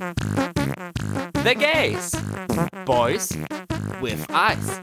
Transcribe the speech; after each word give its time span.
The 0.00 1.54
Gays. 1.54 2.12
Boys 2.86 3.36
with 4.00 4.24
Eyes. 4.30 4.80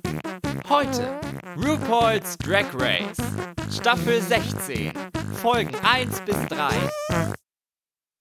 Heute 0.70 1.20
RuPaul's 1.56 2.38
Drag 2.38 2.72
Race. 2.76 3.18
Staffel 3.72 4.22
16. 4.22 4.94
Folgen 5.42 5.74
1 5.84 6.22
bis 6.22 6.38
3. 6.50 6.70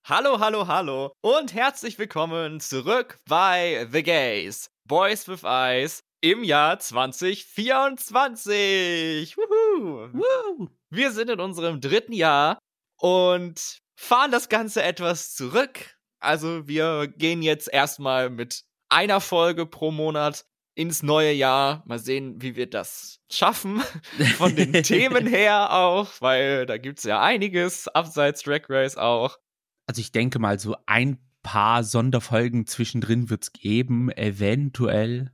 Hallo, 0.08 0.40
hallo, 0.40 0.66
hallo 0.68 1.12
und 1.20 1.52
herzlich 1.52 1.98
willkommen 1.98 2.60
zurück 2.60 3.18
bei 3.28 3.86
The 3.92 4.02
Gays. 4.02 4.70
Boys 4.88 5.28
with 5.28 5.44
Eyes 5.44 6.00
im 6.22 6.44
Jahr 6.44 6.78
2024. 6.78 9.36
Wuhu. 9.36 10.08
Woo! 10.14 10.70
Wir 10.88 11.10
sind 11.10 11.28
in 11.28 11.40
unserem 11.40 11.82
dritten 11.82 12.14
Jahr 12.14 12.58
und 12.98 13.80
fahren 13.98 14.30
das 14.30 14.48
Ganze 14.48 14.82
etwas 14.82 15.34
zurück. 15.34 15.95
Also 16.26 16.66
wir 16.66 17.06
gehen 17.06 17.42
jetzt 17.42 17.72
erstmal 17.72 18.30
mit 18.30 18.64
einer 18.88 19.20
Folge 19.20 19.64
pro 19.64 19.90
Monat 19.90 20.44
ins 20.74 21.02
neue 21.02 21.32
Jahr. 21.32 21.82
Mal 21.86 21.98
sehen, 21.98 22.42
wie 22.42 22.56
wir 22.56 22.68
das 22.68 23.20
schaffen. 23.30 23.80
Von 24.36 24.56
den 24.56 24.72
Themen 24.82 25.26
her 25.26 25.72
auch, 25.72 26.10
weil 26.20 26.66
da 26.66 26.78
gibt's 26.78 27.04
ja 27.04 27.22
einiges, 27.22 27.88
abseits 27.88 28.42
Drag 28.42 28.62
Race 28.68 28.96
auch. 28.96 29.38
Also 29.86 30.00
ich 30.00 30.12
denke 30.12 30.38
mal, 30.38 30.58
so 30.58 30.76
ein 30.86 31.18
paar 31.42 31.84
Sonderfolgen 31.84 32.66
zwischendrin 32.66 33.30
wird's 33.30 33.52
geben, 33.52 34.10
eventuell, 34.10 35.30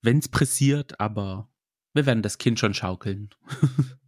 wenn's 0.00 0.28
pressiert, 0.28 1.00
aber 1.00 1.50
wir 1.92 2.06
werden 2.06 2.22
das 2.22 2.38
Kind 2.38 2.60
schon 2.60 2.72
schaukeln. 2.72 3.30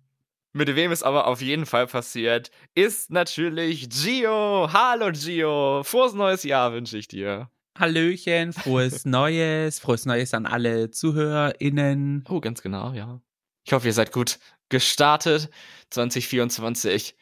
Mit 0.52 0.74
wem 0.74 0.90
es 0.92 1.02
aber 1.02 1.26
auf 1.26 1.40
jeden 1.42 1.66
Fall 1.66 1.86
passiert, 1.86 2.50
ist 2.74 3.10
natürlich 3.10 3.88
Gio. 3.90 4.68
Hallo 4.72 5.10
Gio. 5.12 5.82
Frohes 5.84 6.14
neues 6.14 6.42
Jahr 6.42 6.72
wünsche 6.72 6.96
ich 6.98 7.06
dir. 7.08 7.50
Hallöchen, 7.78 8.52
frohes 8.52 9.04
Neues, 9.04 9.78
frohes 9.78 10.04
Neues 10.06 10.34
an 10.34 10.46
alle 10.46 10.90
ZuhörerInnen. 10.90 12.24
Oh, 12.28 12.40
ganz 12.40 12.62
genau, 12.62 12.92
ja. 12.92 13.20
Ich 13.64 13.72
hoffe, 13.72 13.86
ihr 13.86 13.92
seid 13.92 14.10
gut 14.12 14.38
gestartet. 14.68 15.50
2024 15.90 17.16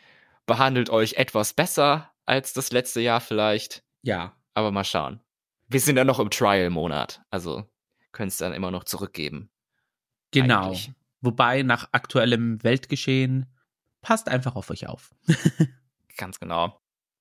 behandelt 0.46 0.88
euch 0.90 1.14
etwas 1.14 1.52
besser 1.52 2.12
als 2.24 2.52
das 2.52 2.70
letzte 2.72 3.00
Jahr 3.00 3.20
vielleicht. 3.20 3.82
Ja, 4.02 4.36
Aber 4.54 4.70
mal 4.70 4.84
schauen. 4.84 5.20
Wir 5.68 5.80
sind 5.80 5.96
ja 5.96 6.04
noch 6.04 6.20
im 6.20 6.30
Trial-Monat. 6.30 7.22
Also 7.30 7.64
können 8.12 8.28
es 8.28 8.36
dann 8.38 8.52
immer 8.52 8.70
noch 8.70 8.84
zurückgeben. 8.84 9.50
genau. 10.30 10.66
Eigentlich. 10.68 10.92
Wobei 11.26 11.62
nach 11.62 11.88
aktuellem 11.92 12.62
Weltgeschehen 12.62 13.46
passt 14.00 14.28
einfach 14.28 14.54
auf 14.54 14.70
euch 14.70 14.86
auf. 14.86 15.10
Ganz 16.16 16.38
genau. 16.38 16.78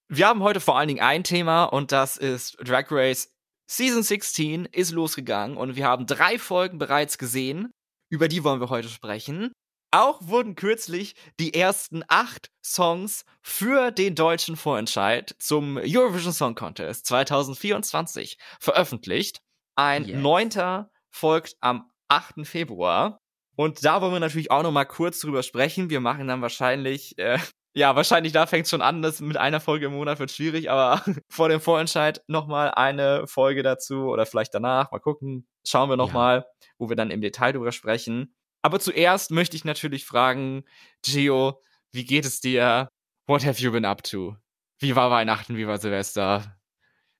Wir 0.08 0.28
haben 0.28 0.44
heute 0.44 0.59
vor 0.59 0.78
allen 0.78 0.88
Dingen 0.88 1.02
ein 1.02 1.23
Thema 1.23 1.64
und 1.66 1.92
das 1.92 2.17
ist 2.17 2.58
Drag 2.64 2.86
Race 2.92 3.33
Season 3.67 4.03
16 4.03 4.66
ist 4.66 4.92
losgegangen 4.92 5.58
und 5.58 5.76
wir 5.76 5.86
haben 5.88 6.06
drei 6.06 6.38
Folgen 6.38 6.78
bereits 6.78 7.17
gesehen. 7.17 7.72
Über 8.09 8.28
die 8.28 8.44
wollen 8.44 8.61
wir 8.61 8.70
heute 8.70 8.89
sprechen. 8.89 9.52
Auch 9.89 10.20
wurden 10.22 10.56
kürzlich 10.56 11.16
die 11.39 11.56
ersten 11.56 12.03
acht 12.08 12.52
Songs 12.64 13.26
für 13.42 13.89
den 13.89 14.14
deutschen 14.14 14.56
Vorentscheid 14.56 15.36
zum 15.39 15.78
Eurovision 15.78 16.33
Song 16.33 16.53
Contest 16.53 17.08
2024 17.08 18.38
veröffentlicht. 18.59 19.39
Ein 19.76 20.06
Yes. 20.06 20.22
neunter 20.22 20.92
folgt 21.09 21.56
am 21.61 21.89
8. 22.08 22.45
Februar. 22.45 23.17
Und 23.56 23.84
da 23.86 24.02
wollen 24.02 24.14
wir 24.14 24.20
natürlich 24.20 24.52
auch 24.52 24.64
noch 24.64 24.72
mal 24.72 24.86
kurz 24.86 25.20
drüber 25.20 25.44
sprechen. 25.44 25.89
Wir 25.89 26.00
machen 26.02 26.28
dann 26.28 26.42
wahrscheinlich, 26.42 27.17
äh, 27.17 27.38
ja, 27.73 27.95
wahrscheinlich 27.95 28.34
da 28.34 28.45
fängt 28.45 28.67
schon 28.67 28.81
an, 28.81 29.02
das 29.02 29.22
mit 29.22 29.38
einer 29.38 29.59
Folge 29.59 29.86
im 29.88 29.94
Monat 29.94 30.20
wird 30.20 30.31
schwierig, 30.31 30.70
aber 30.70 31.03
vor 31.30 31.50
dem 31.50 31.61
Vorentscheid 31.61 32.22
noch 32.28 32.48
mal 32.48 32.72
eine 32.72 33.28
Folge 33.28 33.64
dazu 33.64 34.06
oder 34.08 34.26
vielleicht 34.26 34.53
danach, 34.53 34.92
mal 34.92 35.00
gucken. 35.00 35.48
Schauen 35.67 35.89
wir 35.89 35.98
noch 35.98 36.09
Ja. 36.09 36.14
mal, 36.14 36.45
wo 36.78 36.89
wir 36.89 36.95
dann 36.95 37.11
im 37.11 37.22
Detail 37.22 37.53
drüber 37.53 37.72
sprechen. 37.72 38.36
Aber 38.61 38.80
zuerst 38.80 39.31
möchte 39.31 39.56
ich 39.56 39.64
natürlich 39.66 40.05
fragen, 40.05 40.64
Gio, 41.04 41.61
wie 41.92 42.05
geht 42.05 42.26
es 42.26 42.39
dir? 42.42 42.89
What 43.27 43.45
have 43.45 43.61
you 43.61 43.72
been 43.72 43.86
up 43.86 44.04
to? 44.04 44.36
Wie 44.80 44.95
war 44.95 45.10
Weihnachten, 45.11 45.55
wie 45.58 45.67
war 45.67 45.77
Silvester? 45.77 46.58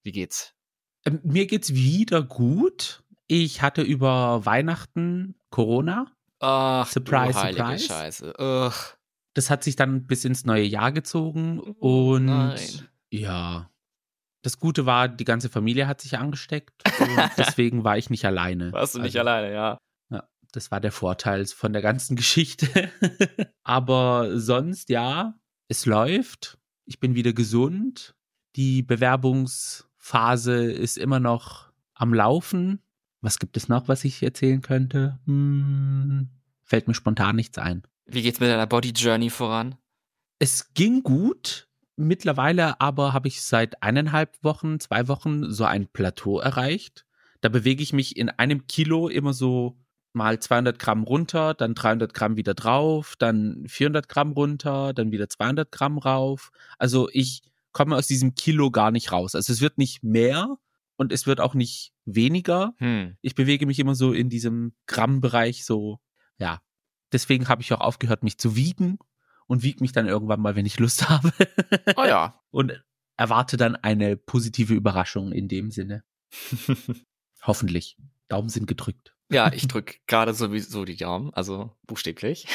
Wie 0.04 0.12
geht's? 0.12 0.54
Ähm, 1.06 1.20
Mir 1.24 1.46
geht's 1.48 1.74
wieder 1.74 2.22
gut. 2.22 3.04
Ich 3.28 3.62
hatte 3.62 3.82
über 3.82 4.46
Weihnachten 4.46 5.40
Corona. 5.50 6.12
Ach, 6.40 6.88
Surprise, 6.88 7.38
surprise. 7.40 7.86
Scheiße. 7.88 8.34
Ugh. 8.40 8.74
Das 9.34 9.50
hat 9.50 9.64
sich 9.64 9.76
dann 9.76 10.08
bis 10.08 10.24
ins 10.26 10.46
neue 10.46 10.64
Jahr 10.64 10.92
gezogen 10.92 11.60
Oh, 11.80 12.14
und 12.16 12.26
nein. 12.26 12.60
ja. 13.10 13.70
Das 14.42 14.60
Gute 14.60 14.86
war, 14.86 15.08
die 15.10 15.26
ganze 15.26 15.50
Familie 15.50 15.88
hat 15.88 16.02
sich 16.02 16.18
angesteckt 16.20 16.74
und 17.00 17.32
deswegen 17.38 17.84
war 17.84 17.98
ich 17.98 18.10
nicht 18.10 18.26
alleine. 18.26 18.72
Warst 18.72 18.96
du 18.96 19.00
nicht 19.00 19.18
Also, 19.18 19.20
alleine, 19.20 19.54
ja. 19.54 19.78
Ja, 20.12 20.24
das 20.52 20.70
war 20.72 20.80
der 20.80 20.92
Vorteil 20.92 21.46
von 21.48 21.74
der 21.74 21.82
ganzen 21.82 22.16
Geschichte. 22.18 22.92
Aber 23.64 24.40
sonst 24.40 24.90
ja, 24.90 25.34
es 25.68 25.86
läuft. 25.86 26.58
Ich 26.86 27.00
bin 27.00 27.16
wieder 27.16 27.34
gesund. 27.34 28.16
Die 28.56 28.84
Bewerbungsphase 28.84 30.72
ist 30.72 30.98
immer 30.98 31.20
noch 31.20 31.72
am 31.94 32.14
Laufen. 32.14 32.82
Was 33.26 33.40
gibt 33.40 33.58
es 33.58 33.70
noch, 33.70 33.88
was 33.88 34.06
ich 34.06 34.22
erzählen 34.22 34.62
könnte? 34.62 35.18
Hm, 35.26 36.30
fällt 36.62 36.88
mir 36.88 36.94
spontan 36.94 37.36
nichts 37.36 37.58
ein. 37.58 37.82
Wie 38.06 38.22
geht's 38.22 38.40
mit 38.40 38.50
deiner 38.50 38.68
Body 38.68 38.90
Journey 38.90 39.32
voran? 39.32 39.74
Es 40.38 40.76
ging 40.76 41.02
gut. 41.02 41.68
Mittlerweile 41.96 42.80
aber 42.80 43.14
habe 43.14 43.28
ich 43.28 43.42
seit 43.42 43.82
eineinhalb 43.82 44.38
Wochen, 44.44 44.80
zwei 44.80 45.08
Wochen 45.08 45.52
so 45.52 45.66
ein 45.66 45.88
Plateau 45.88 46.38
erreicht. 46.40 47.08
Da 47.42 47.50
bewege 47.50 47.82
ich 47.82 47.94
mich 47.94 48.16
in 48.16 48.30
einem 48.30 48.68
Kilo 48.68 49.08
immer 49.08 49.34
so 49.34 49.76
mal 50.14 50.38
200 50.40 50.78
Gramm 50.78 51.04
runter, 51.04 51.56
dann 51.56 51.74
300 51.74 52.14
Gramm 52.14 52.38
wieder 52.38 52.54
drauf, 52.54 53.16
dann 53.18 53.66
400 53.68 54.08
Gramm 54.08 54.34
runter, 54.34 54.94
dann 54.94 55.12
wieder 55.12 55.30
200 55.30 55.72
Gramm 55.72 55.98
rauf. 55.98 56.52
Also 56.78 57.10
ich 57.12 57.42
komme 57.72 57.96
aus 57.96 58.06
diesem 58.06 58.36
Kilo 58.36 58.70
gar 58.70 58.92
nicht 58.92 59.12
raus. 59.12 59.34
Also 59.34 59.52
es 59.52 59.62
wird 59.62 59.80
nicht 59.80 60.04
mehr 60.04 60.60
und 60.98 61.12
es 61.12 61.28
wird 61.28 61.40
auch 61.40 61.54
nicht 61.54 61.94
weniger. 62.06 62.74
Hm. 62.78 63.18
Ich 63.22 63.36
bewege 63.36 63.66
mich 63.66 63.80
immer 63.80 63.96
so 63.96 64.14
in 64.14 64.30
diesem 64.30 64.74
Grammbereich 64.88 65.66
so, 65.66 66.00
ja. 66.38 66.62
Deswegen 67.12 67.48
habe 67.48 67.62
ich 67.62 67.72
auch 67.74 67.82
aufgehört, 67.82 68.24
mich 68.24 68.38
zu 68.38 68.56
wiegen 68.56 68.98
und 69.48 69.64
wiege 69.64 69.82
mich 69.82 69.92
dann 69.92 70.08
irgendwann 70.08 70.42
mal, 70.42 70.56
wenn 70.56 70.66
ich 70.66 70.80
Lust 70.80 71.10
habe. 71.10 71.32
Oh 71.96 72.04
ja. 72.04 72.42
und 72.52 72.84
erwarte 73.18 73.58
dann 73.58 73.76
eine 73.76 74.18
positive 74.18 74.74
Überraschung 74.74 75.32
in 75.32 75.48
dem 75.48 75.72
Sinne. 75.72 76.04
Hoffentlich. 77.44 77.98
Daumen 78.28 78.50
sind 78.50 78.66
gedrückt. 78.68 79.16
ja, 79.32 79.52
ich 79.54 79.68
drück 79.68 80.00
gerade 80.08 80.34
sowieso 80.34 80.84
die 80.84 80.98
Daumen, 80.98 81.34
also 81.34 81.78
buchstäblich. 81.88 82.48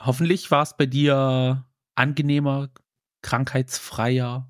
Hoffentlich 0.00 0.50
war 0.50 0.62
es 0.62 0.76
bei 0.76 0.86
dir 0.86 1.66
angenehmer, 1.96 2.70
krankheitsfreier, 3.22 4.48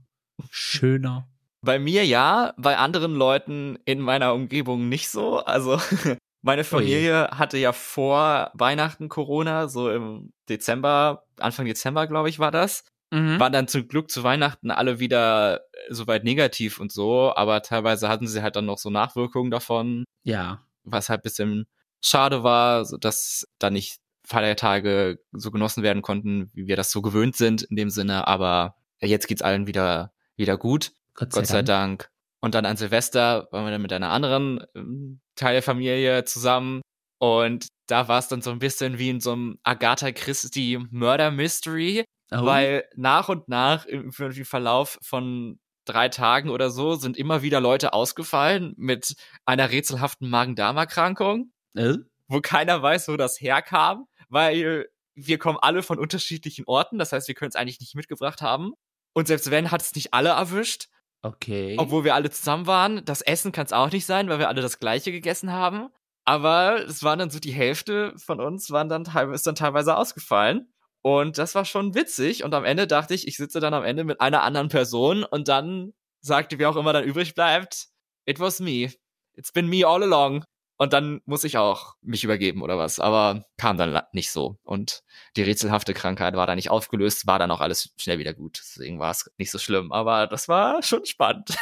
schöner. 0.50 1.28
Bei 1.66 1.78
mir 1.80 2.06
ja, 2.06 2.54
bei 2.56 2.76
anderen 2.78 3.14
Leuten 3.14 3.76
in 3.84 4.00
meiner 4.00 4.32
Umgebung 4.34 4.88
nicht 4.88 5.08
so. 5.10 5.38
Also 5.38 5.78
meine 6.42 6.62
Familie 6.64 7.28
hatte 7.32 7.58
ja 7.58 7.72
vor 7.72 8.50
Weihnachten 8.54 9.08
Corona, 9.08 9.66
so 9.68 9.90
im 9.90 10.32
Dezember, 10.48 11.24
Anfang 11.40 11.66
Dezember, 11.66 12.06
glaube 12.06 12.28
ich, 12.28 12.38
war 12.38 12.52
das. 12.52 12.84
Mhm. 13.10 13.38
Waren 13.40 13.52
dann 13.52 13.68
zum 13.68 13.88
Glück 13.88 14.10
zu 14.10 14.22
Weihnachten 14.22 14.70
alle 14.70 14.98
wieder 15.00 15.56
äh, 15.58 15.60
soweit 15.94 16.24
negativ 16.24 16.78
und 16.80 16.92
so, 16.92 17.32
aber 17.34 17.62
teilweise 17.62 18.08
hatten 18.08 18.26
sie 18.28 18.42
halt 18.42 18.56
dann 18.56 18.66
noch 18.66 18.78
so 18.78 18.90
Nachwirkungen 18.90 19.50
davon, 19.50 20.04
Ja. 20.24 20.62
was 20.84 21.08
halt 21.08 21.22
bisschen 21.22 21.66
schade 22.00 22.42
war, 22.42 22.84
dass 23.00 23.46
da 23.58 23.70
nicht 23.70 23.98
Feiertage 24.24 25.18
so 25.32 25.50
genossen 25.50 25.82
werden 25.82 26.02
konnten, 26.02 26.50
wie 26.52 26.66
wir 26.66 26.76
das 26.76 26.90
so 26.90 27.00
gewöhnt 27.02 27.36
sind 27.36 27.62
in 27.62 27.76
dem 27.76 27.90
Sinne, 27.90 28.26
aber 28.26 28.76
jetzt 29.00 29.28
geht's 29.28 29.42
allen 29.42 29.66
wieder 29.66 30.12
wieder 30.36 30.58
gut. 30.58 30.92
Gott 31.16 31.32
sei, 31.32 31.40
Gott 31.40 31.48
sei 31.48 31.62
Dank. 31.62 32.02
Dank. 32.02 32.10
Und 32.40 32.54
dann 32.54 32.66
an 32.66 32.76
Silvester 32.76 33.48
waren 33.50 33.64
wir 33.64 33.72
dann 33.72 33.82
mit 33.82 33.92
einer 33.92 34.10
anderen 34.10 34.64
ähm, 34.74 35.20
Teil 35.34 35.54
der 35.54 35.62
Familie 35.62 36.24
zusammen. 36.24 36.82
Und 37.18 37.68
da 37.86 38.08
war 38.08 38.18
es 38.18 38.28
dann 38.28 38.42
so 38.42 38.50
ein 38.50 38.58
bisschen 38.58 38.98
wie 38.98 39.10
in 39.10 39.20
so 39.20 39.32
einem 39.32 39.58
Agatha 39.62 40.12
Christie 40.12 40.78
Murder 40.90 41.30
Mystery, 41.30 42.04
Oh, 42.32 42.44
weil 42.44 42.84
nach 42.96 43.28
und 43.28 43.48
nach 43.48 43.86
im, 43.86 44.10
im 44.18 44.44
Verlauf 44.44 44.98
von 45.00 45.60
drei 45.84 46.08
Tagen 46.08 46.50
oder 46.50 46.70
so 46.70 46.96
sind 46.96 47.16
immer 47.16 47.42
wieder 47.42 47.60
Leute 47.60 47.92
ausgefallen 47.92 48.74
mit 48.76 49.14
einer 49.44 49.70
rätselhaften 49.70 50.28
Magen-Darm-Erkrankung, 50.28 51.52
äh? 51.74 51.94
wo 52.26 52.40
keiner 52.40 52.82
weiß, 52.82 53.06
wo 53.08 53.16
das 53.16 53.40
herkam, 53.40 54.06
weil 54.28 54.88
wir 55.14 55.38
kommen 55.38 55.58
alle 55.62 55.84
von 55.84 56.00
unterschiedlichen 56.00 56.64
Orten. 56.66 56.98
Das 56.98 57.12
heißt, 57.12 57.28
wir 57.28 57.36
können 57.36 57.50
es 57.50 57.56
eigentlich 57.56 57.80
nicht 57.80 57.94
mitgebracht 57.94 58.42
haben. 58.42 58.72
Und 59.14 59.28
selbst 59.28 59.50
wenn, 59.52 59.70
hat 59.70 59.80
es 59.80 59.94
nicht 59.94 60.12
alle 60.12 60.30
erwischt. 60.30 60.88
Okay. 61.26 61.76
Obwohl 61.78 62.04
wir 62.04 62.14
alle 62.14 62.30
zusammen 62.30 62.66
waren. 62.66 63.04
Das 63.04 63.22
Essen 63.22 63.52
kann 63.52 63.66
es 63.66 63.72
auch 63.72 63.90
nicht 63.90 64.06
sein, 64.06 64.28
weil 64.28 64.38
wir 64.38 64.48
alle 64.48 64.62
das 64.62 64.78
gleiche 64.78 65.10
gegessen 65.12 65.52
haben. 65.52 65.88
Aber 66.24 66.84
es 66.84 67.02
waren 67.02 67.18
dann 67.18 67.30
so 67.30 67.38
die 67.38 67.52
Hälfte 67.52 68.12
von 68.16 68.40
uns 68.40 68.70
waren 68.70 68.88
dann 68.88 69.04
ist 69.32 69.46
dann 69.46 69.54
teilweise 69.54 69.96
ausgefallen. 69.96 70.72
Und 71.02 71.38
das 71.38 71.54
war 71.54 71.64
schon 71.64 71.94
witzig. 71.94 72.42
Und 72.42 72.52
am 72.54 72.64
Ende 72.64 72.86
dachte 72.86 73.14
ich, 73.14 73.28
ich 73.28 73.36
sitze 73.36 73.60
dann 73.60 73.74
am 73.74 73.84
Ende 73.84 74.04
mit 74.04 74.20
einer 74.20 74.42
anderen 74.42 74.68
Person 74.68 75.24
und 75.24 75.48
dann 75.48 75.92
sagte, 76.20 76.58
wie 76.58 76.66
auch 76.66 76.76
immer 76.76 76.92
dann 76.92 77.04
übrig 77.04 77.34
bleibt, 77.34 77.88
it 78.24 78.40
was 78.40 78.58
me. 78.60 78.92
It's 79.34 79.52
been 79.52 79.68
me 79.68 79.86
all 79.86 80.02
along. 80.02 80.44
Und 80.78 80.92
dann 80.92 81.22
muss 81.24 81.44
ich 81.44 81.56
auch 81.56 81.96
mich 82.02 82.22
übergeben 82.22 82.62
oder 82.62 82.76
was. 82.76 83.00
Aber 83.00 83.46
kam 83.56 83.78
dann 83.78 84.02
nicht 84.12 84.30
so. 84.30 84.58
Und 84.62 85.02
die 85.36 85.42
rätselhafte 85.42 85.94
Krankheit 85.94 86.34
war 86.34 86.46
da 86.46 86.54
nicht 86.54 86.70
aufgelöst, 86.70 87.26
war 87.26 87.38
dann 87.38 87.50
auch 87.50 87.60
alles 87.60 87.94
schnell 87.96 88.18
wieder 88.18 88.34
gut. 88.34 88.58
Deswegen 88.60 88.98
war 88.98 89.10
es 89.10 89.30
nicht 89.38 89.50
so 89.50 89.58
schlimm. 89.58 89.90
Aber 89.92 90.26
das 90.26 90.48
war 90.48 90.82
schon 90.82 91.06
spannend. 91.06 91.56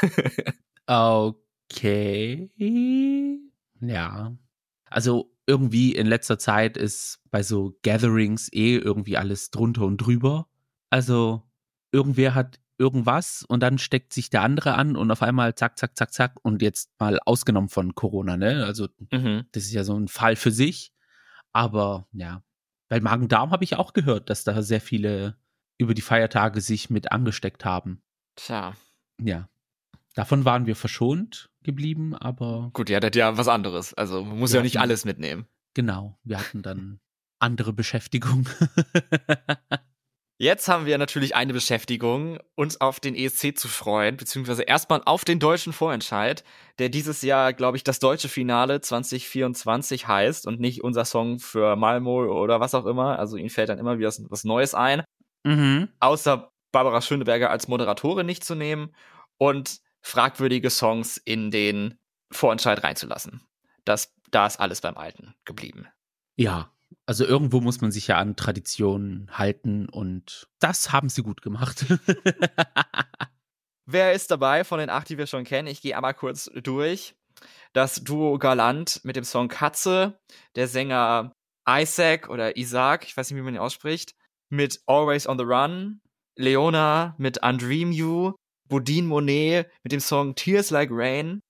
okay. 0.86 2.50
Ja. 3.80 4.36
Also 4.90 5.30
irgendwie 5.46 5.94
in 5.94 6.06
letzter 6.06 6.38
Zeit 6.38 6.76
ist 6.76 7.20
bei 7.30 7.42
so 7.42 7.76
Gatherings 7.82 8.52
eh 8.52 8.76
irgendwie 8.76 9.16
alles 9.16 9.50
drunter 9.50 9.82
und 9.82 9.98
drüber. 9.98 10.48
Also 10.90 11.42
irgendwer 11.92 12.34
hat 12.34 12.58
irgendwas 12.78 13.44
und 13.46 13.60
dann 13.60 13.78
steckt 13.78 14.12
sich 14.12 14.30
der 14.30 14.42
andere 14.42 14.74
an 14.74 14.96
und 14.96 15.10
auf 15.10 15.22
einmal 15.22 15.54
zack, 15.54 15.78
zack, 15.78 15.96
zack, 15.96 16.12
zack 16.12 16.36
und 16.42 16.62
jetzt 16.62 16.90
mal 16.98 17.18
ausgenommen 17.24 17.68
von 17.68 17.94
Corona, 17.94 18.36
ne? 18.36 18.64
Also 18.64 18.88
mhm. 19.10 19.46
das 19.52 19.64
ist 19.64 19.72
ja 19.72 19.84
so 19.84 19.98
ein 19.98 20.08
Fall 20.08 20.36
für 20.36 20.50
sich. 20.50 20.92
Aber 21.52 22.08
ja, 22.12 22.42
bei 22.88 23.00
Magen-Darm 23.00 23.50
habe 23.50 23.64
ich 23.64 23.76
auch 23.76 23.92
gehört, 23.92 24.28
dass 24.28 24.44
da 24.44 24.62
sehr 24.62 24.80
viele 24.80 25.36
über 25.78 25.94
die 25.94 26.02
Feiertage 26.02 26.60
sich 26.60 26.90
mit 26.90 27.12
angesteckt 27.12 27.64
haben. 27.64 28.02
Tja. 28.36 28.74
Ja. 29.20 29.48
Davon 30.14 30.44
waren 30.44 30.66
wir 30.66 30.76
verschont 30.76 31.50
geblieben, 31.62 32.14
aber. 32.14 32.70
Gut, 32.72 32.90
ihr 32.90 32.96
hattet 32.96 33.16
ja 33.16 33.36
was 33.36 33.48
anderes. 33.48 33.94
Also 33.94 34.24
man 34.24 34.38
muss 34.38 34.52
ja 34.52 34.62
nicht 34.62 34.78
alles 34.78 35.04
mitnehmen. 35.04 35.46
Genau, 35.74 36.18
wir 36.22 36.38
hatten 36.38 36.62
dann 36.62 37.00
andere 37.40 37.72
Beschäftigung. 37.72 38.48
Jetzt 40.36 40.66
haben 40.66 40.84
wir 40.84 40.98
natürlich 40.98 41.36
eine 41.36 41.52
Beschäftigung, 41.52 42.38
uns 42.56 42.80
auf 42.80 42.98
den 42.98 43.14
ESC 43.14 43.56
zu 43.56 43.68
freuen, 43.68 44.16
beziehungsweise 44.16 44.62
erstmal 44.62 45.00
auf 45.04 45.24
den 45.24 45.38
deutschen 45.38 45.72
Vorentscheid, 45.72 46.42
der 46.80 46.88
dieses 46.88 47.22
Jahr, 47.22 47.52
glaube 47.52 47.76
ich, 47.76 47.84
das 47.84 48.00
deutsche 48.00 48.28
Finale 48.28 48.80
2024 48.80 50.08
heißt 50.08 50.46
und 50.48 50.58
nicht 50.58 50.82
unser 50.82 51.04
Song 51.04 51.38
für 51.38 51.76
Malmo 51.76 52.24
oder 52.24 52.58
was 52.58 52.74
auch 52.74 52.86
immer. 52.86 53.16
Also 53.18 53.36
ihnen 53.36 53.50
fällt 53.50 53.68
dann 53.68 53.78
immer 53.78 53.98
wieder 53.98 54.12
was 54.28 54.42
Neues 54.42 54.74
ein. 54.74 55.04
Mhm. 55.44 55.88
Außer 56.00 56.50
Barbara 56.72 57.00
Schöneberger 57.00 57.50
als 57.50 57.68
Moderatorin 57.68 58.26
nicht 58.26 58.42
zu 58.44 58.56
nehmen 58.56 58.92
und 59.38 59.78
fragwürdige 60.02 60.70
Songs 60.70 61.16
in 61.16 61.52
den 61.52 61.96
Vorentscheid 62.32 62.82
reinzulassen. 62.82 63.40
Das, 63.84 64.12
da 64.32 64.46
ist 64.46 64.58
alles 64.58 64.80
beim 64.80 64.96
Alten 64.96 65.34
geblieben. 65.44 65.86
Ja, 66.34 66.73
also 67.06 67.24
irgendwo 67.24 67.60
muss 67.60 67.80
man 67.80 67.92
sich 67.92 68.08
ja 68.08 68.18
an 68.18 68.36
Traditionen 68.36 69.28
halten 69.30 69.88
und 69.88 70.48
das 70.58 70.92
haben 70.92 71.08
sie 71.08 71.22
gut 71.22 71.42
gemacht. 71.42 71.86
Wer 73.86 74.12
ist 74.12 74.30
dabei 74.30 74.64
von 74.64 74.78
den 74.78 74.90
acht, 74.90 75.08
die 75.08 75.18
wir 75.18 75.26
schon 75.26 75.44
kennen? 75.44 75.68
Ich 75.68 75.82
gehe 75.82 75.96
einmal 75.96 76.14
kurz 76.14 76.50
durch. 76.54 77.14
Das 77.74 78.02
Duo 78.02 78.38
Galant 78.38 79.00
mit 79.04 79.16
dem 79.16 79.24
Song 79.24 79.48
Katze, 79.48 80.18
der 80.54 80.68
Sänger 80.68 81.32
Isaac 81.68 82.30
oder 82.30 82.56
Isaac, 82.56 83.04
ich 83.04 83.16
weiß 83.16 83.30
nicht, 83.30 83.38
wie 83.38 83.42
man 83.42 83.54
ihn 83.54 83.60
ausspricht, 83.60 84.14
mit 84.48 84.80
Always 84.86 85.26
on 85.26 85.38
the 85.38 85.44
Run, 85.44 86.00
Leona 86.36 87.14
mit 87.18 87.42
Undream 87.42 87.92
You, 87.92 88.34
Bodine 88.68 89.06
Monet 89.06 89.70
mit 89.82 89.92
dem 89.92 90.00
Song 90.00 90.34
Tears 90.34 90.70
Like 90.70 90.90
Rain, 90.92 91.40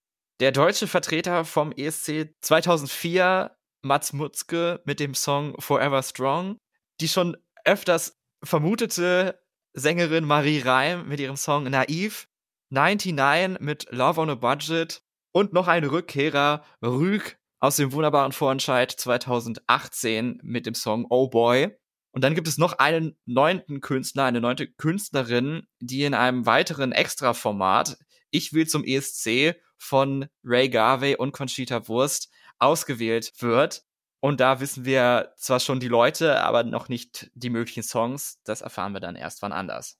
der 0.41 0.53
deutsche 0.53 0.87
Vertreter 0.87 1.45
vom 1.45 1.73
ESC 1.73 2.35
2004, 2.41 3.55
Mats 3.85 4.13
Mutzke 4.13 4.81
mit 4.85 4.99
dem 4.99 5.15
Song 5.15 5.55
Forever 5.61 6.03
Strong, 6.03 6.59
die 7.01 7.09
schon 7.09 7.37
öfters 7.65 8.19
vermutete 8.43 9.41
Sängerin 9.75 10.25
Marie 10.25 10.61
Reim 10.61 11.07
mit 11.07 11.21
ihrem 11.21 11.37
Song 11.37 11.65
Naiv, 11.65 12.29
99 12.71 13.61
mit 13.61 13.87
Love 13.91 14.21
on 14.21 14.31
a 14.31 14.35
Budget 14.35 15.03
und 15.33 15.53
noch 15.53 15.69
ein 15.69 15.85
Rückkehrer, 15.85 16.65
Rüg 16.83 17.39
aus 17.61 17.77
dem 17.77 17.93
wunderbaren 17.93 18.33
Vorentscheid 18.33 18.91
2018 18.91 20.41
mit 20.43 20.67
dem 20.67 20.75
Song 20.75 21.07
Oh 21.11 21.29
Boy. 21.29 21.77
Und 22.13 22.23
dann 22.23 22.35
gibt 22.35 22.47
es 22.47 22.59
noch 22.59 22.75
einen 22.75 23.17
neunten 23.27 23.81
Künstler, 23.81 24.25
eine 24.25 24.41
neunte 24.41 24.69
Künstlerin, 24.69 25.67
die 25.81 26.05
in 26.05 26.15
einem 26.15 26.47
weiteren 26.47 26.93
Extra-Format 26.93 27.99
Ich 28.31 28.53
will 28.53 28.67
zum 28.67 28.85
ESC 28.85 29.57
von 29.77 30.27
Ray 30.45 30.69
Garvey 30.69 31.17
und 31.17 31.33
Conchita 31.33 31.89
Wurst 31.89 32.31
ausgewählt 32.65 33.33
wird. 33.41 33.85
Und 34.21 34.41
da 34.41 34.61
wissen 34.61 34.85
wir 34.85 35.33
zwar 35.37 35.61
schon 35.61 35.81
die 35.81 35.89
Leute, 35.89 36.43
aber 36.43 36.65
noch 36.65 36.89
nicht 36.89 37.31
die 37.35 37.51
möglichen 37.51 37.83
Songs. 37.83 38.41
Das 38.45 38.63
erfahren 38.63 38.95
wir 38.95 39.01
dann 39.01 39.17
erst 39.17 39.43
wann 39.43 39.53
anders. 39.53 39.99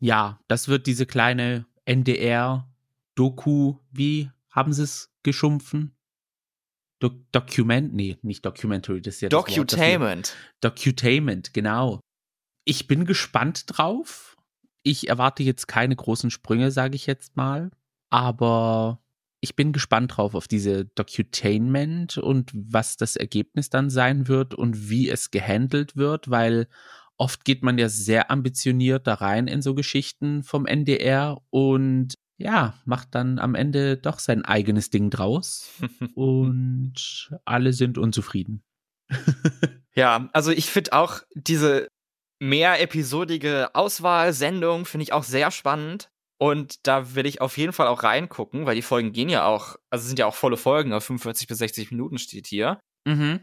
Ja, 0.00 0.40
das 0.48 0.68
wird 0.68 0.86
diese 0.86 1.06
kleine 1.06 1.66
NDR-Doku, 1.84 3.76
wie 3.90 4.30
haben 4.50 4.72
sie 4.72 4.84
es 4.84 5.10
geschumpfen? 5.22 5.94
Do 7.00 7.10
Document, 7.30 7.94
nee, 7.94 8.16
nicht 8.22 8.44
Documentary, 8.44 9.00
das 9.02 9.16
ist 9.16 9.20
ja 9.20 9.28
Docutainment. 9.28 10.34
Docutainment, 10.60 11.52
genau. 11.52 12.00
Ich 12.64 12.86
bin 12.88 13.04
gespannt 13.04 13.64
drauf. 13.66 14.36
Ich 14.82 15.08
erwarte 15.08 15.42
jetzt 15.42 15.68
keine 15.68 15.94
großen 15.94 16.30
Sprünge, 16.30 16.70
sage 16.70 16.96
ich 16.96 17.06
jetzt 17.06 17.36
mal. 17.36 17.70
Aber 18.10 19.00
ich 19.40 19.54
bin 19.56 19.72
gespannt 19.72 20.16
drauf 20.16 20.34
auf 20.34 20.48
diese 20.48 20.84
Docutainment 20.84 22.18
und 22.18 22.50
was 22.54 22.96
das 22.96 23.16
Ergebnis 23.16 23.70
dann 23.70 23.90
sein 23.90 24.28
wird 24.28 24.54
und 24.54 24.88
wie 24.88 25.08
es 25.08 25.30
gehandelt 25.30 25.96
wird, 25.96 26.30
weil 26.30 26.68
oft 27.16 27.44
geht 27.44 27.62
man 27.62 27.78
ja 27.78 27.88
sehr 27.88 28.30
ambitioniert 28.30 29.06
da 29.06 29.14
rein 29.14 29.46
in 29.46 29.62
so 29.62 29.74
Geschichten 29.74 30.42
vom 30.42 30.66
NDR 30.66 31.40
und 31.50 32.14
ja, 32.36 32.74
macht 32.84 33.14
dann 33.14 33.38
am 33.40 33.54
Ende 33.56 33.96
doch 33.96 34.20
sein 34.20 34.44
eigenes 34.44 34.90
Ding 34.90 35.10
draus 35.10 35.70
und 36.14 37.30
alle 37.44 37.72
sind 37.72 37.98
unzufrieden. 37.98 38.62
ja, 39.94 40.28
also 40.32 40.52
ich 40.52 40.66
finde 40.66 40.92
auch 40.92 41.20
diese 41.34 41.88
mehr 42.40 42.80
episodige 42.80 43.74
Auswahlsendung 43.74 44.84
finde 44.84 45.02
ich 45.02 45.12
auch 45.12 45.24
sehr 45.24 45.50
spannend. 45.50 46.10
Und 46.38 46.86
da 46.86 47.14
will 47.14 47.26
ich 47.26 47.40
auf 47.40 47.58
jeden 47.58 47.72
Fall 47.72 47.88
auch 47.88 48.04
reingucken, 48.04 48.64
weil 48.64 48.76
die 48.76 48.82
Folgen 48.82 49.12
gehen 49.12 49.28
ja 49.28 49.44
auch, 49.44 49.76
also 49.90 50.06
sind 50.06 50.18
ja 50.18 50.26
auch 50.26 50.36
volle 50.36 50.56
Folgen, 50.56 50.92
auf 50.92 51.04
45 51.04 51.48
bis 51.48 51.58
60 51.58 51.90
Minuten 51.90 52.18
steht 52.18 52.46
hier. 52.46 52.78
Mhm. 53.04 53.40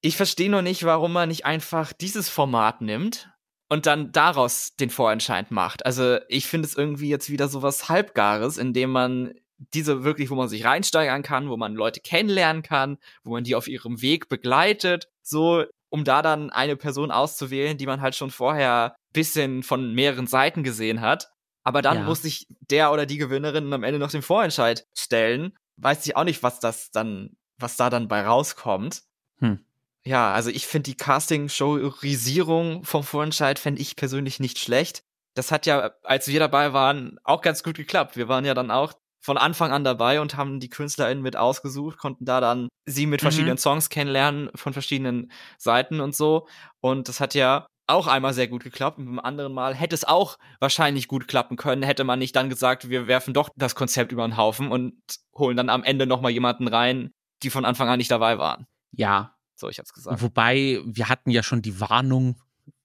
Ich 0.00 0.16
verstehe 0.16 0.50
nur 0.50 0.62
nicht, 0.62 0.84
warum 0.84 1.12
man 1.12 1.28
nicht 1.28 1.44
einfach 1.44 1.92
dieses 1.92 2.28
Format 2.28 2.80
nimmt 2.80 3.30
und 3.68 3.86
dann 3.86 4.12
daraus 4.12 4.76
den 4.76 4.90
Vorentscheid 4.90 5.50
macht. 5.50 5.84
Also 5.84 6.18
ich 6.28 6.46
finde 6.46 6.68
es 6.68 6.76
irgendwie 6.76 7.08
jetzt 7.08 7.30
wieder 7.30 7.48
so 7.48 7.62
was 7.62 7.88
Halbgares, 7.88 8.58
indem 8.58 8.90
man 8.90 9.34
diese 9.58 10.04
wirklich, 10.04 10.30
wo 10.30 10.34
man 10.34 10.48
sich 10.48 10.64
reinsteigern 10.64 11.22
kann, 11.22 11.48
wo 11.48 11.56
man 11.56 11.74
Leute 11.74 12.00
kennenlernen 12.00 12.62
kann, 12.62 12.98
wo 13.24 13.32
man 13.32 13.42
die 13.42 13.54
auf 13.54 13.68
ihrem 13.68 14.02
Weg 14.02 14.28
begleitet, 14.28 15.08
so 15.22 15.64
um 15.88 16.04
da 16.04 16.22
dann 16.22 16.50
eine 16.50 16.76
Person 16.76 17.10
auszuwählen, 17.10 17.78
die 17.78 17.86
man 17.86 18.00
halt 18.00 18.14
schon 18.14 18.30
vorher 18.30 18.94
bisschen 19.12 19.62
von 19.62 19.94
mehreren 19.94 20.26
Seiten 20.26 20.62
gesehen 20.62 21.00
hat. 21.00 21.30
Aber 21.66 21.82
dann 21.82 21.98
ja. 21.98 22.04
muss 22.04 22.22
sich 22.22 22.46
der 22.70 22.92
oder 22.92 23.06
die 23.06 23.18
Gewinnerin 23.18 23.72
am 23.72 23.82
Ende 23.82 23.98
noch 23.98 24.10
den 24.10 24.22
Vorentscheid 24.22 24.86
stellen. 24.94 25.52
Weiß 25.76 26.06
ich 26.06 26.16
auch 26.16 26.24
nicht, 26.24 26.42
was 26.42 26.60
das 26.60 26.90
dann, 26.90 27.36
was 27.58 27.76
da 27.76 27.90
dann 27.90 28.08
bei 28.08 28.22
rauskommt. 28.22 29.02
Hm 29.40 29.66
ja, 30.06 30.32
also 30.32 30.50
ich 30.50 30.68
finde 30.68 30.90
die 30.90 30.96
Casting-Showisierung 30.96 32.84
vom 32.84 33.02
Vorentscheid 33.02 33.58
fände 33.58 33.82
ich 33.82 33.96
persönlich 33.96 34.38
nicht 34.38 34.58
schlecht. 34.60 35.02
Das 35.34 35.50
hat 35.50 35.66
ja, 35.66 35.90
als 36.04 36.28
wir 36.28 36.38
dabei 36.38 36.72
waren, 36.72 37.18
auch 37.24 37.42
ganz 37.42 37.64
gut 37.64 37.76
geklappt. 37.76 38.16
Wir 38.16 38.28
waren 38.28 38.44
ja 38.44 38.54
dann 38.54 38.70
auch 38.70 38.92
von 39.20 39.36
Anfang 39.36 39.72
an 39.72 39.82
dabei 39.82 40.20
und 40.20 40.36
haben 40.36 40.60
die 40.60 40.70
KünstlerInnen 40.70 41.24
mit 41.24 41.36
ausgesucht, 41.36 41.98
konnten 41.98 42.24
da 42.24 42.40
dann 42.40 42.68
sie 42.84 43.06
mit 43.06 43.20
mhm. 43.20 43.24
verschiedenen 43.24 43.58
Songs 43.58 43.88
kennenlernen 43.88 44.48
von 44.54 44.72
verschiedenen 44.72 45.32
Seiten 45.58 46.00
und 46.00 46.14
so. 46.14 46.46
Und 46.80 47.08
das 47.08 47.18
hat 47.18 47.34
ja 47.34 47.66
auch 47.86 48.06
einmal 48.06 48.34
sehr 48.34 48.48
gut 48.48 48.64
geklappt 48.64 48.98
und 48.98 49.06
beim 49.06 49.18
anderen 49.18 49.52
Mal 49.52 49.74
hätte 49.74 49.94
es 49.94 50.04
auch 50.04 50.38
wahrscheinlich 50.60 51.08
gut 51.08 51.28
klappen 51.28 51.56
können, 51.56 51.82
hätte 51.82 52.04
man 52.04 52.18
nicht 52.18 52.34
dann 52.34 52.48
gesagt, 52.48 52.88
wir 52.90 53.06
werfen 53.06 53.34
doch 53.34 53.50
das 53.56 53.74
Konzept 53.74 54.12
über 54.12 54.26
den 54.26 54.36
Haufen 54.36 54.70
und 54.70 54.94
holen 55.36 55.56
dann 55.56 55.70
am 55.70 55.84
Ende 55.84 56.06
nochmal 56.06 56.32
jemanden 56.32 56.68
rein, 56.68 57.12
die 57.42 57.50
von 57.50 57.64
Anfang 57.64 57.88
an 57.88 57.98
nicht 57.98 58.10
dabei 58.10 58.38
waren. 58.38 58.66
Ja, 58.92 59.36
so, 59.54 59.68
ich 59.68 59.78
hab's 59.78 59.92
gesagt. 59.92 60.20
Wobei, 60.20 60.80
wir 60.84 61.08
hatten 61.08 61.30
ja 61.30 61.42
schon 61.42 61.62
die 61.62 61.80
Warnung, 61.80 62.40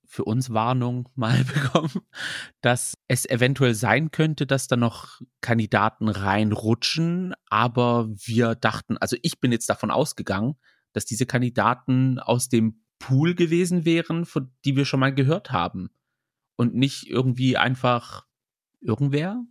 für 0.05 0.25
uns 0.25 0.50
Warnung 0.50 1.08
mal 1.15 1.43
bekommen, 1.53 2.01
dass 2.60 2.96
es 3.08 3.25
eventuell 3.25 3.74
sein 3.74 4.12
könnte, 4.12 4.46
dass 4.46 4.67
da 4.67 4.75
noch 4.75 5.22
Kandidaten 5.39 6.10
reinrutschen, 6.10 7.34
aber 7.50 8.10
wir 8.10 8.55
dachten, 8.55 8.98
also 8.98 9.15
ich 9.22 9.39
bin 9.39 9.53
jetzt 9.53 9.70
davon 9.70 9.89
ausgegangen, 9.89 10.55
dass 10.91 11.05
diese 11.05 11.25
Kandidaten 11.25 12.20
aus 12.20 12.50
dem 12.50 12.84
Pool 13.01 13.36
gewesen 13.36 13.84
wären, 13.84 14.25
von 14.25 14.51
die 14.63 14.77
wir 14.77 14.86
schon 14.86 15.00
mal 15.00 15.13
gehört 15.13 15.51
haben 15.51 15.89
und 16.55 16.75
nicht 16.75 17.10
irgendwie 17.10 17.58
einfach 17.58 18.25
irgendwer. 18.79 19.43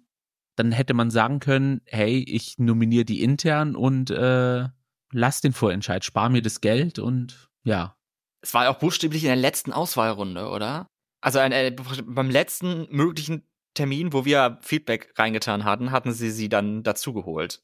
Dann 0.56 0.72
hätte 0.72 0.94
man 0.94 1.10
sagen 1.10 1.40
können, 1.40 1.80
hey, 1.84 2.24
ich 2.26 2.58
nominiere 2.58 3.04
die 3.04 3.22
intern 3.22 3.74
und 3.74 4.10
äh, 4.10 4.68
lass 5.12 5.40
den 5.40 5.52
Vorentscheid, 5.52 6.04
spar 6.04 6.30
mir 6.30 6.42
das 6.42 6.60
Geld 6.60 6.98
und 6.98 7.50
ja. 7.64 7.96
Es 8.40 8.54
war 8.54 8.64
ja 8.64 8.70
auch 8.70 8.78
buchstäblich 8.78 9.24
in 9.24 9.28
der 9.28 9.36
letzten 9.36 9.72
Auswahlrunde, 9.72 10.48
oder? 10.48 10.86
Also 11.20 11.40
äh, 11.40 11.74
beim 12.06 12.30
letzten 12.30 12.86
möglichen 12.90 13.42
Termin, 13.74 14.12
wo 14.12 14.24
wir 14.24 14.58
Feedback 14.62 15.12
reingetan 15.16 15.64
hatten, 15.64 15.90
hatten 15.90 16.12
sie 16.12 16.30
sie 16.30 16.48
dann 16.48 16.82
dazugeholt. 16.82 17.62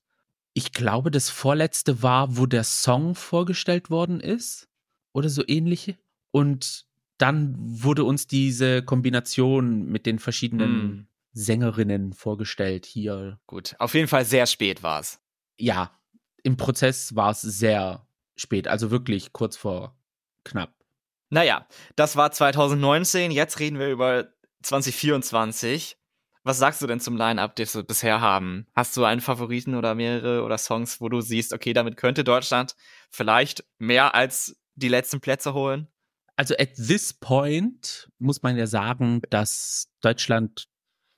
Ich 0.52 0.72
glaube, 0.72 1.10
das 1.10 1.30
vorletzte 1.30 2.02
war, 2.02 2.36
wo 2.36 2.46
der 2.46 2.64
Song 2.64 3.14
vorgestellt 3.14 3.90
worden 3.90 4.20
ist 4.20 4.68
oder 5.16 5.30
so 5.30 5.42
ähnliche. 5.46 5.96
Und 6.30 6.84
dann 7.16 7.54
wurde 7.58 8.04
uns 8.04 8.26
diese 8.26 8.82
Kombination 8.82 9.86
mit 9.86 10.04
den 10.04 10.18
verschiedenen 10.18 10.86
mm. 10.86 11.08
Sängerinnen 11.32 12.12
vorgestellt 12.12 12.84
hier. 12.84 13.40
Gut, 13.46 13.74
auf 13.78 13.94
jeden 13.94 14.08
Fall 14.08 14.26
sehr 14.26 14.46
spät 14.46 14.82
war 14.82 15.00
es. 15.00 15.18
Ja, 15.58 15.90
im 16.42 16.58
Prozess 16.58 17.16
war 17.16 17.30
es 17.30 17.40
sehr 17.40 18.06
spät, 18.36 18.68
also 18.68 18.90
wirklich 18.90 19.32
kurz 19.32 19.56
vor 19.56 19.98
knapp. 20.44 20.74
Naja, 21.30 21.66
das 21.96 22.16
war 22.16 22.30
2019, 22.30 23.30
jetzt 23.30 23.58
reden 23.58 23.78
wir 23.78 23.88
über 23.88 24.28
2024. 24.62 25.96
Was 26.44 26.58
sagst 26.58 26.82
du 26.82 26.86
denn 26.86 27.00
zum 27.00 27.16
Line-Up, 27.16 27.56
das 27.56 27.74
wir 27.74 27.82
bisher 27.82 28.20
haben? 28.20 28.66
Hast 28.74 28.96
du 28.96 29.04
einen 29.04 29.22
Favoriten 29.22 29.74
oder 29.74 29.94
mehrere 29.94 30.44
oder 30.44 30.58
Songs, 30.58 31.00
wo 31.00 31.08
du 31.08 31.22
siehst, 31.22 31.54
okay, 31.54 31.72
damit 31.72 31.96
könnte 31.96 32.22
Deutschland 32.22 32.76
vielleicht 33.10 33.64
mehr 33.78 34.14
als 34.14 34.56
die 34.76 34.88
letzten 34.88 35.20
Plätze 35.20 35.54
holen? 35.54 35.88
Also 36.36 36.54
at 36.58 36.74
this 36.74 37.14
point 37.14 38.08
muss 38.18 38.42
man 38.42 38.56
ja 38.56 38.66
sagen, 38.66 39.22
dass 39.30 39.90
Deutschland 40.00 40.68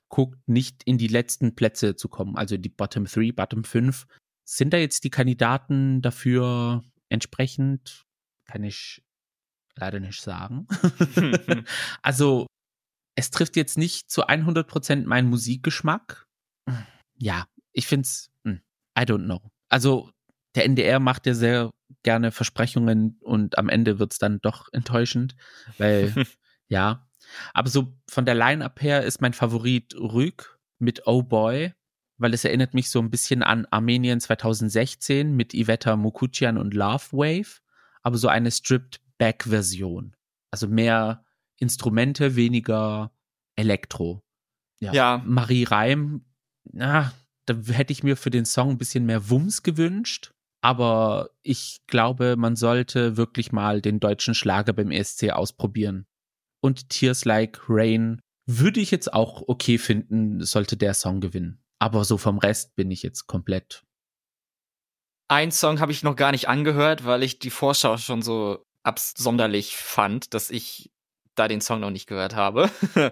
guckt, 0.09 0.39
nicht 0.47 0.83
in 0.83 0.97
die 0.97 1.07
letzten 1.07 1.55
Plätze 1.55 1.95
zu 1.95 2.07
kommen, 2.07 2.35
also 2.35 2.57
die 2.57 2.69
Bottom 2.69 3.05
3, 3.05 3.33
Bottom 3.33 3.63
5. 3.63 4.07
Sind 4.45 4.73
da 4.73 4.77
jetzt 4.77 5.03
die 5.03 5.11
Kandidaten 5.11 6.01
dafür 6.01 6.83
entsprechend? 7.09 8.05
Kann 8.45 8.63
ich 8.63 9.03
leider 9.75 9.99
nicht 9.99 10.21
sagen. 10.21 10.67
also 12.01 12.47
es 13.15 13.29
trifft 13.31 13.55
jetzt 13.57 13.77
nicht 13.77 14.09
zu 14.09 14.27
100% 14.27 15.05
meinen 15.05 15.29
Musikgeschmack. 15.29 16.25
Ja, 17.17 17.45
ich 17.73 17.85
finde 17.85 18.05
es, 18.05 18.31
hm, 18.45 18.61
I 18.97 19.01
don't 19.01 19.25
know. 19.25 19.41
Also 19.69 20.09
der 20.55 20.65
NDR 20.65 20.99
macht 20.99 21.25
ja 21.25 21.33
sehr 21.33 21.69
gerne 22.03 22.31
Versprechungen 22.31 23.17
und 23.21 23.57
am 23.57 23.69
Ende 23.69 23.99
wird 23.99 24.13
es 24.13 24.19
dann 24.19 24.39
doch 24.41 24.67
enttäuschend, 24.71 25.35
weil 25.77 26.13
ja. 26.67 27.07
Aber 27.53 27.69
so 27.69 27.95
von 28.09 28.25
der 28.25 28.35
Line-Up 28.35 28.81
her 28.81 29.03
ist 29.03 29.21
mein 29.21 29.33
Favorit 29.33 29.95
Rüg 29.95 30.57
mit 30.79 31.05
Oh 31.05 31.21
Boy, 31.21 31.73
weil 32.17 32.33
es 32.33 32.43
erinnert 32.43 32.73
mich 32.73 32.89
so 32.89 32.99
ein 32.99 33.11
bisschen 33.11 33.43
an 33.43 33.65
Armenien 33.69 34.19
2016 34.19 35.35
mit 35.35 35.53
Iveta 35.53 35.95
Mukuchian 35.95 36.57
und 36.57 36.73
Love 36.73 37.05
Wave, 37.11 37.59
aber 38.01 38.17
so 38.17 38.27
eine 38.27 38.51
Stripped-Back-Version. 38.51 40.15
Also 40.51 40.67
mehr 40.67 41.25
Instrumente, 41.57 42.35
weniger 42.35 43.11
Elektro. 43.55 44.23
Ja. 44.79 44.93
ja. 44.93 45.23
Marie 45.25 45.65
Reim, 45.65 46.25
na, 46.63 47.13
da 47.45 47.55
hätte 47.73 47.93
ich 47.93 48.03
mir 48.03 48.15
für 48.15 48.29
den 48.29 48.45
Song 48.45 48.71
ein 48.71 48.77
bisschen 48.77 49.05
mehr 49.05 49.29
Wumms 49.29 49.63
gewünscht. 49.63 50.33
Aber 50.61 51.29
ich 51.41 51.79
glaube, 51.87 52.35
man 52.35 52.55
sollte 52.55 53.17
wirklich 53.17 53.51
mal 53.51 53.81
den 53.81 53.99
deutschen 53.99 54.33
Schlager 54.35 54.73
beim 54.73 54.91
ESC 54.91 55.31
ausprobieren. 55.31 56.05
Und 56.61 56.89
Tears 56.89 57.23
Like 57.25 57.61
Rain 57.69 58.21
würde 58.45 58.79
ich 58.79 58.91
jetzt 58.91 59.13
auch 59.13 59.43
okay 59.47 59.77
finden, 59.77 60.43
sollte 60.43 60.75
der 60.75 60.93
Song 60.93 61.21
gewinnen. 61.21 61.63
Aber 61.79 62.03
so 62.03 62.17
vom 62.17 62.39
Rest 62.39 62.75
bin 62.75 62.91
ich 62.91 63.03
jetzt 63.03 63.27
komplett. 63.27 63.83
Ein 65.29 65.51
Song 65.51 65.79
habe 65.79 65.91
ich 65.91 66.03
noch 66.03 66.15
gar 66.15 66.31
nicht 66.31 66.49
angehört, 66.49 67.05
weil 67.05 67.23
ich 67.23 67.39
die 67.39 67.51
Vorschau 67.51 67.97
schon 67.97 68.21
so 68.21 68.65
absonderlich 68.83 69.77
fand, 69.77 70.33
dass 70.33 70.49
ich 70.49 70.91
da 71.35 71.47
den 71.47 71.61
Song 71.61 71.79
noch 71.79 71.91
nicht 71.91 72.07
gehört 72.07 72.35
habe. 72.35 72.69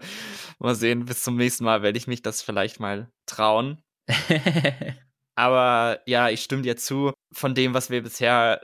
mal 0.60 0.76
sehen, 0.76 1.06
bis 1.06 1.24
zum 1.24 1.38
nächsten 1.38 1.64
Mal 1.64 1.82
werde 1.82 1.98
ich 1.98 2.08
mich 2.08 2.22
das 2.22 2.42
vielleicht 2.42 2.80
mal 2.80 3.10
trauen. 3.26 3.82
Aber 5.38 6.00
ja, 6.08 6.30
ich 6.30 6.42
stimme 6.42 6.64
dir 6.64 6.78
zu. 6.78 7.14
Von 7.32 7.54
dem, 7.54 7.76
was 7.76 7.92
wir 7.92 8.02
bisher 8.02 8.60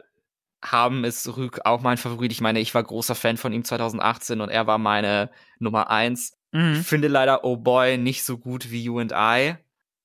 haben, 0.63 1.03
ist 1.03 1.37
Rüg 1.37 1.59
auch 1.65 1.81
mein 1.81 1.97
Favorit. 1.97 2.31
Ich 2.31 2.41
meine, 2.41 2.59
ich 2.59 2.73
war 2.73 2.81
großer 2.81 3.13
Fan 3.13 3.37
von 3.37 3.53
ihm 3.53 3.63
2018 3.63 4.41
und 4.41 4.49
er 4.49 4.65
war 4.65 4.79
meine 4.79 5.29
Nummer 5.59 5.91
eins. 5.91 6.33
Mhm. 6.51 6.77
Ich 6.79 6.87
finde 6.87 7.09
leider 7.09 7.43
Oh 7.43 7.57
Boy 7.57 7.99
nicht 7.99 8.25
so 8.25 8.39
gut 8.39 8.71
wie 8.71 8.83
You 8.83 8.97
and 8.97 9.13
I. 9.15 9.55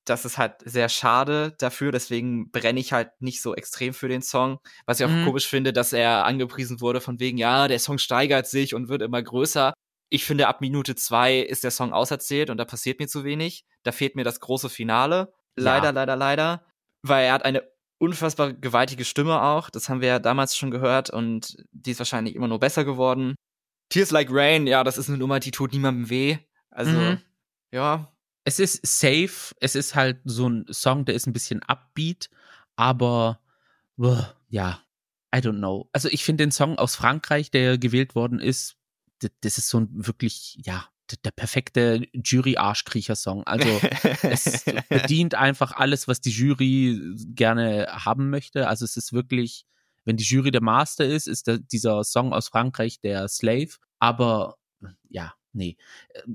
Das 0.04 0.26
ist 0.26 0.36
halt 0.36 0.56
sehr 0.62 0.90
schade 0.90 1.54
dafür, 1.58 1.90
deswegen 1.90 2.50
brenne 2.50 2.80
ich 2.80 2.92
halt 2.92 3.10
nicht 3.20 3.40
so 3.40 3.54
extrem 3.54 3.94
für 3.94 4.08
den 4.08 4.22
Song. 4.22 4.58
Was 4.84 5.00
ich 5.00 5.06
auch 5.06 5.10
mhm. 5.10 5.24
komisch 5.24 5.46
finde, 5.46 5.72
dass 5.72 5.94
er 5.94 6.26
angepriesen 6.26 6.82
wurde 6.82 7.00
von 7.00 7.18
wegen, 7.18 7.38
ja, 7.38 7.66
der 7.66 7.78
Song 7.78 7.96
steigert 7.96 8.46
sich 8.46 8.74
und 8.74 8.88
wird 8.88 9.00
immer 9.00 9.22
größer. 9.22 9.72
Ich 10.10 10.24
finde, 10.24 10.48
ab 10.48 10.60
Minute 10.60 10.96
zwei 10.96 11.38
ist 11.38 11.64
der 11.64 11.70
Song 11.70 11.94
auserzählt 11.94 12.50
und 12.50 12.58
da 12.58 12.66
passiert 12.66 13.00
mir 13.00 13.08
zu 13.08 13.24
wenig. 13.24 13.64
Da 13.84 13.92
fehlt 13.92 14.16
mir 14.16 14.24
das 14.24 14.40
große 14.40 14.68
Finale. 14.68 15.32
Leider, 15.60 15.86
ja. 15.86 15.90
leider, 15.90 16.16
leider. 16.16 16.62
Weil 17.02 17.26
er 17.26 17.32
hat 17.32 17.44
eine 17.44 17.62
unfassbar 17.98 18.52
gewaltige 18.52 19.04
Stimme 19.04 19.42
auch. 19.42 19.70
Das 19.70 19.88
haben 19.88 20.00
wir 20.00 20.08
ja 20.08 20.18
damals 20.18 20.56
schon 20.56 20.70
gehört 20.70 21.10
und 21.10 21.56
die 21.72 21.90
ist 21.90 21.98
wahrscheinlich 21.98 22.34
immer 22.34 22.48
nur 22.48 22.60
besser 22.60 22.84
geworden. 22.84 23.34
Tears 23.88 24.10
Like 24.10 24.28
Rain, 24.30 24.66
ja, 24.66 24.84
das 24.84 24.98
ist 24.98 25.08
eine 25.08 25.18
Nummer, 25.18 25.40
die 25.40 25.50
tut 25.50 25.72
niemandem 25.72 26.10
weh. 26.10 26.38
Also, 26.70 26.92
mhm. 26.92 27.20
ja. 27.72 28.12
Es 28.44 28.58
ist 28.58 28.86
safe. 28.86 29.54
Es 29.60 29.74
ist 29.74 29.94
halt 29.94 30.20
so 30.24 30.48
ein 30.48 30.66
Song, 30.70 31.04
der 31.04 31.14
ist 31.14 31.26
ein 31.26 31.32
bisschen 31.32 31.62
upbeat, 31.66 32.30
aber, 32.76 33.40
ja, 34.48 34.80
I 35.34 35.38
don't 35.38 35.58
know. 35.58 35.88
Also, 35.92 36.08
ich 36.08 36.24
finde 36.24 36.44
den 36.44 36.52
Song 36.52 36.78
aus 36.78 36.94
Frankreich, 36.94 37.50
der 37.50 37.78
gewählt 37.78 38.14
worden 38.14 38.40
ist, 38.40 38.76
das 39.40 39.58
ist 39.58 39.68
so 39.68 39.80
ein 39.80 39.88
wirklich, 39.90 40.58
ja, 40.64 40.88
der 41.24 41.30
perfekte 41.30 42.06
Jury-Arschkriecher-Song. 42.12 43.44
Also 43.44 43.68
es 44.22 44.64
bedient 44.88 45.34
einfach 45.34 45.72
alles, 45.72 46.08
was 46.08 46.20
die 46.20 46.30
Jury 46.30 47.00
gerne 47.34 47.86
haben 47.90 48.30
möchte. 48.30 48.68
Also 48.68 48.84
es 48.84 48.96
ist 48.96 49.12
wirklich, 49.12 49.64
wenn 50.04 50.16
die 50.16 50.24
Jury 50.24 50.50
der 50.50 50.62
Master 50.62 51.04
ist, 51.04 51.26
ist 51.26 51.46
der, 51.46 51.58
dieser 51.58 52.04
Song 52.04 52.32
aus 52.32 52.48
Frankreich 52.48 53.00
der 53.00 53.28
Slave. 53.28 53.70
Aber 53.98 54.56
ja, 55.08 55.34
nee, 55.52 55.76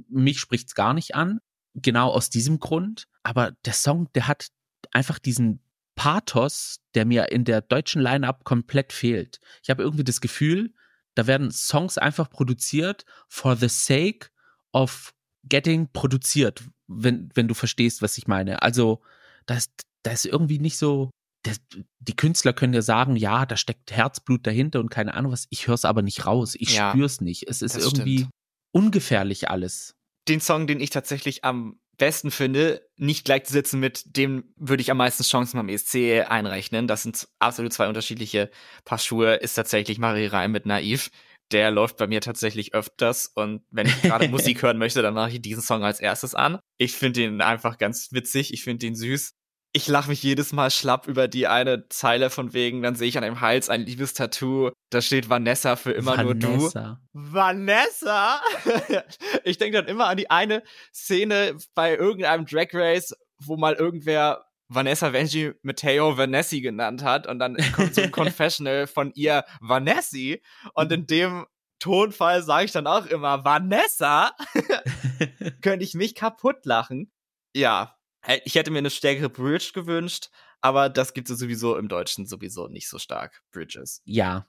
mich 0.10 0.40
spricht's 0.40 0.76
gar 0.76 0.94
nicht 0.94 1.16
an. 1.16 1.40
Genau 1.76 2.10
aus 2.10 2.30
diesem 2.30 2.60
Grund. 2.60 3.08
Aber 3.24 3.52
der 3.66 3.74
Song, 3.74 4.10
der 4.14 4.28
hat 4.28 4.50
einfach 4.92 5.20
diesen 5.20 5.60
Pathos, 5.96 6.80
der 6.96 7.06
mir 7.06 7.32
in 7.32 7.46
der 7.46 7.62
deutschen 7.62 8.02
Line-Up 8.02 8.44
komplett 8.44 8.94
fehlt. 8.94 9.40
Ich 9.62 9.70
habe 9.70 9.84
irgendwie 9.84 10.04
das 10.04 10.22
Gefühl, 10.22 10.74
da 11.16 11.28
werden 11.28 11.52
Songs 11.52 11.98
einfach 11.98 12.30
produziert 12.30 13.06
for 13.28 13.56
the 13.56 13.70
sake 13.70 14.30
of 14.74 15.14
getting 15.44 15.88
produziert, 15.92 16.64
wenn, 16.88 17.30
wenn 17.34 17.48
du 17.48 17.54
verstehst, 17.54 18.02
was 18.02 18.18
ich 18.18 18.28
meine. 18.28 18.62
Also, 18.62 19.02
das, 19.46 19.70
das 20.04 20.26
ist 20.26 20.32
irgendwie 20.32 20.60
nicht 20.60 20.78
so. 20.78 21.10
Das, 21.44 21.60
die 22.00 22.16
Künstler 22.16 22.54
können 22.54 22.74
ja 22.74 22.82
sagen, 22.82 23.18
ja, 23.18 23.46
da 23.46 23.58
steckt 23.58 23.92
Herzblut 23.92 24.48
dahinter 24.48 24.80
und 24.80 24.90
keine 24.90 25.14
Ahnung 25.14 25.34
was. 25.34 25.48
Ich 25.50 25.68
höre 25.68 25.76
es 25.76 25.84
aber 25.84 26.02
nicht 26.02 26.26
raus. 26.26 26.56
Ich 26.58 26.76
ja, 26.76 26.92
spüre 26.92 27.06
es 27.06 27.20
nicht. 27.20 27.50
Es 27.50 27.62
ist 27.62 27.76
irgendwie 27.76 28.20
stimmt. 28.20 28.32
ungefährlich 28.72 29.50
alles. 29.50 29.94
Den 30.30 30.40
Song, 30.40 30.68
den 30.68 30.80
ich 30.80 30.90
tatsächlich 30.90 31.44
am 31.44 31.80
besten 31.98 32.32
finde, 32.32 32.88
nicht 32.98 33.26
gleichzusetzen 33.26 33.80
mit 33.80 34.18
dem 34.18 34.54
würde 34.56 34.82
ich 34.82 34.90
am 34.90 34.98
meisten 34.98 35.24
Chancen 35.24 35.58
beim 35.58 35.70
ESC 35.70 36.26
einrechnen. 36.28 36.88
Das 36.88 37.04
sind 37.04 37.28
absolut 37.40 37.74
zwei 37.74 37.88
unterschiedliche 37.88 38.50
Paar 38.86 38.98
Schuhe, 38.98 39.36
ist 39.36 39.56
tatsächlich 39.56 40.00
Marie 40.00 40.28
Reim 40.28 40.52
mit 40.52 40.66
Naiv 40.66 41.12
der 41.54 41.72
läuft 41.72 41.98
bei 41.98 42.08
mir 42.08 42.20
tatsächlich 42.20 42.74
öfters 42.74 43.28
und 43.28 43.64
wenn 43.70 43.88
ich 43.88 44.02
gerade 44.02 44.28
Musik 44.30 44.62
hören 44.62 44.78
möchte, 44.78 45.02
dann 45.02 45.14
mache 45.14 45.32
ich 45.32 45.42
diesen 45.42 45.62
Song 45.62 45.84
als 45.84 46.00
erstes 46.00 46.36
an. 46.36 46.60
Ich 46.78 46.94
finde 46.94 47.24
ihn 47.24 47.42
einfach 47.42 47.78
ganz 47.78 48.10
witzig, 48.12 48.54
ich 48.54 48.64
finde 48.64 48.88
ihn 48.88 48.96
süß. 48.96 49.34
Ich 49.76 49.88
lache 49.88 50.10
mich 50.10 50.22
jedes 50.22 50.54
Mal 50.54 50.70
schlapp 50.70 51.08
über 51.08 51.28
die 51.28 51.48
eine 51.48 51.88
Zeile 51.90 52.30
von 52.30 52.54
wegen, 52.54 52.84
dann 52.84 52.96
sehe 52.96 53.08
ich 53.08 53.18
an 53.18 53.24
dem 53.24 53.42
Hals 53.42 53.70
ein 53.70 53.82
Liebestattoo, 53.82 54.72
da 54.92 55.02
steht 55.02 55.30
Vanessa 55.30 55.76
für 55.76 55.92
immer 55.92 56.18
Vanessa. 56.18 56.48
nur 56.48 56.72
du. 57.14 57.32
Vanessa? 57.32 58.42
ich 59.44 59.58
denke 59.58 59.78
dann 59.78 59.88
immer 59.88 60.08
an 60.08 60.18
die 60.18 60.30
eine 60.30 60.62
Szene 60.94 61.58
bei 61.74 61.96
irgendeinem 61.96 62.46
Drag 62.46 62.68
Race, 62.74 63.16
wo 63.40 63.58
mal 63.58 63.74
irgendwer 63.74 64.46
Vanessa 64.74 65.14
Venji 65.14 65.54
Matteo 65.62 66.18
Vanessi 66.18 66.62
genannt 66.62 67.04
hat 67.04 67.28
und 67.28 67.40
dann 67.40 67.58
kommt 67.74 67.96
so 67.96 68.02
ein 68.02 68.12
Confessional 68.12 68.88
von 68.88 69.12
ihr 69.14 69.46
Vanessi 69.60 70.42
und 70.74 70.92
in 70.92 71.08
dem 71.08 71.46
Tonfall 71.80 72.44
sage 72.44 72.66
ich 72.66 72.72
dann 72.72 72.88
auch 72.88 73.06
immer 73.08 73.44
Vanessa. 73.44 74.32
Könnte 75.62 75.84
ich 75.84 75.94
mich 75.96 76.16
kaputt 76.16 76.66
lachen. 76.66 77.12
Ja, 77.54 77.98
ich 78.46 78.56
hätte 78.56 78.72
mir 78.72 78.80
eine 78.80 78.90
stärkere 78.90 79.30
Bridge 79.30 79.72
gewünscht, 79.74 80.30
aber 80.62 80.90
das 80.90 81.14
gibt 81.14 81.30
es 81.30 81.40
sowieso 81.40 81.78
im 81.78 81.90
Deutschen 81.90 82.26
sowieso 82.26 82.68
nicht 82.68 82.88
so 82.88 83.00
stark, 83.00 83.44
Bridges. 83.52 84.02
Ja. 84.06 84.48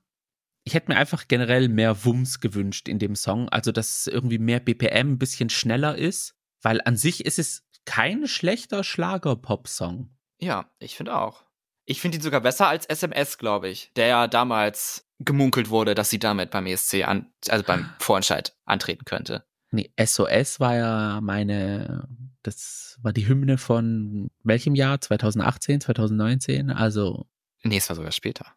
Ich 0.66 0.72
hätte 0.72 0.90
mir 0.90 0.96
einfach 0.96 1.28
generell 1.28 1.68
mehr 1.68 2.04
Wumms 2.06 2.40
gewünscht 2.40 2.88
in 2.88 2.98
dem 2.98 3.16
Song, 3.16 3.50
also 3.50 3.70
dass 3.70 4.06
irgendwie 4.06 4.38
mehr 4.38 4.60
BPM 4.60 5.12
ein 5.12 5.18
bisschen 5.18 5.50
schneller 5.50 5.98
ist, 5.98 6.36
weil 6.62 6.80
an 6.84 6.96
sich 6.96 7.26
ist 7.26 7.38
es 7.38 7.66
kein 7.84 8.26
schlechter 8.26 8.82
Schlager-Pop-Song. 8.82 10.13
Ja, 10.44 10.70
ich 10.78 10.94
finde 10.96 11.16
auch. 11.16 11.42
Ich 11.86 12.00
finde 12.02 12.18
ihn 12.18 12.22
sogar 12.22 12.42
besser 12.42 12.68
als 12.68 12.84
SMS, 12.86 13.38
glaube 13.38 13.68
ich, 13.68 13.90
der 13.96 14.06
ja 14.06 14.26
damals 14.26 15.08
gemunkelt 15.20 15.70
wurde, 15.70 15.94
dass 15.94 16.10
sie 16.10 16.18
damit 16.18 16.50
beim 16.50 16.66
ESC 16.66 17.06
an, 17.06 17.32
also 17.48 17.64
beim 17.64 17.88
Vorentscheid 17.98 18.54
antreten 18.66 19.06
könnte. 19.06 19.46
Nee, 19.70 19.90
SOS 19.98 20.60
war 20.60 20.76
ja 20.76 21.20
meine, 21.22 22.06
das 22.42 22.98
war 23.02 23.12
die 23.12 23.26
Hymne 23.26 23.56
von 23.58 24.30
welchem 24.42 24.74
Jahr? 24.74 25.00
2018, 25.00 25.80
2019? 25.80 26.70
Also. 26.70 27.26
Nee, 27.62 27.78
es 27.78 27.88
war 27.88 27.96
sogar 27.96 28.12
später. 28.12 28.54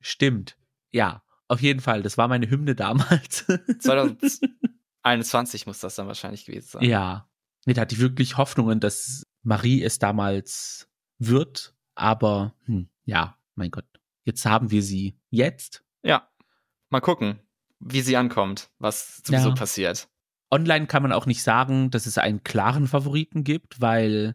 Stimmt. 0.00 0.56
Ja, 0.90 1.22
auf 1.46 1.62
jeden 1.62 1.80
Fall. 1.80 2.02
Das 2.02 2.18
war 2.18 2.26
meine 2.28 2.50
Hymne 2.50 2.74
damals. 2.74 3.46
2021 3.78 5.66
muss 5.66 5.78
das 5.78 5.94
dann 5.94 6.08
wahrscheinlich 6.08 6.44
gewesen 6.44 6.68
sein. 6.68 6.82
Ja. 6.82 7.28
Nee, 7.66 7.74
da 7.74 7.82
hatte 7.82 7.94
ich 7.94 8.00
wirklich 8.00 8.36
Hoffnungen, 8.36 8.80
dass 8.80 9.26
Marie 9.42 9.82
es 9.82 9.98
damals 9.98 10.89
wird. 11.20 11.74
Aber, 11.94 12.54
hm, 12.64 12.88
ja, 13.04 13.38
mein 13.54 13.70
Gott. 13.70 13.86
Jetzt 14.24 14.44
haben 14.44 14.70
wir 14.70 14.82
sie. 14.82 15.16
Jetzt? 15.30 15.84
Ja. 16.02 16.28
Mal 16.88 17.00
gucken, 17.00 17.38
wie 17.78 18.00
sie 18.00 18.16
ankommt, 18.16 18.70
was 18.78 19.18
sowieso 19.24 19.50
ja. 19.50 19.54
passiert. 19.54 20.08
Online 20.50 20.86
kann 20.86 21.02
man 21.02 21.12
auch 21.12 21.26
nicht 21.26 21.42
sagen, 21.42 21.90
dass 21.90 22.06
es 22.06 22.18
einen 22.18 22.42
klaren 22.42 22.88
Favoriten 22.88 23.44
gibt, 23.44 23.80
weil 23.80 24.34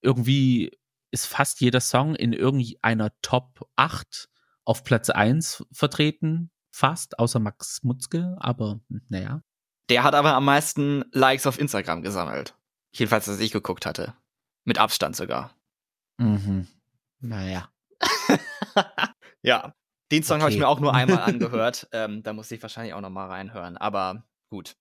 irgendwie 0.00 0.76
ist 1.12 1.26
fast 1.26 1.60
jeder 1.60 1.80
Song 1.80 2.16
in 2.16 2.32
irgendeiner 2.32 3.12
Top 3.22 3.68
8 3.76 4.28
auf 4.64 4.82
Platz 4.82 5.10
1 5.10 5.64
vertreten. 5.70 6.50
Fast, 6.70 7.18
außer 7.18 7.38
Max 7.38 7.82
Mutzke, 7.82 8.34
aber 8.40 8.80
naja. 9.08 9.42
Der 9.90 10.04
hat 10.04 10.14
aber 10.14 10.34
am 10.34 10.44
meisten 10.44 11.04
Likes 11.12 11.46
auf 11.46 11.58
Instagram 11.58 12.02
gesammelt. 12.02 12.56
Jedenfalls, 12.92 13.28
als 13.28 13.40
ich 13.40 13.52
geguckt 13.52 13.84
hatte. 13.84 14.14
Mit 14.64 14.78
Abstand 14.78 15.14
sogar. 15.14 15.54
Mhm. 16.18 16.66
Naja. 17.20 17.70
ja. 19.42 19.74
Den 20.10 20.22
Song 20.22 20.36
okay. 20.36 20.42
habe 20.42 20.52
ich 20.52 20.58
mir 20.58 20.68
auch 20.68 20.80
nur 20.80 20.94
einmal 20.94 21.18
angehört. 21.22 21.88
ähm, 21.92 22.22
da 22.22 22.32
muss 22.32 22.50
ich 22.50 22.60
wahrscheinlich 22.62 22.94
auch 22.94 23.00
noch 23.00 23.10
mal 23.10 23.28
reinhören. 23.28 23.76
Aber 23.76 24.24
gut. 24.50 24.74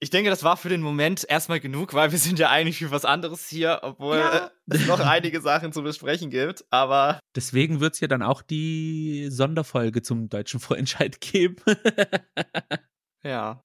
Ich 0.00 0.10
denke, 0.10 0.28
das 0.28 0.42
war 0.42 0.56
für 0.56 0.68
den 0.68 0.82
Moment 0.82 1.24
erstmal 1.26 1.60
genug, 1.60 1.94
weil 1.94 2.10
wir 2.10 2.18
sind 2.18 2.38
ja 2.38 2.50
eigentlich 2.50 2.78
für 2.78 2.90
was 2.90 3.04
anderes 3.04 3.48
hier, 3.48 3.78
obwohl 3.82 4.18
ja. 4.18 4.50
es 4.68 4.86
noch 4.86 5.00
einige 5.00 5.40
Sachen 5.40 5.72
zu 5.72 5.82
besprechen 5.82 6.30
gibt. 6.30 6.64
Aber 6.70 7.20
deswegen 7.34 7.80
wird 7.80 7.94
es 7.94 8.00
ja 8.00 8.08
dann 8.08 8.22
auch 8.22 8.42
die 8.42 9.28
Sonderfolge 9.30 10.02
zum 10.02 10.28
deutschen 10.28 10.60
Vorentscheid 10.60 11.20
geben. 11.20 11.56
ja. 13.22 13.62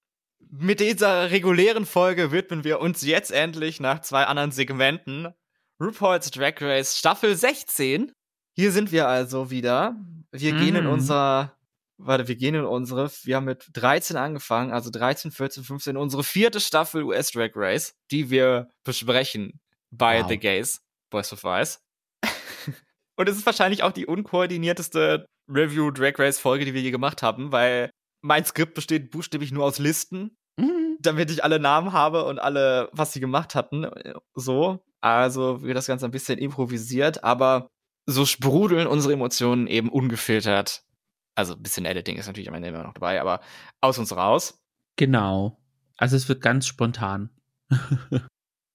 Mit 0.51 0.80
dieser 0.80 1.30
regulären 1.32 1.86
Folge 1.86 2.32
widmen 2.32 2.63
wir 2.63 2.80
uns 2.80 3.01
jetzt 3.01 3.32
endlich 3.32 3.80
nach 3.80 4.01
zwei 4.01 4.24
anderen 4.25 4.51
Segmenten 4.51 5.34
RuPaul's 5.81 6.29
Drag 6.31 6.55
Race 6.59 6.98
Staffel 6.98 7.36
16. 7.36 8.12
Hier 8.55 8.71
sind 8.71 8.91
wir 8.91 9.07
also 9.07 9.50
wieder. 9.50 9.95
Wir 10.31 10.53
mm. 10.53 10.57
gehen 10.57 10.75
in 10.75 10.83
mhm. 10.83 10.91
unser, 10.91 11.55
warte, 11.98 12.27
wir 12.27 12.36
gehen 12.36 12.55
in 12.55 12.65
unsere, 12.65 13.09
wir 13.24 13.38
haben 13.38 13.45
mit 13.45 13.65
13 13.74 14.17
angefangen, 14.17 14.74
also 14.74 14.89
13, 14.89 15.31
14, 15.31 15.63
15, 15.63 15.95
unsere 15.98 16.24
vierte 16.25 16.59
Staffel 16.59 17.03
US 17.03 17.31
Drag 17.31 17.51
Race, 17.55 17.95
die 18.12 18.29
wir 18.29 18.67
besprechen 18.83 19.62
bei 19.89 20.21
wow. 20.21 20.29
The 20.29 20.38
Gays, 20.38 20.81
Boys 21.09 21.31
of 21.31 21.45
Ice. 21.45 21.79
Und 23.15 23.29
es 23.29 23.38
ist 23.38 23.45
wahrscheinlich 23.45 23.83
auch 23.83 23.93
die 23.93 24.05
unkoordinierteste 24.05 25.25
Review 25.50 25.91
Drag 25.91 26.19
Race 26.19 26.39
Folge, 26.39 26.65
die 26.65 26.74
wir 26.74 26.81
je 26.81 26.91
gemacht 26.91 27.24
haben, 27.24 27.53
weil 27.53 27.89
mein 28.21 28.43
Skript 28.43 28.74
besteht 28.74 29.12
buchstäblich 29.12 29.53
nur 29.53 29.63
aus 29.63 29.79
Listen, 29.79 30.38
mhm. 30.57 30.98
damit 31.00 31.31
ich 31.31 31.45
alle 31.45 31.59
Namen 31.59 31.93
habe 31.93 32.25
und 32.25 32.38
alle, 32.38 32.89
was 32.91 33.13
sie 33.13 33.21
gemacht 33.21 33.55
hatten, 33.55 33.89
so. 34.36 34.83
Also 35.01 35.62
wird 35.62 35.77
das 35.77 35.88
Ganze 35.88 36.06
ein 36.06 36.12
bisschen 36.12 36.38
improvisiert, 36.38 37.24
aber 37.24 37.70
so 38.06 38.25
sprudeln 38.25 38.88
unsere 38.88 39.13
Emotionen 39.13 39.68
eben 39.68 39.89
ungefiltert. 39.89 40.84
Also 41.36 41.53
ein 41.53 41.63
bisschen 41.63 41.86
Editing 41.86 42.18
ist 42.18 42.27
natürlich 42.27 42.50
am 42.50 42.56
Ende 42.56 42.70
immer 42.70 42.84
noch 42.84 42.94
dabei, 42.94 43.22
aber 43.22 43.41
aus 43.82 43.98
uns 43.98 44.15
raus. 44.15 44.62
Genau. 44.96 45.58
Also 45.98 46.15
es 46.15 46.27
wird 46.27 46.41
ganz 46.41 46.68
spontan. 46.68 47.29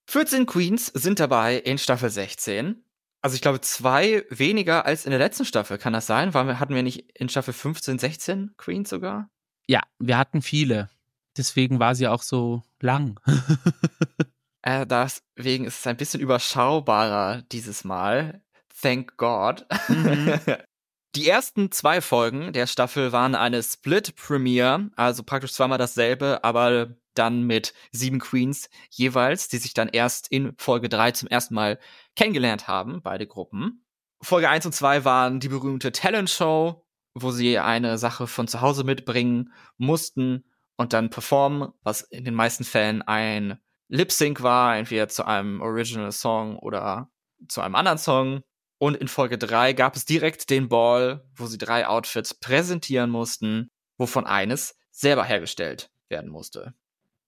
14 0.09 0.47
Queens 0.47 0.87
sind 0.87 1.21
dabei 1.21 1.57
in 1.57 1.79
Staffel 1.79 2.11
16. 2.11 2.85
Also 3.23 3.35
ich 3.35 3.43
glaube 3.43 3.61
zwei 3.63 4.25
weniger 4.31 4.85
als 4.85 5.07
in 5.07 5.11
der 5.11 5.19
letzten 5.19 5.45
Staffel. 5.45 5.79
Kann 5.79 5.95
das 5.95 6.07
sein? 6.07 6.35
War, 6.35 6.61
hatten 6.61 6.75
wir 6.75 6.83
nicht 6.83 7.19
in 7.19 7.29
Staffel 7.29 7.55
15, 7.55 7.99
16 7.99 8.55
Queens 8.57 8.91
sogar? 8.91 9.31
Ja, 9.67 9.81
wir 9.99 10.19
hatten 10.19 10.43
viele. 10.43 10.91
Deswegen 11.37 11.81
war 11.81 11.95
sie 11.95 12.07
auch 12.07 12.23
so 12.23 12.63
lang. 12.81 13.19
äh, 14.65 14.87
deswegen 14.87 15.67
ist 15.67 15.81
es 15.81 15.87
ein 15.87 15.99
bisschen 15.99 16.21
überschaubarer 16.21 17.43
dieses 17.53 17.85
Mal. 17.85 18.43
Thank 18.81 19.17
God. 19.19 19.67
Mhm. 19.89 20.41
Die 21.15 21.29
ersten 21.29 21.71
zwei 21.71 22.01
Folgen 22.01 22.53
der 22.53 22.67
Staffel 22.67 23.13
waren 23.13 23.37
eine 23.37 23.63
Split-Premiere, 23.63 24.91
also 24.97 25.23
praktisch 25.23 25.53
zweimal 25.53 25.79
dasselbe, 25.79 26.43
aber 26.43 26.97
dann 27.15 27.43
mit 27.43 27.73
sieben 27.93 28.19
Queens 28.19 28.69
jeweils, 28.91 29.47
die 29.49 29.59
sich 29.59 29.75
dann 29.75 29.89
erst 29.89 30.27
in 30.33 30.55
Folge 30.59 30.89
drei 30.89 31.13
zum 31.13 31.29
ersten 31.29 31.55
Mal 31.55 31.79
kennengelernt 32.17 32.67
haben, 32.67 33.01
beide 33.01 33.29
Gruppen. 33.29 33.85
Folge 34.23 34.49
eins 34.49 34.67
und 34.67 34.73
zwei 34.73 35.05
waren 35.05 35.39
die 35.39 35.49
berühmte 35.49 35.93
Talent 35.93 36.31
Show, 36.31 36.85
wo 37.15 37.31
sie 37.31 37.61
eine 37.61 37.97
Sache 37.99 38.27
von 38.27 38.49
zu 38.49 38.61
Hause 38.61 38.83
mitbringen 38.83 39.53
mussten 39.77 40.45
und 40.77 40.95
dann 40.95 41.11
performen, 41.11 41.69
was 41.83 42.01
in 42.01 42.25
den 42.25 42.35
meisten 42.35 42.65
Fällen 42.65 43.03
ein 43.03 43.61
Lip 43.89 44.13
Sync 44.13 44.43
war, 44.43 44.77
entweder 44.77 45.09
zu 45.09 45.27
einem 45.27 45.61
Original 45.61 46.13
Song 46.13 46.59
oder 46.59 47.11
zu 47.49 47.61
einem 47.61 47.75
anderen 47.75 47.99
Song. 47.99 48.43
Und 48.79 48.97
in 48.97 49.09
Folge 49.09 49.39
3 49.39 49.73
gab 49.73 49.97
es 49.97 50.05
direkt 50.05 50.51
den 50.51 50.69
Ball, 50.69 51.25
wo 51.35 51.47
sie 51.47 51.59
drei 51.59 51.87
Outfits 51.87 52.35
präsentieren 52.35 53.11
mussten, 53.11 53.71
wovon 53.99 54.27
eines 54.27 54.77
selber 54.91 55.25
hergestellt 55.25 55.91
werden 56.09 56.31
musste. 56.31 56.75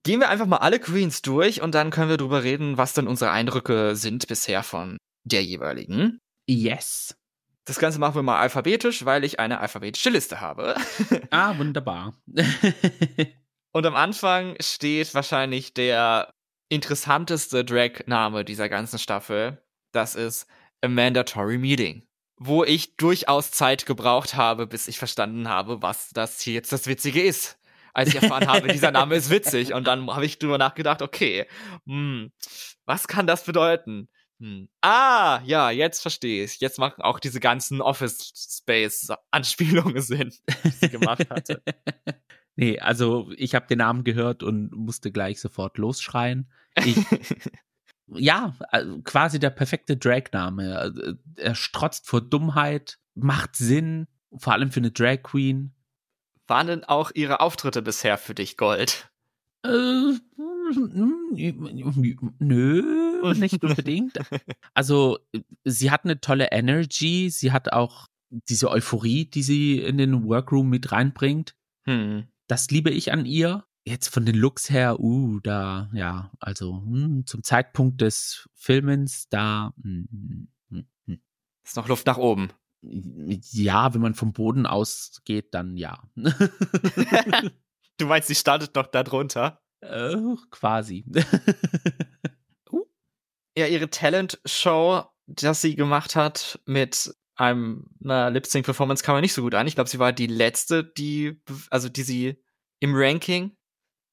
Gehen 0.03 0.21
wir 0.21 0.29
einfach 0.29 0.47
mal 0.47 0.59
alle 0.59 0.79
Queens 0.79 1.23
durch 1.23 1.63
und 1.63 1.75
dann 1.75 1.91
können 1.91 2.11
wir 2.11 2.17
drüber 2.17 2.43
reden, 2.43 2.79
was 2.79 2.95
denn 2.95 3.09
unsere 3.09 3.31
Eindrücke 3.31 3.97
sind 3.97 4.27
bisher 4.29 4.63
von 4.63 4.99
der 5.25 5.43
jeweiligen. 5.43 6.21
Yes. 6.47 7.17
Das 7.65 7.81
Ganze 7.81 7.99
machen 7.99 8.15
wir 8.15 8.23
mal 8.23 8.39
alphabetisch, 8.39 9.05
weil 9.05 9.25
ich 9.25 9.41
eine 9.41 9.59
alphabetische 9.59 10.11
Liste 10.11 10.41
habe. 10.41 10.77
ah, 11.31 11.59
wunderbar. 11.59 12.15
und 13.73 13.87
am 13.87 13.97
Anfang 13.97 14.55
steht 14.61 15.13
wahrscheinlich 15.15 15.75
der 15.75 16.33
interessanteste 16.69 17.65
Drag-Name 17.65 18.45
dieser 18.45 18.69
ganzen 18.69 18.99
Staffel. 18.99 19.63
Das 19.93 20.15
ist 20.15 20.47
a 20.83 20.89
mandatory 20.89 21.59
meeting. 21.59 22.03
Wo 22.39 22.65
ich 22.65 22.97
durchaus 22.97 23.51
Zeit 23.51 23.87
gebraucht 23.87 24.35
habe, 24.35 24.67
bis 24.67 24.89
ich 24.89 24.99
verstanden 24.99 25.49
habe, 25.49 25.81
was 25.81 26.11
das 26.11 26.41
hier 26.41 26.55
jetzt 26.55 26.73
das 26.73 26.87
Witzige 26.87 27.23
ist. 27.23 27.59
Als 27.95 28.11
ich 28.11 28.17
erfahren 28.17 28.47
habe, 28.47 28.69
dieser 28.69 28.91
Name 28.91 29.15
ist 29.15 29.31
witzig. 29.31 29.73
Und 29.73 29.87
dann 29.87 30.07
habe 30.11 30.27
ich 30.27 30.39
drüber 30.39 30.59
nachgedacht, 30.59 31.01
okay, 31.01 31.47
hm, 31.87 32.31
was 32.85 33.09
kann 33.09 33.27
das 33.27 33.45
bedeuten? 33.45 34.09
Hm. 34.39 34.69
Ah, 34.83 35.41
ja, 35.47 35.71
jetzt 35.71 36.03
verstehe 36.03 36.45
ich. 36.45 36.61
Jetzt 36.61 36.79
machen 36.79 37.01
auch 37.01 37.19
diese 37.19 37.41
ganzen 37.41 37.81
Office 37.81 38.33
Space 38.59 39.09
Anspielungen 39.31 40.03
Sinn, 40.03 40.35
die 40.63 40.71
sie 40.71 40.91
gemacht 40.91 41.27
hatte. 41.31 41.63
nee, 42.57 42.79
also 42.79 43.31
ich 43.37 43.55
habe 43.55 43.67
den 43.67 43.79
Namen 43.79 44.05
gehört 44.05 44.43
und 44.43 44.73
musste 44.73 45.13
gleich 45.13 45.41
sofort 45.41 45.79
losschreien. 45.79 46.51
Ich 46.85 46.97
ja, 48.09 48.55
also 48.71 49.01
quasi 49.03 49.39
der 49.39 49.51
perfekte 49.51 49.97
Drag-Name. 49.97 50.79
Also, 50.79 51.15
er 51.37 51.55
strotzt 51.55 52.07
vor 52.07 52.21
Dummheit, 52.21 52.99
macht 53.15 53.57
Sinn, 53.57 54.07
vor 54.37 54.53
allem 54.53 54.71
für 54.71 54.81
eine 54.81 54.91
Drag 54.91 55.23
Queen. 55.23 55.73
Waren 56.47 56.67
denn 56.69 56.85
auch 56.85 57.11
ihre 57.15 57.41
Auftritte 57.41 57.83
bisher 57.83 58.19
für 58.19 58.35
dich 58.35 58.57
Gold? 58.57 59.11
Äh, 59.65 60.13
nö, 62.39 63.35
nicht 63.35 63.63
unbedingt. 63.63 64.19
Also, 64.75 65.19
sie 65.65 65.91
hat 65.91 66.05
eine 66.05 66.21
tolle 66.21 66.53
Energy, 66.53 67.31
sie 67.31 67.51
hat 67.51 67.73
auch 67.73 68.09
diese 68.31 68.71
Euphorie, 68.71 69.25
die 69.25 69.43
sie 69.43 69.81
in 69.81 69.97
den 69.97 70.25
Workroom 70.25 70.69
mit 70.69 70.93
reinbringt. 70.93 71.55
Hm. 71.85 72.29
Das 72.47 72.71
liebe 72.71 72.91
ich 72.91 73.13
an 73.13 73.27
ihr 73.27 73.65
jetzt 73.87 74.09
von 74.09 74.27
den 74.27 74.35
Looks 74.35 74.69
her, 74.69 74.99
uh, 75.01 75.41
da, 75.41 75.89
ja, 75.93 76.33
also 76.41 76.83
hm, 76.85 77.25
zum 77.25 77.43
Zeitpunkt 77.43 78.01
des 78.01 78.49
Filmens, 78.55 79.29
da 79.29 79.73
hm, 79.81 80.49
hm, 80.71 80.89
hm. 81.07 81.21
ist 81.65 81.77
noch 81.77 81.89
Luft 81.89 82.07
nach 82.07 82.19
oben. 82.19 82.51
Ja, 82.83 83.95
wenn 83.95 84.01
man 84.01 84.15
vom 84.15 84.33
Boden 84.33 84.67
ausgeht, 84.67 85.55
dann 85.55 85.77
ja. 85.77 86.03
du 87.97 88.07
meinst, 88.07 88.29
sie 88.29 88.35
startet 88.35 88.75
noch 88.75 88.87
da 88.89 89.03
drunter? 89.03 89.63
Äh, 89.81 90.17
quasi. 90.51 91.05
uh. 92.71 92.85
Ja, 93.57 93.67
ihre 93.67 93.89
Talent-Show, 93.89 95.05
das 95.27 95.63
sie 95.63 95.75
gemacht 95.75 96.17
hat 96.17 96.61
mit 96.67 97.15
einer 97.37 98.31
Lip-Sync-Performance 98.31 99.05
kam 99.05 99.15
mir 99.15 99.21
nicht 99.21 99.35
so 99.35 99.43
gut 99.43 99.55
an. 99.55 99.67
Ich 99.67 99.75
glaube, 99.75 99.91
sie 99.91 99.99
war 99.99 100.13
die 100.13 100.27
letzte, 100.27 100.85
die, 100.85 101.41
also 101.71 101.89
die 101.89 102.03
sie 102.03 102.43
im 102.81 102.93
Ranking 102.95 103.57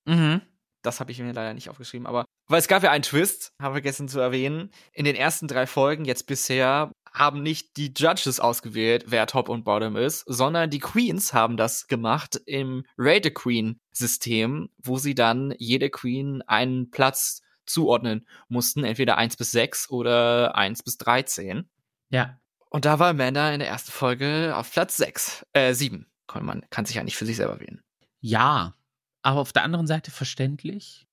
Mhm. 0.06 0.42
Das 0.82 1.00
habe 1.00 1.12
ich 1.12 1.20
mir 1.20 1.32
leider 1.32 1.54
nicht 1.54 1.70
aufgeschrieben, 1.70 2.08
aber 2.08 2.26
weil 2.50 2.60
es 2.60 2.68
gab 2.68 2.84
ja 2.84 2.92
einen 2.92 3.04
Twist, 3.04 3.54
haben 3.58 3.72
wir 3.72 3.82
vergessen 3.82 4.10
zu 4.10 4.20
erwähnen. 4.20 4.70
In 4.92 5.06
den 5.06 5.16
ersten 5.16 5.48
drei 5.48 5.66
Folgen 5.66 6.04
jetzt 6.04 6.28
bisher 6.28 6.92
haben 7.14 7.42
nicht 7.42 7.78
die 7.78 7.94
Judges 7.96 8.42
ausgewählt, 8.42 9.06
wer 9.08 9.28
Top 9.28 9.48
und 9.48 9.64
Bottom 9.64 9.96
ist, 9.96 10.26
sondern 10.28 10.70
die 10.70 10.80
Queens 10.80 11.34
haben 11.34 11.56
das 11.56 11.88
gemacht 11.88 12.42
im 12.46 12.86
Rate 12.98 13.32
Queen 13.32 13.80
System, 13.92 14.70
wo 14.78 14.98
sie 14.98 15.16
dann 15.16 15.54
jede 15.58 15.90
Queen 15.90 16.42
einen 16.42 16.92
Platz 16.92 17.42
zuordnen 17.66 18.28
mussten, 18.50 18.84
entweder 18.84 19.16
1 19.18 19.38
bis 19.38 19.52
6 19.52 19.90
oder 19.90 20.56
1 20.56 20.84
bis 20.84 20.98
13. 20.98 21.70
Ja. 22.10 22.38
Und 22.74 22.86
da 22.86 22.98
war 22.98 23.10
Amanda 23.10 23.52
in 23.54 23.60
der 23.60 23.70
ersten 23.70 23.92
Folge 23.92 24.56
auf 24.58 24.72
Platz 24.72 24.98
6, 24.98 25.46
äh, 25.54 25.76
7. 25.76 26.08
Man 26.42 26.68
kann 26.72 26.86
sich 26.86 26.96
ja 26.96 27.04
nicht 27.04 27.16
für 27.16 27.28
sich 27.28 27.38
selber 27.38 27.60
wählen. 27.60 27.84
Ja, 28.20 28.74
aber 29.22 29.42
auf 29.42 29.54
der 29.54 29.62
anderen 29.64 29.86
Seite 29.86 30.10
verständlich. 30.10 31.06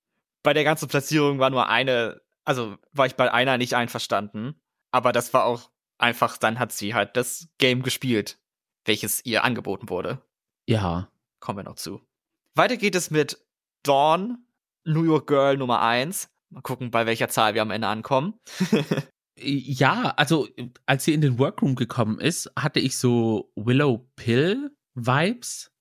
Bei 0.43 0.55
der 0.55 0.65
ganzen 0.65 0.89
Platzierung 0.89 1.39
war 1.39 1.51
nur 1.51 1.69
eine, 1.69 2.23
also 2.47 2.79
war 2.93 3.05
ich 3.05 3.15
bei 3.15 3.31
einer 3.31 3.59
nicht 3.59 3.75
einverstanden, 3.75 4.59
aber 4.91 5.13
das 5.13 5.35
war 5.35 5.45
auch 5.45 5.71
einfach, 5.99 6.39
dann 6.39 6.59
hat 6.59 6.73
sie 6.73 6.95
halt 6.95 7.15
das 7.19 7.49
Game 7.59 7.83
gespielt, 7.83 8.39
welches 8.87 9.23
ihr 9.27 9.45
angeboten 9.45 9.91
wurde. 9.91 10.23
Ja. 10.67 11.11
Kommen 11.41 11.59
wir 11.59 11.65
noch 11.65 11.77
zu. 11.77 12.01
Weiter 12.55 12.79
geht 12.79 12.95
es 12.95 13.11
mit 13.11 13.39
Dawn, 13.83 14.47
New 14.85 15.05
York 15.05 15.27
Girl 15.27 15.59
Nummer 15.59 15.83
1. 15.83 16.31
Mal 16.49 16.63
gucken, 16.63 16.91
bei 16.91 17.05
welcher 17.05 17.29
Zahl 17.29 17.53
wir 17.53 17.61
am 17.61 17.71
Ende 17.71 17.89
ankommen. 17.89 18.41
ja, 19.43 20.15
also 20.17 20.49
als 20.87 21.05
sie 21.05 21.15
in 21.15 21.21
den 21.21 21.39
Workroom 21.39 21.75
gekommen 21.75 22.21
ist, 22.21 22.51
hatte 22.57 22.81
ich 22.81 22.99
so 22.99 23.53
Willow 23.57 24.11
Pill 24.17 24.71
Vibes, 24.95 25.73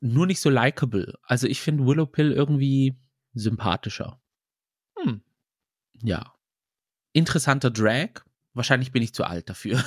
nur 0.00 0.26
nicht 0.26 0.40
so 0.40 0.50
likable. 0.50 1.18
Also 1.22 1.46
ich 1.46 1.60
finde 1.60 1.86
Willow 1.86 2.06
Pill 2.06 2.32
irgendwie 2.32 2.98
sympathischer. 3.32 4.20
Hm. 4.98 5.22
Ja. 6.02 6.34
Interessanter 7.12 7.70
Drag. 7.70 8.24
Wahrscheinlich 8.54 8.92
bin 8.92 9.02
ich 9.02 9.14
zu 9.14 9.24
alt 9.24 9.48
dafür. 9.48 9.78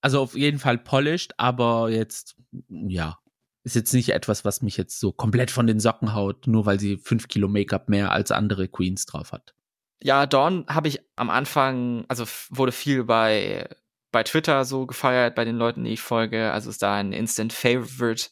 also 0.00 0.20
auf 0.20 0.36
jeden 0.36 0.58
Fall 0.58 0.78
polished, 0.78 1.38
aber 1.38 1.90
jetzt, 1.90 2.36
ja, 2.68 3.18
ist 3.64 3.74
jetzt 3.74 3.92
nicht 3.92 4.10
etwas, 4.10 4.44
was 4.44 4.62
mich 4.62 4.76
jetzt 4.76 5.00
so 5.00 5.10
komplett 5.10 5.50
von 5.50 5.66
den 5.66 5.80
Socken 5.80 6.14
haut, 6.14 6.46
nur 6.46 6.66
weil 6.66 6.78
sie 6.78 6.96
fünf 6.96 7.26
Kilo 7.26 7.48
Make-up 7.48 7.88
mehr 7.88 8.12
als 8.12 8.30
andere 8.30 8.68
Queens 8.68 9.06
drauf 9.06 9.32
hat. 9.32 9.56
Ja, 10.02 10.26
Dawn 10.26 10.66
habe 10.68 10.88
ich 10.88 11.00
am 11.16 11.30
Anfang, 11.30 12.04
also 12.08 12.24
wurde 12.50 12.72
viel 12.72 13.04
bei, 13.04 13.68
bei 14.12 14.22
Twitter 14.22 14.64
so 14.64 14.86
gefeiert, 14.86 15.34
bei 15.34 15.44
den 15.44 15.56
Leuten, 15.56 15.84
die 15.84 15.92
ich 15.92 16.02
folge. 16.02 16.52
Also 16.52 16.70
ist 16.70 16.82
da 16.82 16.96
ein 16.96 17.12
Instant 17.12 17.52
Favorite 17.52 18.28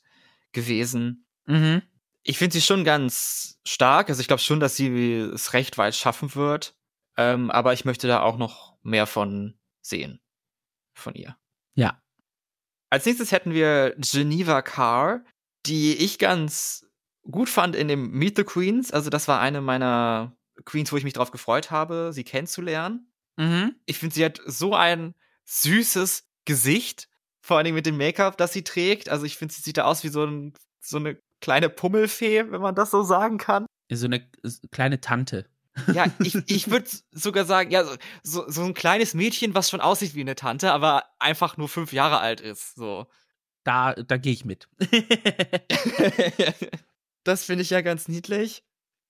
gewesen. 0.53 1.27
Mhm. 1.47 1.83
Ich 2.23 2.39
finde 2.39 2.55
sie 2.55 2.63
schon 2.63 2.85
ganz 2.85 3.61
stark. 3.67 4.09
Also 4.09 4.21
ich 4.21 4.29
glaube 4.29 4.43
schon, 4.43 4.61
dass 4.61 4.77
sie 4.77 5.17
es 5.19 5.53
recht 5.53 5.79
weit 5.79 5.95
schaffen 5.95 6.35
wird. 6.35 6.75
Ähm, 7.17 7.51
aber 7.51 7.73
ich 7.73 7.85
möchte 7.85 8.09
da 8.09 8.21
auch 8.21 8.39
noch 8.39 8.77
mehr 8.83 9.07
von 9.07 9.59
sehen. 9.81 10.21
Von 10.95 11.15
ihr. 11.15 11.37
Ja. 11.75 12.01
Als 12.91 13.07
nächstes 13.07 13.33
hätten 13.33 13.53
wir 13.53 13.95
Geneva 13.99 14.63
Carr, 14.63 15.25
die 15.67 15.97
ich 15.97 16.19
ganz 16.19 16.87
gut 17.31 17.49
fand 17.49 17.75
in 17.75 17.89
dem 17.89 18.11
Meet 18.11 18.37
the 18.37 18.45
Queens. 18.45 18.93
Also 18.93 19.11
das 19.11 19.29
war 19.29 19.41
eine 19.41 19.61
meiner 19.61 20.37
Queens, 20.65 20.93
wo 20.93 20.97
ich 20.97 21.05
mich 21.05 21.13
drauf 21.13 21.31
gefreut 21.31 21.71
habe, 21.71 22.11
sie 22.13 22.25
kennenzulernen. 22.25 23.11
Mhm. 23.37 23.75
Ich 23.87 23.99
finde, 23.99 24.15
sie 24.15 24.25
hat 24.25 24.41
so 24.47 24.75
ein 24.75 25.15
süßes 25.45 26.25
Gesicht, 26.45 27.09
vor 27.41 27.59
allem 27.59 27.75
mit 27.75 27.87
dem 27.87 27.97
Make-up, 27.97 28.37
das 28.37 28.53
sie 28.53 28.65
trägt. 28.65 29.09
Also 29.09 29.25
ich 29.25 29.37
finde, 29.37 29.55
sie 29.55 29.63
sieht 29.63 29.77
da 29.77 29.85
aus 29.85 30.05
wie 30.05 30.09
so, 30.09 30.25
ein, 30.25 30.55
so 30.81 30.97
eine 30.97 31.19
kleine 31.41 31.69
Pummelfee, 31.69 32.51
wenn 32.51 32.61
man 32.61 32.75
das 32.75 32.91
so 32.91 33.03
sagen 33.03 33.39
kann. 33.39 33.67
So 33.91 34.07
eine 34.07 34.27
kleine 34.71 35.01
Tante. 35.01 35.47
Ja, 35.93 36.07
ich, 36.21 36.35
ich 36.47 36.71
würde 36.71 36.89
sogar 37.11 37.45
sagen, 37.45 37.71
ja, 37.71 37.85
so, 38.23 38.49
so 38.49 38.65
ein 38.65 38.75
kleines 38.75 39.15
Mädchen, 39.15 39.55
was 39.55 39.71
schon 39.71 39.81
aussieht 39.81 40.15
wie 40.15 40.21
eine 40.21 40.37
Tante, 40.37 40.73
aber 40.73 41.05
einfach 41.19 41.57
nur 41.57 41.69
fünf 41.69 41.93
Jahre 41.93 42.19
alt 42.19 42.41
ist. 42.41 42.77
So. 42.77 43.07
Da, 43.65 43.95
da 43.95 44.17
gehe 44.17 44.33
ich 44.33 44.45
mit. 44.45 44.69
das 47.25 47.45
finde 47.45 47.63
ich 47.63 47.71
ja 47.71 47.81
ganz 47.81 48.09
niedlich. 48.09 48.63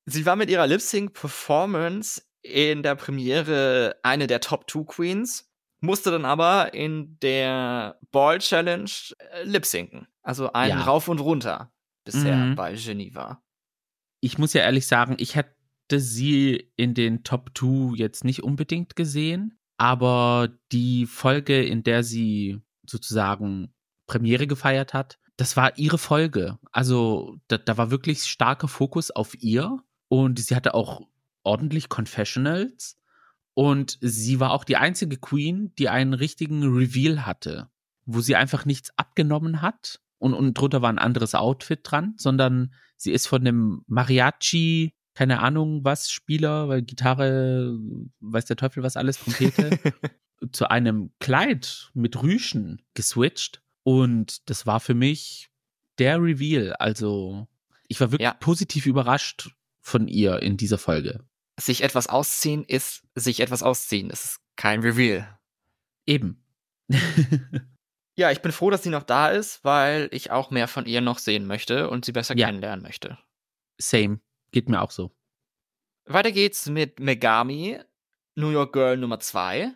Sie 0.06 0.26
war 0.26 0.36
mit 0.36 0.50
ihrer 0.50 0.66
Lip-Sync-Performance 0.66 2.22
in 2.42 2.82
der 2.82 2.94
Premiere 2.94 3.96
eine 4.02 4.26
der 4.26 4.40
Top 4.40 4.70
2 4.70 4.84
Queens, 4.84 5.50
musste 5.80 6.10
dann 6.10 6.24
aber 6.24 6.74
in 6.74 7.18
der 7.20 7.98
Ball 8.10 8.38
Challenge 8.38 8.90
äh, 9.18 9.44
lip-synken. 9.44 10.06
Also 10.22 10.52
einen 10.52 10.78
ja. 10.78 10.84
rauf 10.84 11.08
und 11.08 11.20
runter 11.20 11.72
bisher 12.04 12.36
mhm. 12.36 12.54
bei 12.54 12.74
Geneva. 12.74 13.42
Ich 14.20 14.38
muss 14.38 14.52
ja 14.52 14.62
ehrlich 14.62 14.86
sagen, 14.86 15.16
ich 15.18 15.34
hätte 15.34 16.00
sie 16.00 16.72
in 16.76 16.94
den 16.94 17.24
Top 17.24 17.50
2 17.56 17.96
jetzt 17.96 18.24
nicht 18.24 18.42
unbedingt 18.42 18.96
gesehen, 18.96 19.58
aber 19.78 20.50
die 20.72 21.06
Folge, 21.06 21.62
in 21.62 21.82
der 21.82 22.02
sie 22.02 22.60
sozusagen 22.86 23.74
Premiere 24.06 24.46
gefeiert 24.46 24.92
hat, 24.92 25.18
das 25.36 25.56
war 25.56 25.76
ihre 25.78 25.98
Folge. 25.98 26.58
Also 26.72 27.38
da, 27.48 27.58
da 27.58 27.76
war 27.76 27.90
wirklich 27.90 28.24
starker 28.24 28.68
Fokus 28.68 29.10
auf 29.10 29.34
ihr 29.42 29.78
und 30.14 30.38
sie 30.38 30.54
hatte 30.54 30.74
auch 30.74 31.00
ordentlich 31.42 31.88
Confessionals. 31.88 32.96
Und 33.52 33.98
sie 34.00 34.38
war 34.38 34.52
auch 34.52 34.62
die 34.62 34.76
einzige 34.76 35.16
Queen, 35.16 35.72
die 35.76 35.88
einen 35.88 36.14
richtigen 36.14 36.62
Reveal 36.62 37.26
hatte, 37.26 37.68
wo 38.04 38.20
sie 38.20 38.36
einfach 38.36 38.64
nichts 38.64 38.96
abgenommen 38.96 39.60
hat 39.60 40.00
und, 40.18 40.34
und 40.34 40.54
drunter 40.54 40.82
war 40.82 40.88
ein 40.88 41.00
anderes 41.00 41.34
Outfit 41.34 41.80
dran, 41.82 42.14
sondern 42.16 42.72
sie 42.96 43.10
ist 43.10 43.26
von 43.26 43.44
dem 43.44 43.82
Mariachi, 43.88 44.94
keine 45.14 45.40
Ahnung 45.40 45.84
was, 45.84 46.12
Spieler, 46.12 46.68
weil 46.68 46.82
Gitarre, 46.82 47.76
weiß 48.20 48.44
der 48.44 48.56
Teufel 48.56 48.84
was 48.84 48.96
alles, 48.96 49.18
Trompete, 49.18 49.80
zu 50.52 50.70
einem 50.70 51.10
Kleid 51.18 51.90
mit 51.92 52.22
Rüschen 52.22 52.82
geswitcht. 52.94 53.62
Und 53.82 54.48
das 54.48 54.64
war 54.64 54.78
für 54.78 54.94
mich 54.94 55.50
der 55.98 56.22
Reveal. 56.22 56.72
Also 56.74 57.48
ich 57.88 58.00
war 58.00 58.12
wirklich 58.12 58.26
ja. 58.26 58.34
positiv 58.34 58.86
überrascht, 58.86 59.50
von 59.84 60.08
ihr 60.08 60.42
in 60.42 60.56
dieser 60.56 60.78
Folge. 60.78 61.20
Sich 61.60 61.82
etwas 61.82 62.08
ausziehen 62.08 62.64
ist 62.64 63.02
sich 63.14 63.40
etwas 63.40 63.62
ausziehen. 63.62 64.10
Es 64.10 64.24
ist 64.24 64.40
kein 64.56 64.80
Reveal. 64.80 65.38
Eben. 66.06 66.42
ja, 68.16 68.30
ich 68.30 68.40
bin 68.40 68.50
froh, 68.50 68.70
dass 68.70 68.82
sie 68.82 68.88
noch 68.88 69.02
da 69.02 69.28
ist, 69.28 69.62
weil 69.62 70.08
ich 70.10 70.30
auch 70.30 70.50
mehr 70.50 70.68
von 70.68 70.86
ihr 70.86 71.00
noch 71.00 71.18
sehen 71.18 71.46
möchte 71.46 71.90
und 71.90 72.04
sie 72.04 72.12
besser 72.12 72.36
ja. 72.36 72.46
kennenlernen 72.46 72.82
möchte. 72.82 73.18
Same. 73.78 74.20
Geht 74.52 74.68
mir 74.68 74.80
auch 74.80 74.90
so. 74.90 75.14
Weiter 76.06 76.32
geht's 76.32 76.68
mit 76.68 76.98
Megami, 76.98 77.78
New 78.34 78.50
York 78.50 78.72
Girl 78.72 78.96
Nummer 78.96 79.20
2. 79.20 79.70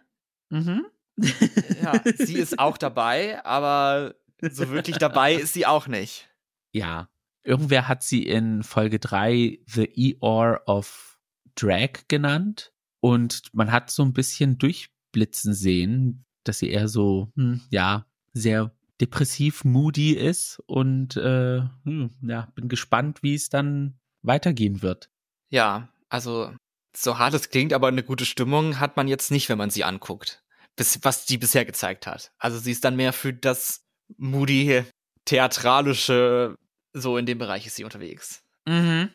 Mhm. 0.48 0.86
ja, 1.82 2.02
sie 2.16 2.38
ist 2.38 2.58
auch 2.58 2.78
dabei, 2.78 3.44
aber 3.44 4.14
so 4.40 4.70
wirklich 4.70 4.98
dabei 4.98 5.34
ist 5.34 5.52
sie 5.52 5.66
auch 5.66 5.86
nicht. 5.86 6.28
Ja, 6.72 7.08
Irgendwer 7.44 7.88
hat 7.88 8.02
sie 8.02 8.22
in 8.24 8.62
Folge 8.62 8.98
3 8.98 9.60
The 9.66 9.88
Eeyore 9.96 10.62
of 10.66 11.18
Drag 11.54 12.06
genannt. 12.08 12.72
Und 13.00 13.42
man 13.52 13.72
hat 13.72 13.90
so 13.90 14.02
ein 14.04 14.12
bisschen 14.12 14.58
durchblitzen 14.58 15.54
sehen, 15.54 16.24
dass 16.44 16.58
sie 16.58 16.70
eher 16.70 16.88
so, 16.88 17.32
hm, 17.36 17.62
ja, 17.70 18.06
sehr 18.32 18.72
depressiv, 19.00 19.64
moody 19.64 20.12
ist. 20.12 20.60
Und 20.66 21.16
äh, 21.16 21.62
hm, 21.84 22.10
ja, 22.22 22.52
bin 22.54 22.68
gespannt, 22.68 23.22
wie 23.22 23.34
es 23.34 23.48
dann 23.48 23.98
weitergehen 24.22 24.82
wird. 24.82 25.10
Ja, 25.50 25.88
also 26.08 26.52
so 26.96 27.18
hart 27.18 27.34
es 27.34 27.50
klingt, 27.50 27.72
aber 27.72 27.88
eine 27.88 28.02
gute 28.02 28.24
Stimmung 28.24 28.80
hat 28.80 28.96
man 28.96 29.08
jetzt 29.08 29.30
nicht, 29.30 29.48
wenn 29.48 29.58
man 29.58 29.70
sie 29.70 29.84
anguckt. 29.84 30.42
Bis, 30.76 30.98
was 31.02 31.26
die 31.26 31.38
bisher 31.38 31.64
gezeigt 31.64 32.06
hat. 32.06 32.32
Also 32.38 32.58
sie 32.58 32.72
ist 32.72 32.84
dann 32.84 32.96
mehr 32.96 33.12
für 33.12 33.32
das 33.32 33.84
moody, 34.16 34.84
theatralische 35.24 36.56
so 37.00 37.16
in 37.16 37.26
dem 37.26 37.38
Bereich 37.38 37.66
ist 37.66 37.76
sie 37.76 37.84
unterwegs. 37.84 38.42
Mhm. 38.66 39.10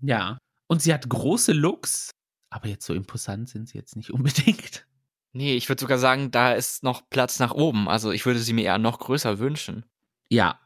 Ja. 0.00 0.38
Und 0.66 0.82
sie 0.82 0.92
hat 0.92 1.08
große 1.08 1.52
Looks, 1.52 2.10
aber 2.50 2.68
jetzt 2.68 2.86
so 2.86 2.94
imposant 2.94 3.48
sind 3.48 3.68
sie 3.68 3.78
jetzt 3.78 3.96
nicht 3.96 4.10
unbedingt. 4.10 4.86
Nee, 5.32 5.54
ich 5.54 5.68
würde 5.68 5.80
sogar 5.80 5.98
sagen, 5.98 6.30
da 6.30 6.52
ist 6.52 6.82
noch 6.82 7.08
Platz 7.08 7.38
nach 7.38 7.52
oben. 7.52 7.88
Also 7.88 8.10
ich 8.10 8.26
würde 8.26 8.40
sie 8.40 8.52
mir 8.52 8.64
eher 8.64 8.78
noch 8.78 8.98
größer 8.98 9.38
wünschen. 9.38 9.86
Ja. 10.28 10.60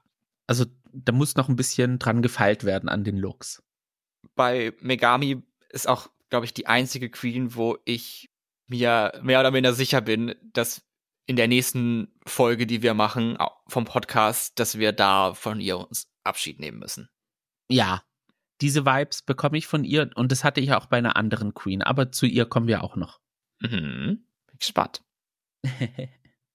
Also 0.47 0.65
da 0.93 1.13
muss 1.13 1.37
noch 1.37 1.49
ein 1.49 1.57
bisschen 1.57 1.99
dran 1.99 2.23
gefeilt 2.23 2.65
werden 2.65 2.89
an 2.89 3.05
den 3.05 3.17
Looks. 3.17 3.63
Bei 4.35 4.75
Megami 4.81 5.43
ist 5.71 5.89
auch, 5.89 6.11
glaube 6.31 6.47
ich, 6.47 6.55
die 6.55 6.67
einzige 6.67 7.11
Queen, 7.11 7.55
wo 7.55 7.79
ich 7.85 8.31
mir 8.67 9.13
mehr 9.23 9.41
oder 9.41 9.53
minder 9.53 9.73
sicher 9.73 10.01
bin, 10.01 10.35
dass 10.53 10.83
in 11.27 11.37
der 11.37 11.49
nächsten 11.49 12.09
Folge, 12.25 12.67
die 12.67 12.83
wir 12.83 12.95
machen 12.95 13.37
vom 13.69 13.85
Podcast, 13.85 14.59
dass 14.59 14.79
wir 14.79 14.93
da 14.93 15.35
von 15.35 15.61
ihr 15.61 15.79
uns 15.79 16.09
Abschied 16.27 16.61
nehmen 16.61 16.79
müssen. 16.79 17.09
Ja, 17.69 18.03
diese 18.61 18.87
Vibes 18.87 19.23
bekomme 19.23 19.59
ich 19.59 19.67
von 19.67 19.85
ihr 19.85 20.11
und 20.15 20.33
das 20.33 20.45
hatte 20.45 20.61
ich 20.61 20.73
auch 20.73 20.87
bei 20.87 20.99
einer 20.99 21.17
anderen 21.17 21.55
Queen, 21.55 21.83
aber 21.83 22.13
zu 22.13 22.27
ihr 22.27 22.47
kommen 22.47 22.69
wir 22.69 22.83
auch 22.85 22.97
noch. 22.97 23.21
Mhm. 23.61 24.25
Bin 24.47 24.59
gespannt. 24.59 25.03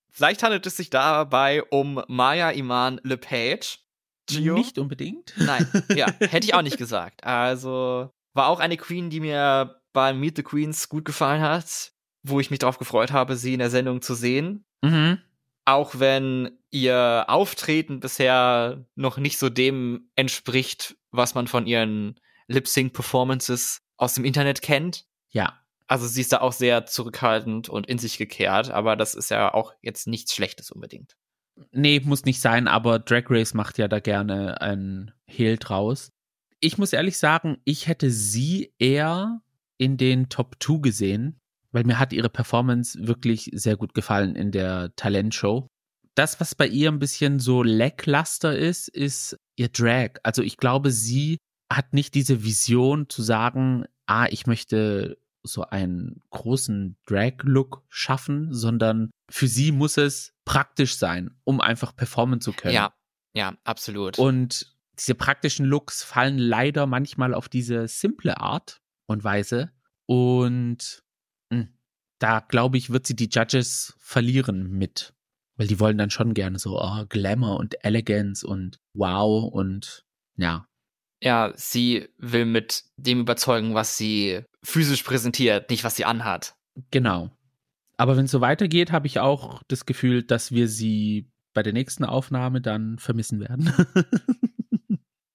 Vielleicht 0.10 0.44
handelt 0.44 0.66
es 0.66 0.78
sich 0.78 0.90
dabei 0.90 1.64
um 1.64 2.04
Maya 2.08 2.52
Iman 2.52 3.00
LePage. 3.04 3.80
Gio? 4.28 4.56
Nicht 4.56 4.78
unbedingt. 4.78 5.34
Nein, 5.38 5.66
ja, 5.96 6.08
hätte 6.20 6.46
ich 6.46 6.54
auch 6.54 6.62
nicht 6.62 6.78
gesagt. 6.78 7.24
Also 7.24 8.12
war 8.34 8.48
auch 8.48 8.60
eine 8.60 8.78
Queen, 8.78 9.10
die 9.10 9.20
mir 9.20 9.82
beim 9.94 10.20
Meet 10.20 10.38
the 10.38 10.44
Queens 10.44 10.90
gut 10.90 11.06
gefallen 11.06 11.42
hat. 11.42 11.92
wo 12.24 12.40
ich 12.40 12.50
mich 12.52 12.60
drauf 12.60 12.78
gefreut 12.78 13.12
habe, 13.12 13.36
sie 13.36 13.54
in 13.54 13.60
der 13.60 13.70
Sendung 13.72 14.02
zu 14.02 14.14
sehen. 14.14 14.64
Mhm. 14.84 15.20
Auch 15.66 16.00
wenn 16.00 16.58
ihr 16.72 17.26
Auftreten 17.28 18.00
bisher 18.00 18.86
noch 18.96 19.18
nicht 19.18 19.38
so 19.38 19.50
dem 19.50 20.10
entspricht, 20.16 20.96
was 21.12 21.36
man 21.36 21.48
von 21.48 21.68
ihren 21.68 22.20
Lip-Sync-Performances 22.48 23.82
aus 23.98 24.16
dem 24.16 24.26
Internet 24.26 24.62
kennt. 24.62 25.06
Ja. 25.30 25.60
Also 25.88 26.08
sie 26.08 26.22
ist 26.22 26.32
da 26.32 26.40
auch 26.40 26.54
sehr 26.54 26.86
zurückhaltend 26.86 27.68
und 27.68 27.88
in 27.88 27.98
sich 27.98 28.18
gekehrt, 28.18 28.72
aber 28.72 28.96
das 28.96 29.14
ist 29.14 29.30
ja 29.30 29.54
auch 29.54 29.74
jetzt 29.82 30.08
nichts 30.08 30.34
Schlechtes 30.34 30.72
unbedingt. 30.72 31.18
Nee, 31.72 32.00
muss 32.00 32.24
nicht 32.24 32.40
sein, 32.40 32.70
aber 32.70 32.98
Drag 33.00 33.26
Race 33.30 33.54
macht 33.54 33.78
ja 33.78 33.90
da 33.90 34.00
gerne 34.00 34.62
ein 34.62 35.12
Hehl 35.26 35.58
draus. 35.58 36.12
Ich 36.62 36.78
muss 36.78 36.94
ehrlich 36.94 37.18
sagen, 37.18 37.58
ich 37.66 37.88
hätte 37.88 38.10
sie 38.10 38.74
eher 38.80 39.42
in 39.78 39.98
den 39.98 40.30
Top 40.30 40.56
2 40.64 40.78
gesehen, 40.78 41.41
weil 41.72 41.84
mir 41.84 42.00
hat 42.00 42.14
ihre 42.14 42.30
Performance 42.30 42.98
wirklich 43.08 43.50
sehr 43.54 43.78
gut 43.78 43.94
gefallen 43.94 44.36
in 44.36 44.52
der 44.52 44.96
Talentshow. 44.96 45.68
Das, 46.16 46.40
was 46.40 46.56
bei 46.56 46.68
ihr 46.68 46.92
ein 46.92 47.00
bisschen 47.00 47.40
so 47.40 47.64
lackluster 47.64 48.58
ist, 48.58 48.90
ist 48.90 49.38
ihr 49.56 49.70
Drag. 49.70 50.20
Also 50.24 50.42
ich 50.42 50.58
glaube, 50.58 50.92
sie 50.92 51.38
hat 51.72 51.94
nicht 51.94 52.16
diese 52.16 52.44
Vision 52.44 53.08
zu 53.08 53.22
sagen, 53.22 53.86
ah, 54.08 54.28
ich 54.30 54.46
möchte 54.46 55.18
so 55.44 55.64
einen 55.64 56.22
großen 56.30 56.98
Drag-Look 57.08 57.84
schaffen, 57.90 58.54
sondern 58.54 59.12
für 59.30 59.48
sie 59.48 59.72
muss 59.72 59.98
es 59.98 60.34
praktisch 60.46 60.98
sein, 60.98 61.36
um 61.44 61.62
einfach 61.62 61.96
performen 61.96 62.42
zu 62.42 62.52
können. 62.52 62.76
Ja, 62.76 62.94
ja, 63.34 63.56
absolut. 63.64 64.20
Und 64.20 64.76
diese 65.00 65.16
praktischen 65.16 65.66
Looks 65.66 66.04
fallen 66.04 66.38
leider 66.38 66.86
manchmal 66.86 67.34
auf 67.34 67.50
diese 67.50 67.88
simple 67.88 68.38
Art 68.38 68.82
und 69.08 69.24
Weise. 69.24 69.72
Und 70.06 71.04
da 72.22 72.40
glaube 72.40 72.78
ich, 72.78 72.92
wird 72.92 73.08
sie 73.08 73.16
die 73.16 73.30
Judges 73.32 73.96
verlieren 74.00 74.72
mit. 74.72 75.14
Weil 75.58 75.68
die 75.68 75.80
wollen 75.80 75.98
dann 75.98 76.10
schon 76.10 76.34
gerne 76.34 76.60
so 76.60 76.80
oh, 76.80 77.06
Glamour 77.10 77.58
und 77.58 77.84
Elegance 77.84 78.46
und 78.46 78.80
Wow 78.94 79.52
und 79.52 80.06
ja. 80.38 80.68
Ja, 81.22 81.52
sie 81.56 82.10
will 82.18 82.46
mit 82.46 82.84
dem 82.98 83.22
überzeugen, 83.22 83.74
was 83.74 83.98
sie 83.98 84.42
physisch 84.64 85.04
präsentiert, 85.04 85.70
nicht 85.70 85.84
was 85.84 85.96
sie 85.96 86.06
anhat. 86.06 86.56
Genau. 86.90 87.30
Aber 87.98 88.18
wenn 88.18 88.26
es 88.26 88.32
so 88.32 88.42
weitergeht, 88.42 88.92
habe 88.92 89.08
ich 89.08 89.20
auch 89.20 89.62
das 89.68 89.86
Gefühl, 89.86 90.24
dass 90.24 90.52
wir 90.52 90.68
sie 90.68 91.30
bei 91.54 91.62
der 91.62 91.74
nächsten 91.74 92.06
Aufnahme 92.06 92.62
dann 92.62 92.98
vermissen 92.98 93.40
werden. 93.40 93.72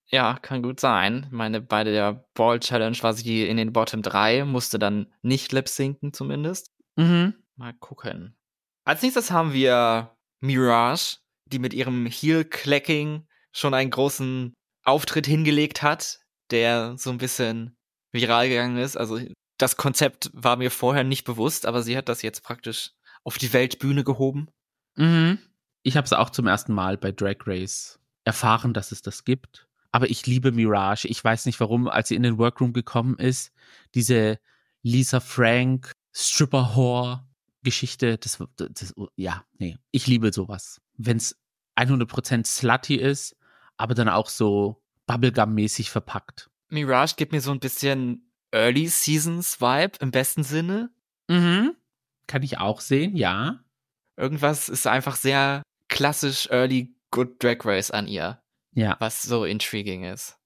ja, 0.08 0.38
kann 0.40 0.62
gut 0.62 0.80
sein. 0.80 1.26
Meine, 1.30 1.60
bei 1.60 1.84
der 1.84 2.24
Ball 2.34 2.60
Challenge 2.60 2.96
war 3.00 3.12
sie 3.12 3.46
in 3.46 3.56
den 3.56 3.72
Bottom 3.72 4.02
3, 4.02 4.44
musste 4.44 4.78
dann 4.78 5.12
nicht 5.22 5.52
lip 5.52 5.68
sinken 5.68 6.12
zumindest. 6.12 6.70
Mhm. 6.96 7.34
Mal 7.56 7.74
gucken. 7.74 8.36
Als 8.84 9.02
nächstes 9.02 9.30
haben 9.30 9.52
wir 9.52 10.16
Mirage, 10.40 11.18
die 11.46 11.58
mit 11.58 11.74
ihrem 11.74 12.06
Heel-Clacking 12.06 13.26
schon 13.52 13.74
einen 13.74 13.90
großen 13.90 14.54
Auftritt 14.84 15.26
hingelegt 15.26 15.82
hat, 15.82 16.20
der 16.50 16.96
so 16.96 17.10
ein 17.10 17.18
bisschen 17.18 17.76
viral 18.12 18.48
gegangen 18.48 18.76
ist. 18.76 18.96
Also 18.96 19.18
das 19.58 19.76
Konzept 19.76 20.30
war 20.32 20.56
mir 20.56 20.70
vorher 20.70 21.04
nicht 21.04 21.24
bewusst, 21.24 21.66
aber 21.66 21.82
sie 21.82 21.96
hat 21.96 22.08
das 22.08 22.22
jetzt 22.22 22.42
praktisch 22.42 22.92
auf 23.24 23.38
die 23.38 23.52
Weltbühne 23.52 24.04
gehoben. 24.04 24.48
Mhm. 24.94 25.38
Ich 25.82 25.96
habe 25.96 26.04
es 26.04 26.12
auch 26.12 26.30
zum 26.30 26.46
ersten 26.46 26.72
Mal 26.72 26.96
bei 26.96 27.12
Drag 27.12 27.36
Race 27.46 27.98
erfahren, 28.24 28.74
dass 28.74 28.92
es 28.92 29.02
das 29.02 29.24
gibt. 29.24 29.65
Aber 29.96 30.10
ich 30.10 30.26
liebe 30.26 30.52
Mirage. 30.52 31.08
Ich 31.08 31.24
weiß 31.24 31.46
nicht 31.46 31.58
warum, 31.58 31.88
als 31.88 32.08
sie 32.08 32.16
in 32.16 32.22
den 32.22 32.36
Workroom 32.36 32.74
gekommen 32.74 33.16
ist, 33.16 33.50
diese 33.94 34.38
Lisa 34.82 35.20
Frank 35.20 35.92
Stripper 36.12 36.76
Whore 36.76 37.26
Geschichte, 37.62 38.18
das, 38.18 38.36
das, 38.56 38.94
ja, 39.14 39.46
nee, 39.56 39.78
ich 39.92 40.06
liebe 40.06 40.34
sowas. 40.34 40.82
Wenn 40.98 41.16
es 41.16 41.40
100% 41.78 42.46
slutty 42.46 42.96
ist, 42.96 43.36
aber 43.78 43.94
dann 43.94 44.10
auch 44.10 44.28
so 44.28 44.82
Bubblegum-mäßig 45.06 45.88
verpackt. 45.88 46.50
Mirage 46.68 47.14
gibt 47.16 47.32
mir 47.32 47.40
so 47.40 47.52
ein 47.52 47.60
bisschen 47.60 48.30
Early 48.50 48.88
Seasons 48.88 49.62
Vibe 49.62 49.96
im 50.00 50.10
besten 50.10 50.42
Sinne. 50.42 50.90
Mhm. 51.28 51.74
Kann 52.26 52.42
ich 52.42 52.58
auch 52.58 52.82
sehen, 52.82 53.16
ja. 53.16 53.64
Irgendwas 54.18 54.68
ist 54.68 54.86
einfach 54.86 55.16
sehr 55.16 55.62
klassisch 55.88 56.50
Early 56.50 56.94
Good 57.10 57.42
Drag 57.42 57.64
Race 57.64 57.90
an 57.90 58.06
ihr. 58.08 58.42
Ja. 58.76 58.96
Was 59.00 59.22
so 59.22 59.44
intriguing 59.44 60.04
ist. 60.04 60.38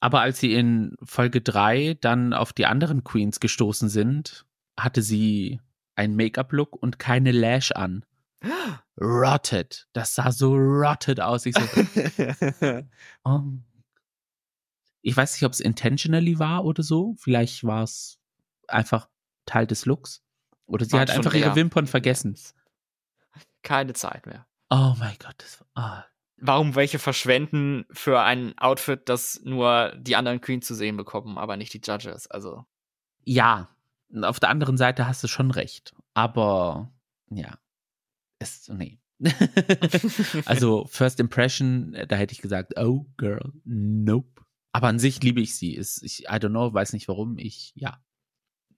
Aber 0.00 0.20
als 0.20 0.40
sie 0.40 0.54
in 0.54 0.96
Folge 1.02 1.40
3 1.40 1.96
dann 2.00 2.34
auf 2.34 2.52
die 2.52 2.66
anderen 2.66 3.04
Queens 3.04 3.40
gestoßen 3.40 3.88
sind, 3.88 4.44
hatte 4.78 5.02
sie 5.02 5.60
ein 5.94 6.16
Make-up-Look 6.16 6.74
und 6.74 6.98
keine 6.98 7.30
Lash 7.30 7.70
an. 7.72 8.04
Rotted. 9.00 9.86
Das 9.92 10.14
sah 10.14 10.32
so 10.32 10.54
rotted 10.54 11.20
aus. 11.20 11.46
Ich, 11.46 11.54
so, 11.54 11.62
oh. 13.24 13.40
ich 15.02 15.16
weiß 15.16 15.34
nicht, 15.34 15.44
ob 15.44 15.52
es 15.52 15.60
intentionally 15.60 16.38
war 16.38 16.64
oder 16.64 16.82
so. 16.82 17.14
Vielleicht 17.18 17.62
war 17.62 17.84
es 17.84 18.18
einfach 18.68 19.08
Teil 19.44 19.66
des 19.66 19.86
Looks. 19.86 20.22
Oder 20.66 20.86
sie 20.86 20.92
war 20.92 21.02
hat 21.02 21.10
einfach 21.10 21.34
ihre 21.34 21.54
Wimpern 21.54 21.86
vergessen. 21.86 22.36
Keine 23.62 23.92
Zeit 23.92 24.26
mehr. 24.26 24.46
Oh 24.70 24.94
mein 24.98 25.16
Gott. 25.18 25.36
Das, 25.38 25.64
oh. 25.76 26.15
Warum 26.38 26.74
welche 26.74 26.98
verschwenden 26.98 27.86
für 27.90 28.20
ein 28.20 28.56
Outfit, 28.58 29.08
das 29.08 29.40
nur 29.44 29.94
die 29.96 30.16
anderen 30.16 30.40
Queens 30.40 30.66
zu 30.66 30.74
sehen 30.74 30.96
bekommen, 30.96 31.38
aber 31.38 31.56
nicht 31.56 31.72
die 31.72 31.80
Judges? 31.82 32.26
Also. 32.26 32.64
Ja, 33.24 33.68
auf 34.22 34.38
der 34.38 34.50
anderen 34.50 34.76
Seite 34.76 35.06
hast 35.06 35.24
du 35.24 35.28
schon 35.28 35.50
recht. 35.50 35.94
Aber 36.14 36.92
ja, 37.30 37.58
es, 38.38 38.68
nee. 38.68 38.98
also 40.44 40.86
First 40.86 41.20
Impression, 41.20 41.96
da 42.08 42.16
hätte 42.16 42.32
ich 42.32 42.42
gesagt, 42.42 42.78
oh 42.78 43.06
girl, 43.16 43.52
nope. 43.64 44.42
Aber 44.72 44.88
an 44.88 44.98
sich 44.98 45.22
liebe 45.22 45.40
ich 45.40 45.56
sie. 45.56 45.74
Ist, 45.74 46.02
ich, 46.02 46.24
I 46.24 46.32
don't 46.32 46.50
know, 46.50 46.72
weiß 46.72 46.92
nicht 46.92 47.08
warum. 47.08 47.38
Ich, 47.38 47.72
ja. 47.76 47.98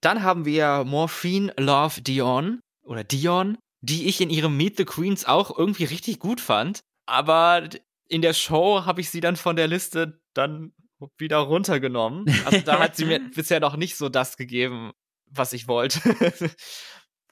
Dann 0.00 0.22
haben 0.22 0.44
wir 0.44 0.84
Morphine 0.84 1.52
Love 1.58 2.02
Dion 2.02 2.60
oder 2.82 3.02
Dion, 3.02 3.58
die 3.80 4.06
ich 4.06 4.20
in 4.20 4.30
ihrem 4.30 4.56
Meet 4.56 4.76
the 4.76 4.84
Queens 4.84 5.24
auch 5.24 5.56
irgendwie 5.58 5.84
richtig 5.84 6.20
gut 6.20 6.40
fand. 6.40 6.80
Aber 7.08 7.68
in 8.08 8.22
der 8.22 8.34
Show 8.34 8.84
habe 8.84 9.00
ich 9.00 9.10
sie 9.10 9.20
dann 9.20 9.36
von 9.36 9.56
der 9.56 9.66
Liste 9.66 10.20
dann 10.34 10.72
wieder 11.16 11.38
runtergenommen. 11.38 12.26
Also 12.44 12.60
da 12.60 12.80
hat 12.80 12.96
sie 12.96 13.04
mir 13.04 13.20
bisher 13.34 13.60
noch 13.60 13.76
nicht 13.76 13.96
so 13.96 14.08
das 14.08 14.36
gegeben, 14.36 14.92
was 15.26 15.52
ich 15.52 15.68
wollte. 15.68 16.00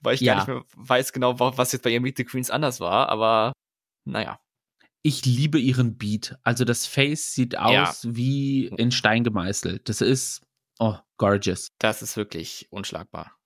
Weil 0.02 0.14
ich 0.14 0.20
ja. 0.20 0.34
gar 0.34 0.40
nicht 0.40 0.48
mehr 0.48 0.64
weiß 0.76 1.12
genau, 1.12 1.38
was 1.38 1.72
jetzt 1.72 1.82
bei 1.82 1.90
ihr 1.90 2.00
Meet 2.00 2.18
the 2.18 2.24
Queens 2.24 2.50
anders 2.50 2.80
war, 2.80 3.08
aber 3.08 3.52
naja. 4.04 4.40
Ich 5.02 5.24
liebe 5.24 5.58
ihren 5.58 5.96
Beat. 5.96 6.36
Also 6.42 6.64
das 6.64 6.86
Face 6.86 7.34
sieht 7.34 7.56
aus 7.56 8.02
ja. 8.02 8.14
wie 8.16 8.66
in 8.66 8.90
Stein 8.90 9.24
gemeißelt. 9.24 9.88
Das 9.88 10.00
ist, 10.00 10.42
oh, 10.78 10.96
gorgeous. 11.16 11.68
Das 11.78 12.02
ist 12.02 12.16
wirklich 12.16 12.66
unschlagbar. 12.70 13.36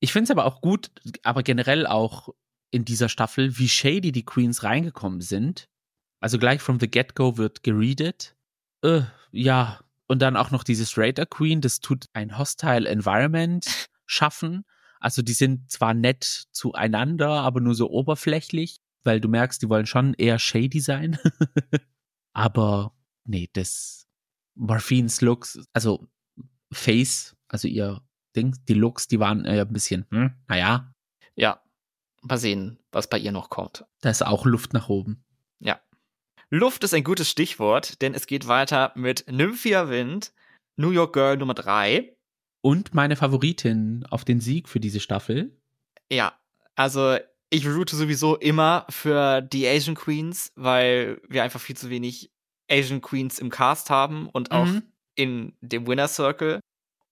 Ich 0.00 0.12
finde 0.12 0.24
es 0.24 0.30
aber 0.30 0.46
auch 0.46 0.60
gut, 0.60 0.90
aber 1.22 1.42
generell 1.42 1.86
auch 1.86 2.30
in 2.70 2.84
dieser 2.84 3.08
Staffel, 3.08 3.58
wie 3.58 3.68
shady 3.68 4.10
die 4.10 4.24
Queens 4.24 4.62
reingekommen 4.62 5.20
sind. 5.20 5.68
Also 6.22 6.38
gleich 6.38 6.62
from 6.62 6.78
the 6.78 6.88
get-go 6.88 7.36
wird 7.36 7.64
geredet. 7.64 8.36
Äh, 8.82 9.02
ja, 9.32 9.80
und 10.06 10.22
dann 10.22 10.36
auch 10.36 10.52
noch 10.52 10.62
dieses 10.62 10.96
Raider 10.96 11.26
Queen, 11.26 11.60
das 11.60 11.80
tut 11.80 12.06
ein 12.12 12.38
hostile 12.38 12.88
Environment 12.88 13.66
schaffen. 14.06 14.64
Also 15.00 15.20
die 15.20 15.32
sind 15.32 15.72
zwar 15.72 15.94
nett 15.94 16.44
zueinander, 16.52 17.28
aber 17.28 17.60
nur 17.60 17.74
so 17.74 17.90
oberflächlich, 17.90 18.80
weil 19.02 19.20
du 19.20 19.28
merkst, 19.28 19.60
die 19.62 19.68
wollen 19.68 19.86
schon 19.86 20.14
eher 20.14 20.38
shady 20.38 20.78
sein. 20.78 21.18
aber 22.32 22.94
nee, 23.24 23.50
das 23.52 24.06
Morphines 24.54 25.22
Looks, 25.22 25.58
also 25.72 26.06
Face, 26.72 27.36
also 27.48 27.66
ihr 27.66 28.00
Ding, 28.36 28.56
die 28.68 28.74
Looks, 28.74 29.08
die 29.08 29.18
waren 29.18 29.44
äh, 29.44 29.62
ein 29.62 29.72
bisschen, 29.72 30.06
hm, 30.10 30.34
naja. 30.46 30.94
Ja, 31.34 31.60
mal 32.20 32.38
sehen, 32.38 32.78
was 32.92 33.08
bei 33.08 33.18
ihr 33.18 33.32
noch 33.32 33.50
kommt. 33.50 33.84
Da 34.02 34.10
ist 34.10 34.24
auch 34.24 34.46
Luft 34.46 34.72
nach 34.72 34.88
oben. 34.88 35.24
Ja. 35.58 35.80
Luft 36.54 36.84
ist 36.84 36.92
ein 36.92 37.02
gutes 37.02 37.30
Stichwort, 37.30 38.02
denn 38.02 38.12
es 38.12 38.26
geht 38.26 38.46
weiter 38.46 38.92
mit 38.94 39.24
Nymphia 39.26 39.88
Wind, 39.88 40.34
New 40.76 40.90
York 40.90 41.14
Girl 41.14 41.38
Nummer 41.38 41.54
3. 41.54 42.14
Und 42.60 42.92
meine 42.92 43.16
Favoritin 43.16 44.04
auf 44.10 44.26
den 44.26 44.38
Sieg 44.38 44.68
für 44.68 44.78
diese 44.78 45.00
Staffel. 45.00 45.56
Ja, 46.10 46.38
also 46.74 47.16
ich 47.48 47.66
route 47.66 47.96
sowieso 47.96 48.36
immer 48.36 48.84
für 48.90 49.40
die 49.40 49.66
Asian 49.66 49.94
Queens, 49.94 50.52
weil 50.54 51.22
wir 51.26 51.42
einfach 51.42 51.58
viel 51.58 51.74
zu 51.74 51.88
wenig 51.88 52.30
Asian 52.70 53.00
Queens 53.00 53.38
im 53.38 53.48
Cast 53.48 53.88
haben 53.88 54.28
und 54.28 54.50
auch 54.50 54.66
mhm. 54.66 54.82
in 55.14 55.56
dem 55.62 55.86
Winner 55.86 56.06
Circle. 56.06 56.60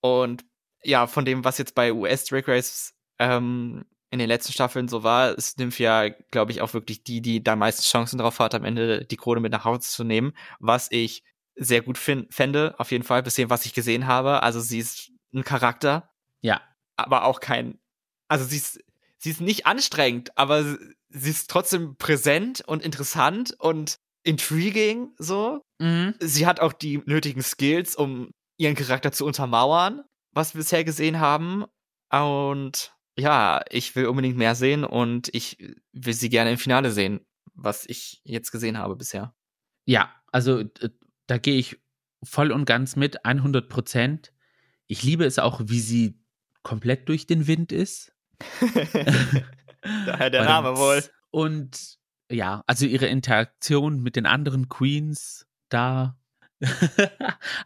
Und 0.03 0.45
ja, 0.83 1.07
von 1.07 1.25
dem, 1.25 1.45
was 1.45 1.57
jetzt 1.57 1.75
bei 1.75 1.95
US 1.95 2.27
Drag 2.27 2.47
Race 2.47 2.93
ähm, 3.19 3.87
in 4.11 4.19
den 4.19 4.29
letzten 4.29 4.53
Staffeln 4.53 4.89
so 4.89 5.03
war, 5.03 5.37
ist 5.37 5.59
Nymphia, 5.59 6.09
glaube 6.31 6.53
ich, 6.53 6.61
auch 6.61 6.75
wirklich 6.75 7.05
die, 7.05 7.21
die 7.21 7.43
da 7.43 7.57
meisten 7.57 7.83
Chancen 7.83 8.19
drauf 8.19 8.39
hat, 8.39 8.55
am 8.55 8.65
Ende 8.65 9.05
die 9.05 9.17
Krone 9.17 9.41
mit 9.41 9.53
nach 9.53 9.65
Hause 9.65 9.89
zu 9.89 10.05
nehmen, 10.05 10.33
was 10.59 10.89
ich 10.91 11.23
sehr 11.55 11.83
gut 11.83 11.99
fände, 11.99 12.75
auf 12.79 12.91
jeden 12.91 13.05
Fall, 13.05 13.23
bis 13.23 13.35
dem, 13.35 13.51
was 13.51 13.67
ich 13.67 13.75
gesehen 13.75 14.07
habe. 14.07 14.43
Also 14.43 14.61
sie 14.61 14.79
ist 14.79 15.11
ein 15.35 15.45
Charakter. 15.45 16.11
Ja. 16.41 16.61
Aber 16.97 17.25
auch 17.25 17.41
kein 17.41 17.79
also 18.31 18.45
sie 18.45 18.59
ist, 18.59 18.83
sie 19.19 19.31
ist 19.31 19.41
nicht 19.41 19.67
anstrengend, 19.67 20.31
aber 20.39 20.79
sie 21.09 21.31
ist 21.31 21.51
trotzdem 21.51 21.97
präsent 21.97 22.63
und 22.65 22.83
interessant 22.83 23.57
und 23.59 23.99
intriguing 24.23 25.13
so. 25.19 25.63
Mhm. 25.81 26.15
Sie 26.21 26.47
hat 26.47 26.61
auch 26.61 26.73
die 26.73 27.03
nötigen 27.07 27.43
Skills, 27.43 27.97
um 27.97 28.31
ihren 28.57 28.77
Charakter 28.77 29.11
zu 29.11 29.27
untermauern, 29.27 30.05
was 30.33 30.55
wir 30.55 30.61
bisher 30.61 30.85
gesehen 30.85 31.19
haben. 31.19 31.65
Und 32.13 32.95
ja, 33.19 33.63
ich 33.71 33.95
will 33.97 34.07
unbedingt 34.07 34.37
mehr 34.37 34.55
sehen 34.55 34.85
und 34.85 35.29
ich 35.35 35.59
will 35.93 36.15
sie 36.15 36.29
gerne 36.29 36.53
im 36.53 36.59
Finale 36.59 36.91
sehen, 36.91 37.21
was 37.55 37.87
ich 37.87 38.21
jetzt 38.25 38.51
gesehen 38.51 38.79
habe 38.79 38.97
bisher. 38.97 39.35
Ja, 39.85 40.11
also 40.33 40.65
da 41.27 41.39
gehe 41.39 41.57
ich 41.57 41.81
voll 42.23 42.53
und 42.53 42.65
ganz 42.65 42.97
mit, 42.97 43.25
100 43.25 43.69
Prozent. 43.69 44.33
Ich 44.87 45.03
liebe 45.03 45.25
es 45.25 45.39
auch, 45.39 45.61
wie 45.65 45.81
sie 45.81 46.21
komplett 46.63 47.09
durch 47.09 47.27
den 47.27 47.47
Wind 47.47 47.73
ist. 47.73 48.13
Daher 50.07 50.31
der 50.31 50.45
Name 50.45 50.77
wohl. 50.77 51.03
Und 51.31 51.99
ja, 52.31 52.63
also 52.67 52.87
ihre 52.87 53.07
Interaktion 53.07 54.03
mit 54.03 54.17
den 54.17 54.27
anderen 54.27 54.69
Queens 54.69 55.47
da, 55.69 56.19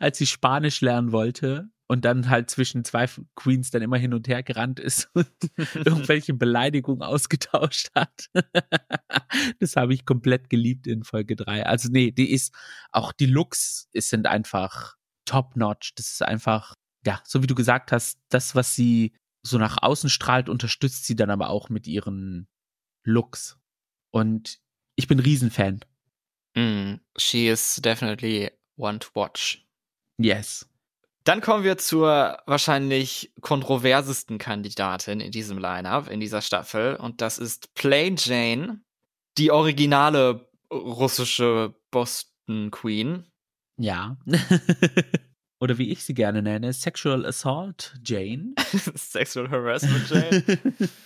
als 0.01 0.19
sie 0.19 0.27
Spanisch 0.27 0.81
lernen 0.81 1.13
wollte 1.13 1.71
und 1.87 2.05
dann 2.05 2.31
halt 2.31 2.51
zwischen 2.51 2.85
zwei 2.85 3.07
Queens 3.35 3.71
dann 3.71 3.83
immer 3.83 3.99
hin 3.99 4.15
und 4.15 4.27
her 4.29 4.43
gerannt 4.43 4.81
ist 4.81 5.11
und 5.15 5.29
irgendwelche 5.75 6.35
Beleidigungen 6.35 7.03
ausgetauscht 7.03 7.91
hat. 7.95 8.31
das 9.61 9.77
habe 9.77 9.95
ich 9.95 10.07
komplett 10.07 10.51
geliebt 10.51 10.87
in 10.87 11.05
Folge 11.05 11.37
3. 11.37 11.67
Also 11.67 11.91
nee, 11.91 12.11
die 12.11 12.31
ist, 12.31 12.55
auch 12.93 13.13
die 13.13 13.27
Looks 13.27 13.89
sind 13.95 14.27
einfach 14.27 14.97
top-notch. 15.27 15.95
Das 15.95 16.13
ist 16.13 16.23
einfach, 16.23 16.75
ja, 17.05 17.21
so 17.25 17.43
wie 17.43 17.47
du 17.47 17.55
gesagt 17.55 17.93
hast, 17.93 18.19
das, 18.31 18.55
was 18.55 18.75
sie 18.75 19.15
so 19.43 19.59
nach 19.59 19.83
außen 19.83 20.09
strahlt, 20.09 20.49
unterstützt 20.49 21.05
sie 21.05 21.17
dann 21.17 21.31
aber 21.31 21.51
auch 21.51 21.69
mit 21.69 21.87
ihren 21.87 22.49
Looks. 23.05 23.59
Und 24.11 24.59
ich 24.97 25.07
bin 25.07 25.19
Riesenfan. 25.19 25.81
Mm, 26.57 26.95
she 27.19 27.49
is 27.49 27.77
definitely 27.77 28.51
one 28.77 29.01
to 29.01 29.09
watch. 29.15 29.67
Yes. 30.19 30.67
Dann 31.25 31.41
kommen 31.41 31.65
wir 31.65 31.79
zur 31.79 32.39
wahrscheinlich 32.45 33.33
kontroversesten 33.41 34.37
Kandidatin 34.37 35.21
in 35.21 35.33
diesem 35.33 35.57
Lineup, 35.57 36.09
in 36.09 36.21
dieser 36.21 36.43
Staffel. 36.43 36.97
Und 36.97 37.23
das 37.23 37.39
ist 37.39 37.73
Plain 37.75 38.17
Jane, 38.19 38.83
die 39.39 39.51
originale 39.51 40.47
russische 40.71 41.75
Boston 41.91 42.71
Queen. 42.71 43.25
Ja. 43.79 44.19
Oder 45.61 45.79
wie 45.79 45.91
ich 45.91 46.05
sie 46.05 46.13
gerne 46.13 46.43
nenne, 46.43 46.75
Sexual 46.75 47.25
Assault 47.25 47.95
Jane. 48.05 48.55
Sexual 48.95 49.49
Harassment 49.49 50.11
Jane. 50.11 50.59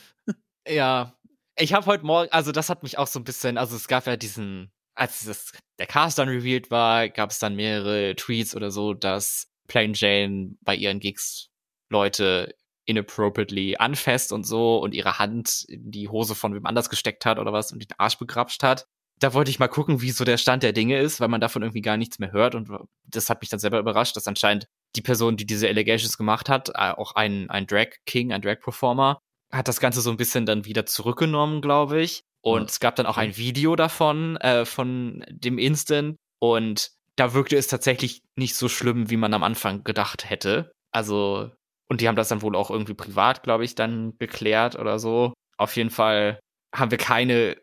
ja. 0.69 1.15
Ich 1.57 1.75
habe 1.75 1.87
heute 1.87 2.05
Morgen, 2.05 2.31
also 2.33 2.51
das 2.51 2.71
hat 2.71 2.83
mich 2.83 2.99
auch 2.99 3.07
so 3.07 3.21
ein 3.21 3.25
bisschen, 3.25 3.57
also 3.57 3.77
es 3.77 3.87
gab 3.87 4.07
ja 4.07 4.17
diesen, 4.17 4.73
als 4.97 5.25
das, 5.25 5.53
der 5.79 5.87
Cast 5.87 6.19
dann 6.19 6.29
revealed 6.29 6.73
war, 6.73 7.09
gab 7.09 7.31
es 7.31 7.39
dann 7.39 7.55
mehrere 7.55 8.17
Tweets 8.17 8.57
oder 8.57 8.71
so, 8.71 8.95
dass 8.95 9.49
Plain 9.69 9.93
Jane 9.95 10.57
bei 10.63 10.75
ihren 10.75 10.99
Gigs 10.99 11.51
Leute 11.91 12.55
inappropriately 12.87 13.77
anfasst 13.77 14.33
und 14.33 14.45
so 14.45 14.79
und 14.79 14.95
ihre 14.95 15.19
Hand 15.19 15.65
in 15.69 15.91
die 15.91 16.09
Hose 16.09 16.35
von 16.35 16.55
wem 16.55 16.67
anders 16.67 16.91
gesteckt 16.91 17.27
hat 17.27 17.39
oder 17.39 17.53
was 17.53 17.71
und 17.71 17.81
den 17.81 17.99
Arsch 17.99 18.19
begrapscht 18.19 18.63
hat. 18.63 18.87
Da 19.21 19.35
wollte 19.35 19.51
ich 19.51 19.59
mal 19.59 19.69
gucken, 19.69 20.01
wie 20.01 20.11
so 20.11 20.25
der 20.25 20.39
Stand 20.39 20.63
der 20.63 20.73
Dinge 20.73 20.99
ist, 20.99 21.21
weil 21.21 21.29
man 21.29 21.41
davon 21.41 21.63
irgendwie 21.63 21.83
gar 21.83 21.97
nichts 21.97 22.19
mehr 22.19 22.33
hört 22.33 22.55
und 22.55 22.71
das 23.05 23.29
hat 23.29 23.43
mich 23.43 23.51
dann 23.51 23.61
selber 23.61 23.79
überrascht, 23.79 24.17
dass 24.17 24.27
anscheinend 24.27 24.69
die 24.97 25.03
Person, 25.03 25.37
die 25.37 25.45
diese 25.45 25.69
Allegations 25.69 26.17
gemacht 26.17 26.49
hat, 26.49 26.71
äh, 26.71 26.93
auch 26.93 27.15
ein, 27.15 27.51
ein 27.51 27.67
Drag 27.67 27.89
King, 28.07 28.33
ein 28.33 28.41
Drag 28.41 28.61
Performer, 28.61 29.21
hat 29.53 29.69
das 29.69 29.81
Ganze 29.81 30.01
so 30.01 30.11
ein 30.11 30.17
bisschen 30.17 30.47
dann 30.47 30.65
wieder 30.65 30.87
zurückgenommen, 30.87 31.61
glaube 31.61 32.01
ich. 32.01 32.23
Und 32.41 32.63
ja. 32.63 32.67
es 32.67 32.81
gab 32.81 32.97
dann 32.97 33.07
auch 33.07 33.17
ein 33.17 33.37
Video 33.37 33.77
davon, 33.77 34.37
äh, 34.37 34.65
von 34.65 35.25
dem 35.29 35.59
Instant. 35.59 36.17
Und 36.39 36.91
da 37.19 37.35
wirkte 37.35 37.57
es 37.57 37.67
tatsächlich 37.67 38.23
nicht 38.37 38.55
so 38.55 38.69
schlimm, 38.69 39.11
wie 39.11 39.17
man 39.17 39.35
am 39.35 39.43
Anfang 39.43 39.83
gedacht 39.83 40.31
hätte. 40.31 40.71
Also, 40.93 41.51
und 41.89 42.01
die 42.01 42.07
haben 42.07 42.17
das 42.17 42.29
dann 42.29 42.43
wohl 42.43 42.55
auch 42.55 42.71
irgendwie 42.71 42.95
privat, 42.95 43.43
glaube 43.43 43.65
ich, 43.65 43.75
dann 43.75 44.17
geklärt 44.19 44.77
oder 44.77 45.01
so. 45.01 45.35
Auf 45.57 45.75
jeden 45.75 45.91
Fall 45.91 46.39
haben 46.73 46.93
wir 46.93 46.99
keine 46.99 47.57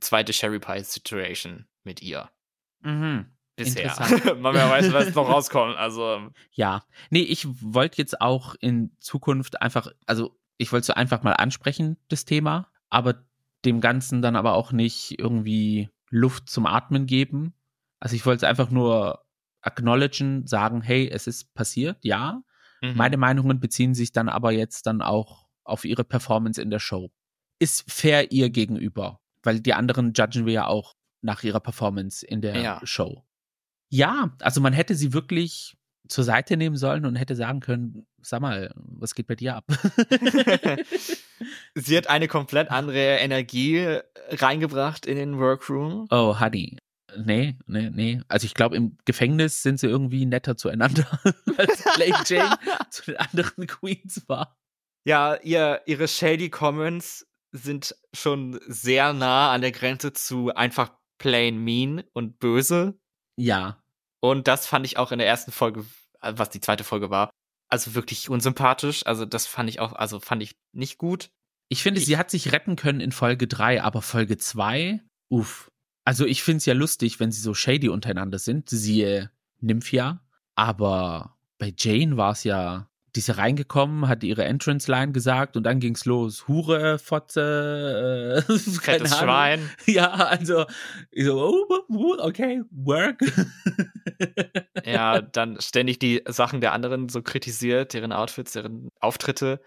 zweite 0.00 0.34
Sherry 0.34 0.58
Pie 0.58 0.84
Situation 0.84 1.66
mit 1.84 2.02
ihr. 2.02 2.28
Mhm. 2.80 3.34
Bisher. 3.56 3.96
Man 4.38 4.54
weiß, 4.54 4.92
was 4.92 5.14
noch 5.14 5.28
rauskommt. 5.28 5.76
Also. 5.76 6.14
Ähm. 6.14 6.32
Ja. 6.52 6.84
Nee, 7.08 7.22
ich 7.22 7.46
wollte 7.62 7.98
jetzt 7.98 8.20
auch 8.20 8.56
in 8.60 8.94
Zukunft 9.00 9.62
einfach, 9.62 9.90
also 10.06 10.38
ich 10.58 10.70
wollte 10.70 10.86
so 10.86 10.94
einfach 10.94 11.22
mal 11.22 11.32
ansprechen, 11.32 11.96
das 12.08 12.26
Thema, 12.26 12.70
aber 12.90 13.24
dem 13.64 13.80
Ganzen 13.80 14.20
dann 14.20 14.36
aber 14.36 14.52
auch 14.52 14.70
nicht 14.70 15.18
irgendwie 15.18 15.88
Luft 16.10 16.48
zum 16.48 16.66
Atmen 16.66 17.06
geben, 17.06 17.54
also 18.00 18.16
ich 18.16 18.26
wollte 18.26 18.46
es 18.46 18.50
einfach 18.50 18.70
nur 18.70 19.24
acknowledgen, 19.60 20.46
sagen, 20.46 20.82
hey, 20.82 21.08
es 21.08 21.26
ist 21.26 21.52
passiert, 21.54 21.98
ja. 22.02 22.42
Mhm. 22.80 22.94
Meine 22.94 23.16
Meinungen 23.16 23.60
beziehen 23.60 23.94
sich 23.94 24.12
dann 24.12 24.28
aber 24.28 24.52
jetzt 24.52 24.86
dann 24.86 25.02
auch 25.02 25.48
auf 25.64 25.84
ihre 25.84 26.04
Performance 26.04 26.60
in 26.60 26.70
der 26.70 26.78
Show. 26.78 27.10
Ist 27.58 27.90
fair 27.90 28.30
ihr 28.30 28.50
gegenüber, 28.50 29.20
weil 29.42 29.60
die 29.60 29.74
anderen 29.74 30.12
judgen 30.12 30.46
wir 30.46 30.52
ja 30.52 30.66
auch 30.66 30.94
nach 31.20 31.42
ihrer 31.42 31.60
Performance 31.60 32.24
in 32.24 32.40
der 32.40 32.60
ja. 32.60 32.80
Show. 32.84 33.24
Ja, 33.90 34.36
also 34.40 34.60
man 34.60 34.72
hätte 34.72 34.94
sie 34.94 35.12
wirklich 35.12 35.76
zur 36.08 36.24
Seite 36.24 36.56
nehmen 36.56 36.76
sollen 36.76 37.04
und 37.04 37.16
hätte 37.16 37.36
sagen 37.36 37.60
können, 37.60 38.06
sag 38.22 38.40
mal, 38.40 38.72
was 38.76 39.14
geht 39.14 39.26
bei 39.26 39.34
dir 39.34 39.56
ab? 39.56 39.66
sie 41.74 41.96
hat 41.96 42.08
eine 42.08 42.28
komplett 42.28 42.70
andere 42.70 43.18
Energie 43.18 43.98
reingebracht 44.30 45.04
in 45.04 45.16
den 45.16 45.38
Workroom. 45.38 46.06
Oh, 46.10 46.40
Honey. 46.40 46.78
Nee, 47.24 47.56
nee, 47.66 47.90
nee. 47.90 48.20
Also 48.28 48.44
ich 48.46 48.54
glaube, 48.54 48.76
im 48.76 48.96
Gefängnis 49.04 49.62
sind 49.62 49.80
sie 49.80 49.86
irgendwie 49.86 50.26
netter 50.26 50.56
zueinander, 50.56 51.06
als 51.56 51.84
Lady 51.96 52.14
Jane 52.26 52.56
zu 52.90 53.06
den 53.06 53.16
anderen 53.16 53.66
Queens 53.66 54.28
war. 54.28 54.56
Ja, 55.04 55.36
ihr, 55.36 55.82
ihre 55.86 56.06
Shady 56.06 56.50
Comments 56.50 57.26
sind 57.52 57.96
schon 58.12 58.60
sehr 58.66 59.12
nah 59.12 59.52
an 59.52 59.62
der 59.62 59.72
Grenze 59.72 60.12
zu 60.12 60.54
einfach 60.54 60.92
plain 61.18 61.58
mean 61.58 62.04
und 62.12 62.38
böse. 62.38 62.98
Ja. 63.36 63.82
Und 64.20 64.48
das 64.48 64.66
fand 64.66 64.84
ich 64.84 64.98
auch 64.98 65.12
in 65.12 65.18
der 65.18 65.28
ersten 65.28 65.52
Folge, 65.52 65.84
was 66.20 66.50
die 66.50 66.60
zweite 66.60 66.84
Folge 66.84 67.10
war, 67.10 67.30
also 67.68 67.94
wirklich 67.94 68.28
unsympathisch. 68.28 69.06
Also 69.06 69.24
das 69.24 69.46
fand 69.46 69.68
ich 69.70 69.80
auch, 69.80 69.92
also 69.92 70.20
fand 70.20 70.42
ich 70.42 70.56
nicht 70.72 70.98
gut. 70.98 71.30
Ich 71.68 71.82
finde, 71.82 72.00
ich, 72.00 72.06
sie 72.06 72.16
hat 72.16 72.30
sich 72.30 72.52
retten 72.52 72.76
können 72.76 73.00
in 73.00 73.12
Folge 73.12 73.46
3, 73.46 73.82
aber 73.82 74.02
Folge 74.02 74.38
2, 74.38 75.00
uff. 75.28 75.70
Also 76.08 76.24
ich 76.24 76.42
finde 76.42 76.56
es 76.56 76.64
ja 76.64 76.72
lustig, 76.72 77.20
wenn 77.20 77.30
sie 77.30 77.42
so 77.42 77.52
shady 77.52 77.90
untereinander 77.90 78.38
sind, 78.38 78.70
siehe 78.70 79.30
Nymphia. 79.60 80.22
Aber 80.54 81.36
bei 81.58 81.70
Jane 81.76 82.16
war 82.16 82.32
es 82.32 82.44
ja, 82.44 82.88
die 83.14 83.20
ist 83.20 83.26
ja 83.26 83.34
reingekommen, 83.34 84.08
hat 84.08 84.24
ihre 84.24 84.46
Entrance-Line 84.46 85.12
gesagt 85.12 85.54
und 85.54 85.64
dann 85.64 85.80
ging's 85.80 86.06
los. 86.06 86.48
Hure, 86.48 86.98
Fotze, 86.98 88.42
äh, 88.48 88.52
Fettes 88.58 89.18
Schwein. 89.18 89.68
Ja, 89.84 90.12
also, 90.12 90.64
ich 91.10 91.26
so, 91.26 91.66
oh, 91.90 92.16
okay, 92.20 92.62
work. 92.70 93.20
ja, 94.86 95.20
dann 95.20 95.60
ständig 95.60 95.98
die 95.98 96.22
Sachen 96.26 96.62
der 96.62 96.72
anderen 96.72 97.10
so 97.10 97.20
kritisiert, 97.20 97.92
deren 97.92 98.14
Outfits, 98.14 98.54
deren 98.54 98.88
Auftritte. 98.98 99.60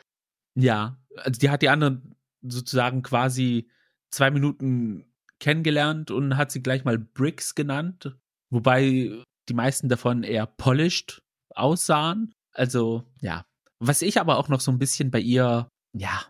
Ja, 0.55 0.97
also 1.17 1.39
die 1.39 1.51
hat 1.51 1.61
die 1.61 1.69
anderen 1.69 2.15
sozusagen 2.41 3.03
quasi 3.03 3.69
zwei 4.09 4.31
Minuten 4.31 5.05
kennengelernt 5.41 6.11
und 6.11 6.37
hat 6.37 6.51
sie 6.51 6.63
gleich 6.63 6.85
mal 6.85 6.97
Bricks 6.97 7.55
genannt, 7.55 8.15
wobei 8.49 9.25
die 9.49 9.53
meisten 9.53 9.89
davon 9.89 10.23
eher 10.23 10.45
polished 10.45 11.21
aussahen. 11.49 12.33
Also, 12.53 13.03
ja. 13.19 13.45
Was 13.79 14.03
ich 14.03 14.21
aber 14.21 14.37
auch 14.37 14.47
noch 14.47 14.61
so 14.61 14.71
ein 14.71 14.77
bisschen 14.77 15.11
bei 15.11 15.19
ihr, 15.19 15.67
ja, 15.93 16.23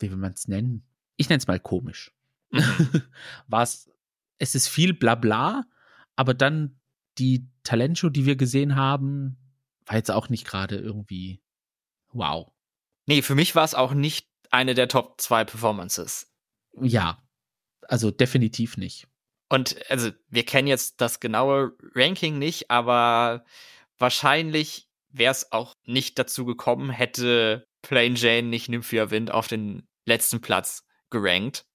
wie 0.00 0.10
will 0.10 0.16
man 0.16 0.32
es 0.32 0.48
nennen? 0.48 0.82
Ich 1.16 1.28
nenne 1.28 1.38
es 1.38 1.46
mal 1.46 1.60
komisch. 1.60 2.10
War 3.46 3.62
es, 3.62 3.90
es 4.38 4.54
ist 4.54 4.68
viel 4.68 4.94
Blabla, 4.94 5.64
aber 6.16 6.32
dann 6.32 6.80
die 7.18 7.46
Talentshow, 7.62 8.08
die 8.08 8.24
wir 8.24 8.36
gesehen 8.36 8.76
haben, 8.76 9.36
war 9.84 9.96
jetzt 9.96 10.10
auch 10.10 10.30
nicht 10.30 10.46
gerade 10.46 10.76
irgendwie 10.76 11.42
wow. 12.12 12.50
Nee, 13.06 13.20
für 13.20 13.34
mich 13.34 13.54
war 13.54 13.64
es 13.64 13.74
auch 13.74 13.92
nicht 13.92 14.26
eine 14.50 14.74
der 14.74 14.88
Top 14.88 15.20
2 15.20 15.44
Performances. 15.44 16.32
Ja, 16.80 17.22
also 17.88 18.10
definitiv 18.10 18.76
nicht. 18.76 19.06
Und 19.48 19.76
also 19.90 20.10
wir 20.28 20.44
kennen 20.44 20.68
jetzt 20.68 21.00
das 21.00 21.20
genaue 21.20 21.76
Ranking 21.94 22.38
nicht, 22.38 22.70
aber 22.70 23.44
wahrscheinlich 23.98 24.88
wäre 25.10 25.32
es 25.32 25.52
auch 25.52 25.74
nicht 25.86 26.18
dazu 26.18 26.44
gekommen, 26.44 26.90
hätte 26.90 27.66
Plain 27.82 28.16
Jane 28.16 28.48
nicht 28.48 28.68
Nymphia 28.68 29.10
Wind 29.10 29.30
auf 29.30 29.46
den 29.46 29.86
letzten 30.06 30.40
Platz 30.40 30.84
gerankt. 31.10 31.66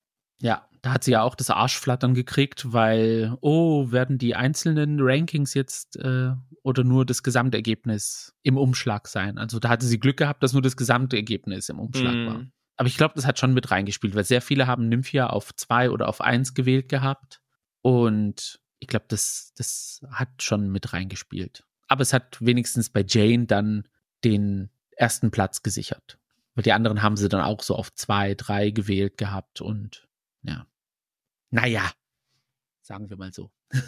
Ja, 0.41 0.67
da 0.81 0.93
hat 0.93 1.03
sie 1.03 1.11
ja 1.11 1.21
auch 1.23 1.35
das 1.35 1.49
Arschflattern 1.49 2.13
gekriegt, 2.13 2.71
weil, 2.71 3.37
oh, 3.41 3.91
werden 3.91 4.17
die 4.17 4.35
einzelnen 4.35 4.99
Rankings 5.01 5.53
jetzt 5.53 5.97
äh, 5.97 6.31
oder 6.63 6.83
nur 6.83 7.05
das 7.05 7.23
Gesamtergebnis 7.23 8.33
im 8.43 8.57
Umschlag 8.57 9.07
sein? 9.07 9.37
Also 9.37 9.59
da 9.59 9.69
hatte 9.69 9.85
sie 9.85 9.99
Glück 9.99 10.17
gehabt, 10.17 10.41
dass 10.43 10.53
nur 10.53 10.61
das 10.61 10.77
Gesamtergebnis 10.77 11.69
im 11.69 11.79
Umschlag 11.79 12.13
mm. 12.13 12.25
war. 12.27 12.45
Aber 12.79 12.87
ich 12.87 12.95
glaube, 12.95 13.13
das 13.13 13.25
hat 13.25 13.37
schon 13.37 13.53
mit 13.53 13.71
reingespielt, 13.71 14.15
weil 14.15 14.23
sehr 14.23 14.41
viele 14.41 14.65
haben 14.65 14.87
Nymphia 14.87 15.27
auf 15.27 15.53
zwei 15.53 15.89
oder 15.91 16.07
auf 16.07 16.21
eins 16.21 16.53
gewählt 16.53 16.87
gehabt. 16.87 17.41
Und 17.81 18.61
ich 18.79 18.87
glaube, 18.87 19.03
das, 19.09 19.51
das 19.57 19.99
hat 20.09 20.41
schon 20.41 20.71
mit 20.71 20.93
reingespielt. 20.93 21.65
Aber 21.89 22.03
es 22.03 22.13
hat 22.13 22.37
wenigstens 22.39 22.89
bei 22.89 23.03
Jane 23.05 23.47
dann 23.47 23.85
den 24.23 24.69
ersten 24.91 25.29
Platz 25.29 25.61
gesichert. 25.61 26.19
Weil 26.55 26.63
die 26.63 26.71
anderen 26.71 27.01
haben 27.01 27.17
sie 27.17 27.27
dann 27.27 27.41
auch 27.41 27.63
so 27.63 27.75
auf 27.75 27.93
zwei, 27.95 28.33
drei 28.33 28.69
gewählt 28.69 29.17
gehabt 29.17 29.59
und 29.59 30.07
ja. 30.43 30.65
Naja, 31.49 31.91
sagen 32.81 33.09
wir 33.09 33.17
mal 33.17 33.33
so. 33.33 33.51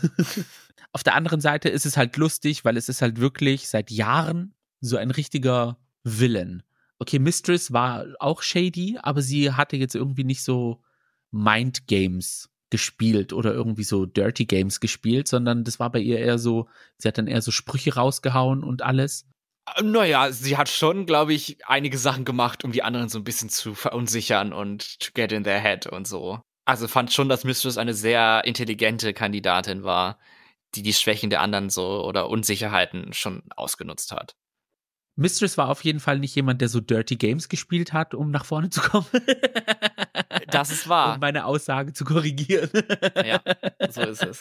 auf 0.92 1.04
der 1.04 1.16
anderen 1.16 1.40
Seite 1.40 1.70
ist 1.70 1.86
es 1.86 1.96
halt 1.96 2.18
lustig, 2.18 2.66
weil 2.66 2.76
es 2.76 2.90
ist 2.90 3.02
halt 3.02 3.22
wirklich 3.22 3.70
seit 3.70 3.90
Jahren 3.90 4.54
so 4.82 4.98
ein 4.98 5.12
richtiger 5.12 5.78
Villain 6.04 6.64
okay, 7.02 7.18
Mistress 7.18 7.74
war 7.74 8.06
auch 8.20 8.44
shady, 8.44 9.00
aber 9.02 9.24
sie 9.24 9.52
hatte 9.52 9.76
jetzt 9.76 9.96
irgendwie 9.96 10.24
nicht 10.24 10.44
so 10.44 10.84
Mind 11.32 11.88
Games 11.88 12.50
gespielt 12.70 13.34
oder 13.34 13.54
irgendwie 13.54 13.84
so 13.84 14.06
Dirty 14.06 14.46
Games 14.46 14.80
gespielt, 14.80 15.28
sondern 15.28 15.64
das 15.64 15.80
war 15.80 15.92
bei 15.92 16.00
ihr 16.00 16.20
eher 16.20 16.38
so, 16.38 16.70
sie 16.98 17.08
hat 17.08 17.18
dann 17.18 17.26
eher 17.26 17.42
so 17.42 17.50
Sprüche 17.50 17.96
rausgehauen 17.96 18.64
und 18.64 18.84
alles. 18.84 19.26
Äh, 19.76 19.82
naja, 19.82 20.32
sie 20.32 20.58
hat 20.58 20.70
schon, 20.70 21.08
glaube 21.08 21.34
ich, 21.34 21.58
einige 21.66 21.98
Sachen 21.98 22.24
gemacht, 22.24 22.64
um 22.64 22.72
die 22.72 22.84
anderen 22.84 23.10
so 23.10 23.18
ein 23.18 23.24
bisschen 23.24 23.50
zu 23.50 23.74
verunsichern 23.74 24.54
und 24.54 25.00
to 25.00 25.10
get 25.16 25.32
in 25.32 25.44
their 25.44 25.60
head 25.60 25.88
und 25.88 26.08
so. 26.08 26.40
Also 26.66 26.88
fand 26.88 27.12
schon, 27.12 27.30
dass 27.30 27.44
Mistress 27.44 27.80
eine 27.80 27.96
sehr 27.96 28.44
intelligente 28.46 29.14
Kandidatin 29.16 29.84
war, 29.84 30.20
die 30.76 30.84
die 30.84 30.94
Schwächen 30.94 31.32
der 31.32 31.42
anderen 31.42 31.72
so 31.72 32.06
oder 32.06 32.30
Unsicherheiten 32.30 33.12
schon 33.12 33.42
ausgenutzt 33.56 34.12
hat. 34.12 34.36
Mistress 35.16 35.58
war 35.58 35.70
auf 35.70 35.84
jeden 35.84 36.00
Fall 36.00 36.20
nicht 36.20 36.36
jemand, 36.36 36.62
der 36.62 36.70
so 36.70 36.80
Dirty 36.80 37.16
Games 37.16 37.50
gespielt 37.50 37.94
hat, 37.94 38.14
um 38.14 38.32
nach 38.32 38.46
vorne 38.46 38.70
zu 38.70 38.82
kommen. 38.82 39.08
das 40.50 40.72
ist 40.72 40.88
wahr. 40.88 41.16
Um 41.16 41.20
meine 41.20 41.46
Aussage 41.46 41.94
zu 41.94 42.06
korrigieren. 42.06 42.70
ja, 43.16 43.42
so 43.90 44.02
ist 44.10 44.24
es. 44.24 44.40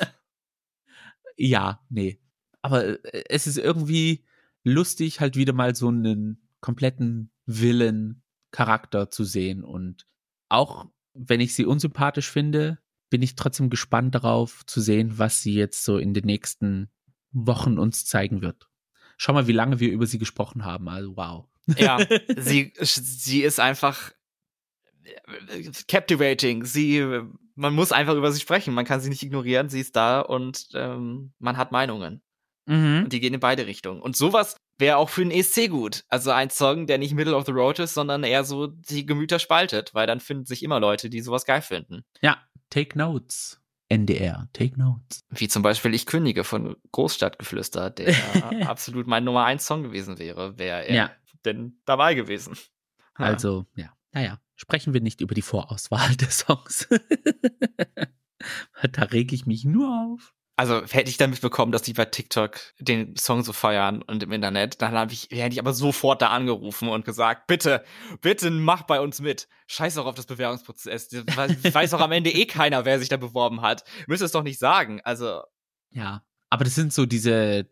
Ja, 1.37 1.85
nee. 1.89 2.21
Aber 2.63 3.05
äh, 3.15 3.25
es 3.29 3.47
ist 3.47 3.59
irgendwie 3.59 4.25
lustig, 4.63 5.21
halt 5.21 5.37
wieder 5.37 5.53
mal 5.53 5.75
so 5.75 5.89
einen 5.89 6.49
kompletten 6.61 7.33
Willen-Charakter 7.47 9.11
zu 9.11 9.25
sehen. 9.25 9.65
Und 9.65 10.07
auch 10.49 10.87
wenn 11.15 11.41
ich 11.41 11.55
sie 11.55 11.65
unsympathisch 11.65 12.31
finde, 12.31 12.79
bin 13.09 13.23
ich 13.23 13.35
trotzdem 13.35 13.71
gespannt 13.71 14.15
darauf 14.15 14.65
zu 14.67 14.81
sehen, 14.81 15.19
was 15.19 15.41
sie 15.41 15.55
jetzt 15.55 15.85
so 15.85 15.99
in 15.99 16.15
den 16.15 16.27
nächsten 16.27 16.91
Wochen 17.33 17.79
uns 17.79 18.05
zeigen 18.05 18.41
wird 18.41 18.70
schau 19.21 19.35
mal, 19.35 19.47
wie 19.47 19.53
lange 19.53 19.81
wir 19.81 19.93
über 19.93 20.07
sie 20.07 20.19
gesprochen 20.19 20.65
haben. 20.65 20.89
Also 20.89 21.15
wow. 21.15 21.45
Ja, 21.77 21.99
sie, 22.39 22.73
sie 22.81 23.43
ist 23.43 23.61
einfach 23.61 24.13
äh, 25.05 25.71
captivating. 25.87 26.65
Sie, 26.65 27.07
man 27.55 27.75
muss 27.75 27.93
einfach 27.93 28.15
über 28.15 28.33
sie 28.33 28.41
sprechen. 28.41 28.73
Man 28.73 28.87
kann 28.87 29.01
sie 29.01 29.11
nicht 29.11 29.23
ignorieren. 29.23 29.69
Sie 29.69 29.81
ist 29.81 29.95
da 29.95 30.21
und 30.23 30.69
ähm, 30.73 31.35
man 31.39 31.59
hat 31.59 31.71
Meinungen. 31.71 32.23
Mhm. 32.65 33.03
Und 33.05 33.13
die 33.13 33.21
gehen 33.21 33.35
in 33.35 33.41
beide 33.41 33.67
Richtungen. 33.67 34.01
Und 34.01 34.17
sowas 34.17 34.57
wäre 34.79 34.97
auch 34.97 35.11
für 35.11 35.23
den 35.23 35.31
ESC 35.31 35.69
gut. 35.69 36.05
Also 36.09 36.31
ein 36.31 36.49
Song, 36.49 36.87
der 36.87 36.97
nicht 36.97 37.13
Middle 37.13 37.37
of 37.37 37.45
the 37.45 37.53
Road 37.53 37.79
ist, 37.79 37.93
sondern 37.93 38.25
eher 38.25 38.45
so 38.45 38.69
die 38.69 39.05
Gemüter 39.05 39.39
spaltet, 39.39 39.93
weil 39.93 40.07
dann 40.07 40.21
finden 40.21 40.47
sich 40.47 40.63
immer 40.63 40.81
Leute, 40.81 41.11
die 41.11 41.21
sowas 41.21 41.45
geil 41.45 41.61
finden. 41.61 42.07
Ja, 42.23 42.39
take 42.71 42.97
notes. 42.97 43.60
NDR, 43.91 44.49
take 44.53 44.79
notes. 44.79 45.25
Wie 45.31 45.49
zum 45.49 45.63
Beispiel 45.63 45.95
Ich 45.95 46.07
kündige 46.07 46.45
von 46.45 46.77
Großstadtgeflüster, 46.93 47.91
der 47.91 48.15
absolut 48.69 49.07
mein 49.07 49.25
Nummer 49.25 49.45
1 49.45 49.67
Song 49.67 49.83
gewesen 49.83 50.19
wäre, 50.19 50.59
wäre 50.59 50.87
er 50.87 50.95
ja. 50.95 51.11
denn 51.45 51.81
dabei 51.85 52.15
gewesen. 52.15 52.57
Also, 53.15 53.67
ja, 53.75 53.93
naja, 54.13 54.41
sprechen 54.55 54.95
wir 54.95 55.01
nicht 55.01 55.21
über 55.21 55.35
die 55.35 55.43
Vorauswahl 55.43 56.15
der 56.17 56.31
Songs. 56.31 56.89
da 58.93 59.03
reg 59.03 59.33
ich 59.33 59.47
mich 59.47 59.65
nur 59.65 59.89
auf 59.89 60.35
also 60.61 60.83
hätte 60.91 61.09
ich 61.09 61.17
dann 61.17 61.31
mitbekommen, 61.31 61.73
dass 61.73 61.81
die 61.81 61.95
bei 61.95 62.05
TikTok 62.05 62.61
den 62.79 63.17
Song 63.17 63.43
so 63.43 63.55
feiern 63.55 64.03
und 64.03 64.23
im 64.23 64.31
Internet, 64.31 64.83
dann 64.83 64.93
habe 64.93 65.11
ich, 65.11 65.29
hätte 65.31 65.55
ich 65.55 65.59
aber 65.59 65.73
sofort 65.73 66.21
da 66.21 66.29
angerufen 66.29 66.91
und 66.91 67.07
gesagt, 67.07 67.47
bitte, 67.47 67.83
bitte 68.21 68.51
mach 68.51 68.83
bei 68.83 69.01
uns 69.01 69.23
mit. 69.23 69.49
Scheiß 69.69 69.97
auch 69.97 70.05
auf 70.05 70.17
das 70.17 70.27
Bewerbungsprozess. 70.27 71.13
Weiß 71.15 71.95
auch 71.95 72.03
am 72.03 72.13
Ende 72.13 72.29
eh 72.29 72.45
keiner, 72.45 72.85
wer 72.85 72.99
sich 72.99 73.09
da 73.09 73.17
beworben 73.17 73.63
hat. 73.63 73.85
Müsste 74.07 74.27
es 74.27 74.33
doch 74.33 74.43
nicht 74.43 74.59
sagen. 74.59 75.01
Also. 75.03 75.41
Ja. 75.93 76.25
Aber 76.51 76.65
das 76.65 76.75
sind 76.75 76.93
so 76.93 77.07
diese, 77.07 77.67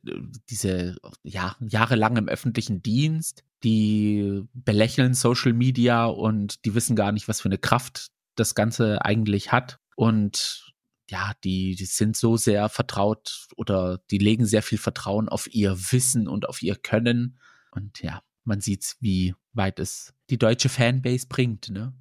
diese, 0.49 0.97
ja, 1.22 1.57
jahrelang 1.61 2.16
im 2.16 2.28
öffentlichen 2.28 2.80
Dienst, 2.80 3.45
die 3.64 4.45
belächeln 4.55 5.12
Social 5.12 5.53
Media 5.53 6.07
und 6.07 6.64
die 6.64 6.74
wissen 6.74 6.97
gar 6.97 7.12
nicht, 7.12 7.28
was 7.28 7.43
für 7.43 7.51
eine 7.51 7.59
Kraft 7.59 8.09
das 8.34 8.55
Ganze 8.55 9.05
eigentlich 9.05 9.53
hat. 9.53 9.78
Und 9.95 10.67
ja, 11.11 11.32
die, 11.44 11.74
die 11.74 11.84
sind 11.86 12.16
so 12.16 12.36
sehr 12.36 12.68
vertraut 12.68 13.48
oder 13.56 13.98
die 14.11 14.18
legen 14.18 14.46
sehr 14.46 14.62
viel 14.62 14.78
Vertrauen 14.78 15.28
auf 15.28 15.52
ihr 15.52 15.76
Wissen 15.92 16.28
und 16.28 16.48
auf 16.48 16.62
ihr 16.62 16.76
Können. 16.76 17.38
Und 17.70 18.02
ja, 18.02 18.22
man 18.44 18.61
sieht, 18.61 18.96
wie 19.00 19.34
weit 19.52 19.78
es 19.78 20.14
die 20.30 20.38
deutsche 20.38 20.68
Fanbase 20.68 21.26
bringt, 21.28 21.70
ne? 21.70 21.94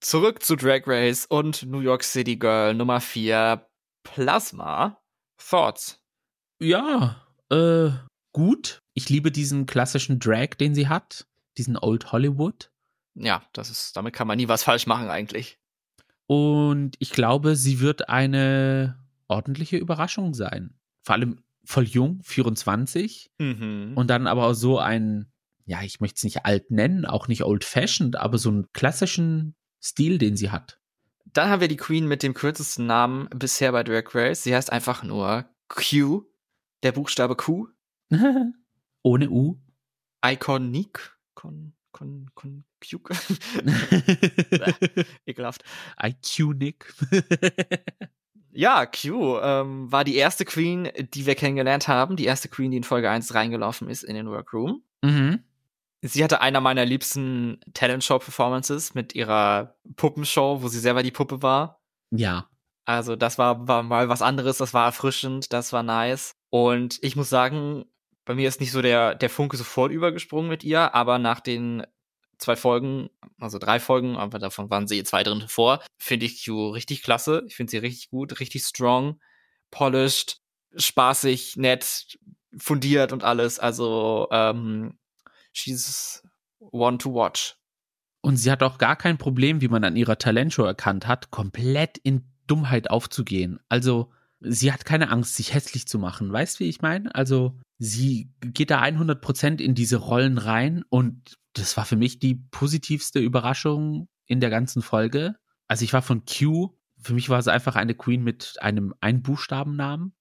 Zurück 0.00 0.42
zu 0.42 0.54
Drag 0.54 0.82
Race 0.86 1.24
und 1.24 1.62
New 1.62 1.80
York 1.80 2.04
City 2.04 2.36
Girl 2.36 2.74
Nummer 2.74 3.00
4, 3.00 3.66
Plasma. 4.02 5.00
Thoughts? 5.38 5.98
Ja, 6.60 7.26
äh, 7.50 7.90
gut. 8.32 8.78
Ich 8.94 9.08
liebe 9.08 9.32
diesen 9.32 9.66
klassischen 9.66 10.18
Drag, 10.18 10.50
den 10.60 10.74
sie 10.74 10.88
hat. 10.88 11.26
Diesen 11.56 11.78
Old 11.78 12.12
Hollywood. 12.12 12.70
Ja, 13.14 13.42
das 13.52 13.70
ist, 13.70 13.96
damit 13.96 14.14
kann 14.14 14.26
man 14.26 14.36
nie 14.36 14.48
was 14.48 14.64
falsch 14.64 14.86
machen 14.86 15.08
eigentlich. 15.08 15.58
Und 16.34 16.96
ich 16.98 17.12
glaube, 17.12 17.54
sie 17.54 17.78
wird 17.78 18.08
eine 18.08 18.98
ordentliche 19.28 19.76
Überraschung 19.76 20.34
sein. 20.34 20.74
Vor 21.02 21.14
allem 21.14 21.44
voll 21.64 21.84
jung, 21.84 22.20
24. 22.24 23.30
Mhm. 23.38 23.92
Und 23.94 24.08
dann 24.08 24.26
aber 24.26 24.48
auch 24.48 24.54
so 24.54 24.80
ein, 24.80 25.30
ja, 25.64 25.82
ich 25.82 26.00
möchte 26.00 26.16
es 26.16 26.24
nicht 26.24 26.44
alt 26.44 26.72
nennen, 26.72 27.06
auch 27.06 27.28
nicht 27.28 27.44
old-fashioned, 27.44 28.16
aber 28.16 28.38
so 28.38 28.48
einen 28.48 28.72
klassischen 28.72 29.54
Stil, 29.80 30.18
den 30.18 30.36
sie 30.36 30.50
hat. 30.50 30.80
Dann 31.24 31.50
haben 31.50 31.60
wir 31.60 31.68
die 31.68 31.76
Queen 31.76 32.08
mit 32.08 32.24
dem 32.24 32.34
kürzesten 32.34 32.86
Namen 32.86 33.28
bisher 33.30 33.70
bei 33.70 33.84
Drag 33.84 34.12
Race. 34.12 34.42
Sie 34.42 34.54
heißt 34.54 34.72
einfach 34.72 35.04
nur 35.04 35.48
Q, 35.68 36.24
der 36.82 36.90
Buchstabe 36.90 37.36
Q. 37.36 37.68
Ohne 39.02 39.30
U. 39.30 39.60
Iconic. 40.24 41.16
Con, 41.34 41.74
con, 41.94 42.30
con, 42.34 42.64
Puke. 42.80 43.14
Ekelhaft. 45.26 45.64
IQ-Nick. 46.02 46.92
ja, 48.52 48.84
Q 48.84 49.38
ähm, 49.40 49.90
war 49.90 50.04
die 50.04 50.16
erste 50.16 50.44
Queen, 50.44 50.90
die 51.14 51.24
wir 51.24 51.36
kennengelernt 51.36 51.88
haben. 51.88 52.16
Die 52.16 52.26
erste 52.26 52.48
Queen, 52.48 52.70
die 52.72 52.76
in 52.76 52.84
Folge 52.84 53.08
1 53.08 53.32
reingelaufen 53.32 53.88
ist 53.88 54.02
in 54.02 54.14
den 54.14 54.28
Workroom. 54.28 54.82
Mhm. 55.02 55.44
Sie 56.02 56.22
hatte 56.22 56.42
einer 56.42 56.60
meiner 56.60 56.84
liebsten 56.84 57.60
Talent-Show-Performances 57.72 58.94
mit 58.94 59.14
ihrer 59.14 59.76
Puppenshow, 59.96 60.60
wo 60.60 60.68
sie 60.68 60.80
selber 60.80 61.02
die 61.02 61.12
Puppe 61.12 61.40
war. 61.40 61.80
Ja. 62.10 62.50
Also, 62.84 63.16
das 63.16 63.38
war, 63.38 63.66
war 63.66 63.82
mal 63.82 64.10
was 64.10 64.20
anderes, 64.20 64.58
das 64.58 64.74
war 64.74 64.84
erfrischend, 64.84 65.54
das 65.54 65.72
war 65.72 65.82
nice. 65.82 66.34
Und 66.50 66.98
ich 67.02 67.16
muss 67.16 67.30
sagen, 67.30 67.86
bei 68.24 68.34
mir 68.34 68.48
ist 68.48 68.60
nicht 68.60 68.72
so 68.72 68.82
der, 68.82 69.14
der 69.14 69.30
Funke 69.30 69.56
sofort 69.56 69.92
übergesprungen 69.92 70.48
mit 70.48 70.64
ihr, 70.64 70.94
aber 70.94 71.18
nach 71.18 71.40
den 71.40 71.86
zwei 72.38 72.56
Folgen, 72.56 73.10
also 73.38 73.58
drei 73.58 73.80
Folgen, 73.80 74.16
aber 74.16 74.38
davon 74.38 74.70
waren 74.70 74.88
sie 74.88 75.02
zwei 75.04 75.22
drin 75.22 75.44
vor, 75.48 75.82
finde 75.98 76.26
ich 76.26 76.44
Q 76.44 76.70
richtig 76.70 77.02
klasse. 77.02 77.42
Ich 77.46 77.56
finde 77.56 77.70
sie 77.70 77.78
richtig 77.78 78.10
gut, 78.10 78.40
richtig 78.40 78.64
strong, 78.64 79.20
polished, 79.70 80.40
spaßig, 80.76 81.56
nett, 81.56 82.18
fundiert 82.56 83.12
und 83.12 83.24
alles. 83.24 83.58
Also, 83.58 84.28
ähm, 84.30 84.98
she's 85.52 86.22
one 86.58 86.98
to 86.98 87.14
watch. 87.14 87.56
Und 88.20 88.36
sie 88.36 88.50
hat 88.50 88.62
auch 88.62 88.78
gar 88.78 88.96
kein 88.96 89.18
Problem, 89.18 89.60
wie 89.60 89.68
man 89.68 89.84
an 89.84 89.96
ihrer 89.96 90.18
Talentshow 90.18 90.64
erkannt 90.64 91.06
hat, 91.06 91.30
komplett 91.30 91.98
in 91.98 92.24
Dummheit 92.46 92.90
aufzugehen. 92.90 93.60
Also, 93.68 94.10
sie 94.40 94.72
hat 94.72 94.84
keine 94.84 95.10
Angst, 95.10 95.34
sich 95.34 95.54
hässlich 95.54 95.86
zu 95.86 95.98
machen. 95.98 96.32
Weißt 96.32 96.58
du, 96.58 96.64
wie 96.64 96.68
ich 96.68 96.80
meine? 96.80 97.14
Also, 97.14 97.58
sie 97.84 98.30
geht 98.40 98.70
da 98.70 98.82
100% 98.82 99.60
in 99.60 99.74
diese 99.74 99.96
Rollen 99.96 100.38
rein 100.38 100.84
und 100.88 101.38
das 101.52 101.76
war 101.76 101.84
für 101.84 101.96
mich 101.96 102.18
die 102.18 102.34
positivste 102.34 103.20
Überraschung 103.20 104.08
in 104.26 104.40
der 104.40 104.50
ganzen 104.50 104.82
Folge. 104.82 105.36
Also 105.68 105.84
ich 105.84 105.92
war 105.92 106.02
von 106.02 106.24
Q, 106.24 106.76
für 106.98 107.14
mich 107.14 107.28
war 107.28 107.38
es 107.38 107.48
einfach 107.48 107.76
eine 107.76 107.94
Queen 107.94 108.24
mit 108.24 108.56
einem 108.60 108.94
Einbuchstabennamen 109.00 110.14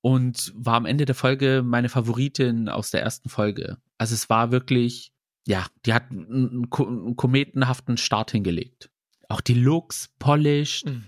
und 0.00 0.52
war 0.56 0.74
am 0.74 0.86
Ende 0.86 1.04
der 1.04 1.14
Folge 1.14 1.62
meine 1.64 1.88
Favoritin 1.88 2.68
aus 2.68 2.90
der 2.90 3.02
ersten 3.02 3.28
Folge. 3.28 3.78
Also 3.98 4.14
es 4.14 4.28
war 4.28 4.50
wirklich, 4.50 5.12
ja, 5.46 5.66
die 5.84 5.94
hat 5.94 6.10
einen, 6.10 6.68
kometenhaften 6.70 7.96
Start 7.96 8.32
hingelegt. 8.32 8.90
Auch 9.28 9.40
die 9.40 9.54
Looks, 9.54 10.10
polished. 10.18 10.86
Mhm. 10.86 11.06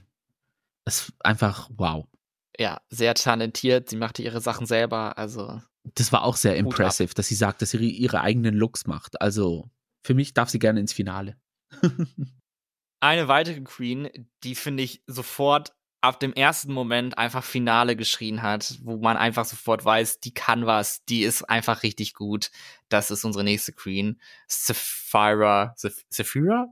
Das 0.84 1.08
ist 1.08 1.12
einfach 1.24 1.68
wow. 1.76 2.06
Ja, 2.58 2.80
sehr 2.88 3.14
talentiert. 3.14 3.88
Sie 3.88 3.96
machte 3.96 4.22
ihre 4.22 4.40
Sachen 4.40 4.66
selber. 4.66 5.18
Also 5.18 5.60
das 5.94 6.12
war 6.12 6.24
auch 6.24 6.36
sehr 6.36 6.56
impressive, 6.56 7.14
dass 7.14 7.28
sie 7.28 7.34
sagt, 7.34 7.62
dass 7.62 7.70
sie 7.70 7.90
ihre 7.90 8.20
eigenen 8.20 8.54
Looks 8.54 8.86
macht. 8.86 9.20
Also 9.20 9.70
für 10.02 10.14
mich 10.14 10.34
darf 10.34 10.48
sie 10.48 10.58
gerne 10.58 10.80
ins 10.80 10.92
Finale. 10.92 11.36
Eine 13.00 13.28
weitere 13.28 13.60
Queen, 13.60 14.08
die 14.42 14.54
finde 14.54 14.82
ich 14.82 15.02
sofort 15.06 15.72
ab 16.00 16.20
dem 16.20 16.32
ersten 16.32 16.72
Moment 16.72 17.18
einfach 17.18 17.44
Finale 17.44 17.96
geschrien 17.96 18.42
hat, 18.42 18.78
wo 18.82 18.98
man 18.98 19.16
einfach 19.16 19.44
sofort 19.44 19.84
weiß, 19.84 20.20
die 20.20 20.32
kann 20.32 20.66
was, 20.66 21.04
die 21.04 21.22
ist 21.22 21.42
einfach 21.44 21.82
richtig 21.82 22.14
gut. 22.14 22.50
Das 22.88 23.10
ist 23.10 23.24
unsere 23.24 23.44
nächste 23.44 23.72
Queen. 23.72 24.20
Sapphira. 24.46 25.74
Sapphira? 25.76 26.68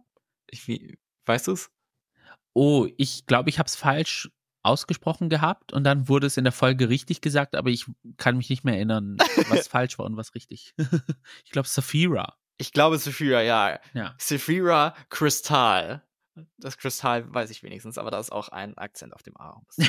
Ich, 0.49 0.97
weißt 1.27 1.49
du's? 1.49 1.71
Oh, 2.55 2.89
ich 2.97 3.27
glaube, 3.27 3.51
ich 3.51 3.59
habe 3.59 3.67
es 3.67 3.77
falsch 3.77 4.31
ausgesprochen 4.67 5.29
gehabt 5.29 5.73
und 5.73 5.85
dann 5.85 6.09
wurde 6.09 6.27
es 6.27 6.37
in 6.37 6.45
der 6.45 6.53
Folge 6.53 6.89
richtig 6.89 7.21
gesagt, 7.21 7.55
aber 7.55 7.71
ich 7.71 7.87
kann 8.17 8.37
mich 8.37 8.51
nicht 8.51 8.65
mehr 8.65 8.75
erinnern, 8.75 9.17
was 9.49 9.69
falsch 9.69 9.99
war 9.99 10.07
und 10.07 10.17
was 10.17 10.35
richtig. 10.35 10.75
ich 11.45 11.51
glaube, 11.51 11.69
Saphira. 11.69 12.37
Ich 12.59 12.73
glaube, 12.73 12.99
Saphira, 12.99 13.43
ja. 13.43 13.79
Ja. 13.95 14.15
Saphira 14.19 14.95
Kristall. 15.11 16.03
Das 16.59 16.77
Kristall 16.77 17.33
weiß 17.33 17.51
ich 17.51 17.63
wenigstens, 17.63 17.97
aber 17.97 18.11
da 18.11 18.19
ist 18.19 18.33
auch 18.33 18.49
ein 18.49 18.77
Akzent 18.77 19.15
auf 19.15 19.23
dem 19.23 19.37
A. 19.39 19.63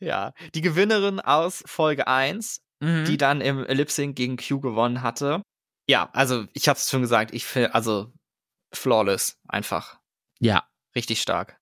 ja, 0.00 0.32
die 0.54 0.60
Gewinnerin 0.60 1.20
aus 1.20 1.62
Folge 1.66 2.08
1, 2.08 2.60
mhm. 2.80 3.04
die 3.04 3.16
dann 3.16 3.40
im 3.40 3.62
Lip 3.64 3.90
Sync 3.90 4.16
gegen 4.16 4.36
Q 4.36 4.60
gewonnen 4.60 5.02
hatte. 5.02 5.42
Ja, 5.88 6.10
also 6.12 6.46
ich 6.52 6.68
hab's 6.68 6.90
schon 6.90 7.02
gesagt, 7.02 7.32
ich 7.32 7.44
finde, 7.44 7.74
also 7.74 8.12
flawless 8.72 9.38
einfach. 9.48 10.00
Ja. 10.40 10.64
Richtig 10.94 11.22
stark. 11.22 11.59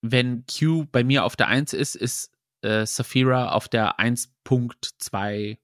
Wenn 0.00 0.44
Q 0.46 0.86
bei 0.90 1.04
mir 1.04 1.24
auf 1.24 1.36
der 1.36 1.48
1 1.48 1.72
ist, 1.72 1.94
ist 1.96 2.30
äh, 2.62 2.86
Saphira 2.86 3.52
auf 3.52 3.68
der 3.68 3.98
1.25. 3.98 5.58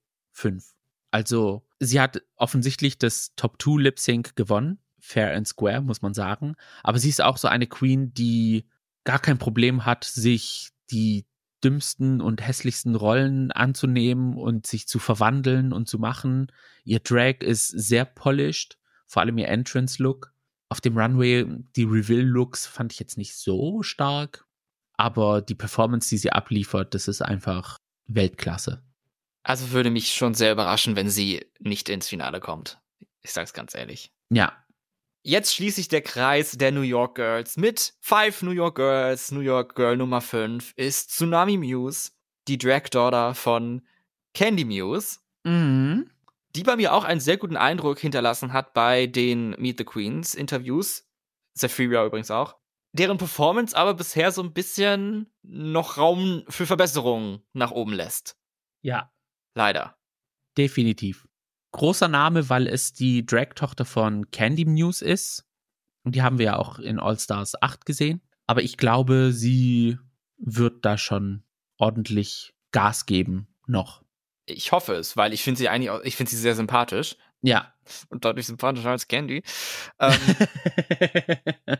Also 1.10 1.66
sie 1.78 2.00
hat 2.00 2.22
offensichtlich 2.36 2.98
das 2.98 3.34
Top 3.36 3.62
2 3.62 3.82
Lip 3.82 3.98
Sync 3.98 4.36
gewonnen 4.36 4.78
fair 5.04 5.36
and 5.36 5.46
square, 5.46 5.82
muss 5.82 6.02
man 6.02 6.14
sagen. 6.14 6.56
Aber 6.82 6.98
sie 6.98 7.10
ist 7.10 7.20
auch 7.22 7.36
so 7.36 7.46
eine 7.46 7.66
Queen, 7.66 8.14
die 8.14 8.66
gar 9.04 9.18
kein 9.18 9.38
Problem 9.38 9.84
hat, 9.84 10.04
sich 10.04 10.70
die 10.90 11.26
dümmsten 11.62 12.20
und 12.20 12.46
hässlichsten 12.46 12.94
Rollen 12.94 13.52
anzunehmen 13.52 14.34
und 14.36 14.66
sich 14.66 14.88
zu 14.88 14.98
verwandeln 14.98 15.72
und 15.72 15.88
zu 15.88 15.98
machen. 15.98 16.50
Ihr 16.84 17.00
Drag 17.00 17.40
ist 17.40 17.68
sehr 17.68 18.06
polished, 18.06 18.78
vor 19.06 19.22
allem 19.22 19.38
ihr 19.38 19.48
Entrance-Look. 19.48 20.32
Auf 20.74 20.80
dem 20.80 20.98
Runway, 20.98 21.46
die 21.76 21.84
Reveal-Looks 21.84 22.66
fand 22.66 22.92
ich 22.92 22.98
jetzt 22.98 23.16
nicht 23.16 23.36
so 23.36 23.84
stark, 23.84 24.44
aber 24.96 25.40
die 25.40 25.54
Performance, 25.54 26.08
die 26.08 26.18
sie 26.18 26.32
abliefert, 26.32 26.94
das 26.94 27.06
ist 27.06 27.22
einfach 27.22 27.78
Weltklasse. 28.08 28.82
Also 29.44 29.70
würde 29.70 29.90
mich 29.90 30.12
schon 30.12 30.34
sehr 30.34 30.50
überraschen, 30.50 30.96
wenn 30.96 31.08
sie 31.08 31.46
nicht 31.60 31.88
ins 31.88 32.08
Finale 32.08 32.40
kommt. 32.40 32.80
Ich 33.20 33.30
sag's 33.30 33.52
ganz 33.52 33.72
ehrlich. 33.76 34.10
Ja, 34.30 34.52
Jetzt 35.22 35.54
schließt 35.54 35.76
sich 35.76 35.86
der 35.86 36.02
Kreis 36.02 36.50
der 36.58 36.72
New 36.72 36.80
York 36.80 37.14
Girls 37.14 37.56
mit 37.56 37.94
Five 38.00 38.42
New 38.42 38.50
York 38.50 38.74
Girls. 38.74 39.30
New 39.30 39.42
York 39.42 39.76
Girl 39.76 39.96
Nummer 39.96 40.20
5 40.20 40.72
ist 40.74 41.12
Tsunami 41.12 41.56
Muse, 41.56 42.10
die 42.48 42.58
Drag 42.58 42.88
Daughter 42.90 43.36
von 43.36 43.82
Candy 44.34 44.64
Muse. 44.64 45.20
Mhm. 45.44 46.10
Die 46.54 46.62
bei 46.62 46.76
mir 46.76 46.92
auch 46.92 47.04
einen 47.04 47.20
sehr 47.20 47.36
guten 47.36 47.56
Eindruck 47.56 47.98
hinterlassen 47.98 48.52
hat 48.52 48.74
bei 48.74 49.06
den 49.06 49.50
Meet 49.50 49.78
the 49.78 49.84
Queens 49.84 50.34
Interviews. 50.34 51.08
Zephyria 51.54 52.04
übrigens 52.04 52.30
auch. 52.30 52.56
Deren 52.92 53.18
Performance 53.18 53.76
aber 53.76 53.94
bisher 53.94 54.30
so 54.30 54.42
ein 54.42 54.52
bisschen 54.52 55.32
noch 55.42 55.98
Raum 55.98 56.44
für 56.48 56.66
Verbesserungen 56.66 57.42
nach 57.52 57.72
oben 57.72 57.92
lässt. 57.92 58.36
Ja. 58.82 59.12
Leider. 59.54 59.96
Definitiv 60.56 61.26
großer 61.74 62.06
Name, 62.06 62.48
weil 62.48 62.68
es 62.68 62.92
die 62.92 63.26
Drag-Tochter 63.26 63.84
von 63.84 64.30
Candy 64.30 64.64
Muse 64.64 65.04
ist. 65.04 65.44
Und 66.04 66.14
die 66.14 66.22
haben 66.22 66.38
wir 66.38 66.46
ja 66.46 66.56
auch 66.56 66.78
in 66.78 67.00
All 67.00 67.18
Stars 67.18 67.60
8 67.60 67.84
gesehen. 67.84 68.22
Aber 68.46 68.62
ich 68.62 68.76
glaube, 68.76 69.32
sie 69.32 69.98
wird 70.36 70.84
da 70.84 70.96
schon 70.96 71.42
ordentlich 71.76 72.54
Gas 72.70 73.06
geben 73.06 73.48
noch. 73.66 74.03
Ich 74.46 74.72
hoffe 74.72 74.94
es, 74.94 75.16
weil 75.16 75.32
ich 75.32 75.42
finde 75.42 75.58
sie 75.58 75.68
eigentlich, 75.68 75.90
ich 76.04 76.16
finde 76.16 76.30
sie 76.30 76.36
sehr 76.36 76.54
sympathisch. 76.54 77.16
Ja. 77.42 77.74
Und 78.08 78.24
deutlich 78.24 78.46
sympathischer 78.46 78.90
als 78.90 79.08
Candy. 79.08 79.42
Ähm, 79.98 80.18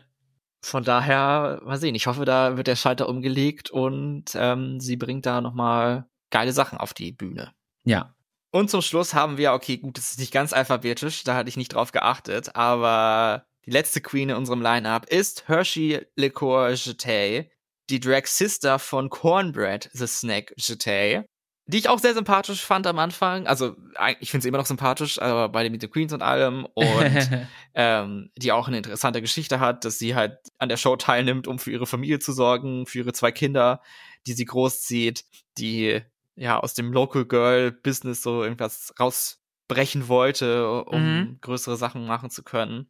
von 0.61 0.83
daher, 0.83 1.61
mal 1.63 1.77
sehen. 1.77 1.95
Ich 1.95 2.07
hoffe, 2.07 2.25
da 2.25 2.57
wird 2.57 2.67
der 2.67 2.75
Schalter 2.75 3.09
umgelegt 3.09 3.71
und 3.71 4.25
ähm, 4.35 4.79
sie 4.79 4.97
bringt 4.97 5.25
da 5.25 5.41
nochmal 5.41 6.05
geile 6.29 6.51
Sachen 6.51 6.77
auf 6.77 6.93
die 6.93 7.11
Bühne. 7.11 7.53
Ja, 7.83 8.15
und 8.55 8.69
zum 8.69 8.81
Schluss 8.81 9.13
haben 9.13 9.37
wir, 9.37 9.51
okay, 9.51 9.75
gut, 9.75 9.97
das 9.97 10.11
ist 10.11 10.19
nicht 10.19 10.31
ganz 10.31 10.53
alphabetisch, 10.53 11.25
da 11.25 11.35
hatte 11.35 11.49
ich 11.49 11.57
nicht 11.57 11.73
drauf 11.73 11.91
geachtet, 11.91 12.55
aber 12.55 13.45
die 13.65 13.71
letzte 13.71 13.99
Queen 13.99 14.29
in 14.29 14.37
unserem 14.37 14.61
Lineup 14.61 15.07
ist 15.07 15.49
Hershey 15.49 16.07
Liqueur 16.15 16.71
Jetay, 16.71 17.51
die 17.89 17.99
Drag 17.99 18.25
Sister 18.27 18.79
von 18.79 19.09
Cornbread 19.09 19.89
the 19.91 20.07
Snack 20.07 20.53
Jetay, 20.55 21.25
die 21.67 21.77
ich 21.77 21.89
auch 21.89 21.99
sehr 21.99 22.13
sympathisch 22.13 22.63
fand 22.63 22.85
am 22.85 22.99
Anfang. 22.99 23.47
Also, 23.47 23.75
ich 24.19 24.29
finde 24.29 24.43
sie 24.43 24.49
immer 24.49 24.59
noch 24.59 24.67
sympathisch, 24.67 25.19
aber 25.19 25.49
bei 25.49 25.63
den 25.63 25.71
Meet 25.71 25.81
the 25.81 25.87
Queens 25.87 26.13
und 26.13 26.21
allem. 26.21 26.65
Und 26.73 27.29
ähm, 27.73 28.29
die 28.37 28.51
auch 28.51 28.67
eine 28.67 28.77
interessante 28.77 29.21
Geschichte 29.21 29.59
hat, 29.59 29.83
dass 29.83 29.97
sie 29.97 30.13
halt 30.13 30.37
an 30.59 30.69
der 30.69 30.77
Show 30.77 30.95
teilnimmt, 30.95 31.47
um 31.47 31.57
für 31.57 31.71
ihre 31.71 31.87
Familie 31.87 32.19
zu 32.19 32.33
sorgen, 32.33 32.85
für 32.85 32.99
ihre 32.99 33.13
zwei 33.13 33.31
Kinder, 33.31 33.81
die 34.27 34.33
sie 34.33 34.45
großzieht, 34.45 35.25
die 35.57 36.01
ja 36.35 36.59
aus 36.59 36.75
dem 36.75 36.93
Local 36.93 37.25
Girl 37.25 37.71
Business 37.71 38.21
so 38.21 38.43
irgendwas 38.43 38.93
rausbrechen 38.99 40.07
wollte, 40.07 40.83
um 40.83 41.01
mhm. 41.01 41.37
größere 41.41 41.77
Sachen 41.77 42.05
machen 42.05 42.29
zu 42.29 42.43
können. 42.43 42.87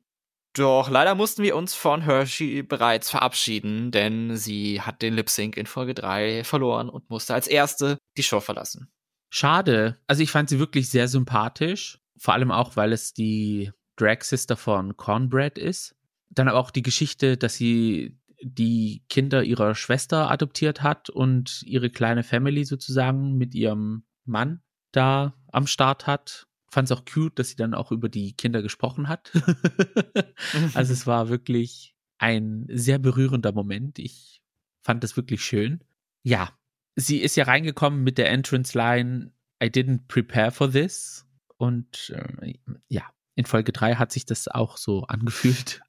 Doch 0.56 0.90
leider 0.90 1.16
mussten 1.16 1.44
wir 1.44 1.56
uns 1.56 1.76
von 1.76 2.02
Hershey 2.02 2.64
bereits 2.64 3.10
verabschieden, 3.10 3.92
denn 3.92 4.38
sie 4.38 4.82
hat 4.82 5.02
den 5.02 5.14
Lip 5.14 5.30
Sync 5.30 5.58
in 5.58 5.66
Folge 5.66 5.94
3 5.94 6.46
verloren 6.46 6.88
und 6.88 7.10
musste 7.10 7.34
als 7.34 7.48
erste 7.48 7.98
die 8.16 8.24
Show 8.24 8.40
verlassen. 8.40 8.90
Schade. 9.30 9.98
Also 10.08 10.24
ich 10.24 10.32
fand 10.32 10.50
sie 10.50 10.60
wirklich 10.60 10.90
sehr 10.90 11.10
sympathisch, 11.10 12.00
vor 12.18 12.34
allem 12.34 12.52
auch, 12.52 12.78
weil 12.78 12.94
es 12.94 13.14
die 13.14 13.72
Drag 13.98 14.22
Sister 14.22 14.56
von 14.56 14.96
Cornbread 14.96 15.58
ist. 15.58 15.94
Dann 16.30 16.48
aber 16.48 16.60
auch 16.60 16.72
die 16.72 16.84
Geschichte, 16.84 17.36
dass 17.36 17.56
sie 17.56 18.18
die 18.42 19.04
Kinder 19.10 19.44
ihrer 19.44 19.76
Schwester 19.76 20.32
adoptiert 20.32 20.82
hat 20.82 21.10
und 21.10 21.64
ihre 21.64 21.90
kleine 21.90 22.24
Family 22.24 22.64
sozusagen 22.64 23.38
mit 23.38 23.56
ihrem 23.56 24.04
Mann 24.24 24.62
da 24.94 25.34
am 25.52 25.68
Start 25.68 26.08
hat. 26.08 26.48
Fand 26.76 26.92
es 26.92 26.98
auch 26.98 27.06
cute, 27.06 27.40
dass 27.40 27.48
sie 27.48 27.56
dann 27.56 27.74
auch 27.74 27.94
über 27.94 28.10
die 28.10 28.34
Kinder 28.34 28.62
gesprochen 28.62 29.08
hat. 29.08 29.32
also 30.74 30.92
es 30.92 31.08
war 31.08 31.30
wirklich 31.30 31.96
ein 32.18 32.68
sehr 32.70 33.00
berührender 33.00 33.54
Moment. 33.54 33.98
Ich 33.98 34.42
fand 34.82 35.02
das 35.02 35.16
wirklich 35.16 35.42
schön. 35.42 35.86
Ja, 36.24 36.52
sie 36.98 37.20
ist 37.22 37.38
ja 37.38 37.46
reingekommen 37.46 38.04
mit 38.04 38.18
der 38.18 38.30
Entrance 38.30 38.78
Line 38.78 39.32
I 39.64 39.68
didn't 39.68 40.10
prepare 40.10 40.52
for 40.52 40.70
this 40.70 41.26
und 41.56 42.10
äh, 42.14 42.56
ja, 42.90 43.04
in 43.36 43.46
Folge 43.46 43.72
3 43.72 43.96
hat 43.96 44.12
sich 44.12 44.26
das 44.26 44.50
auch 44.50 44.76
so 44.76 45.04
angefühlt. 45.04 45.80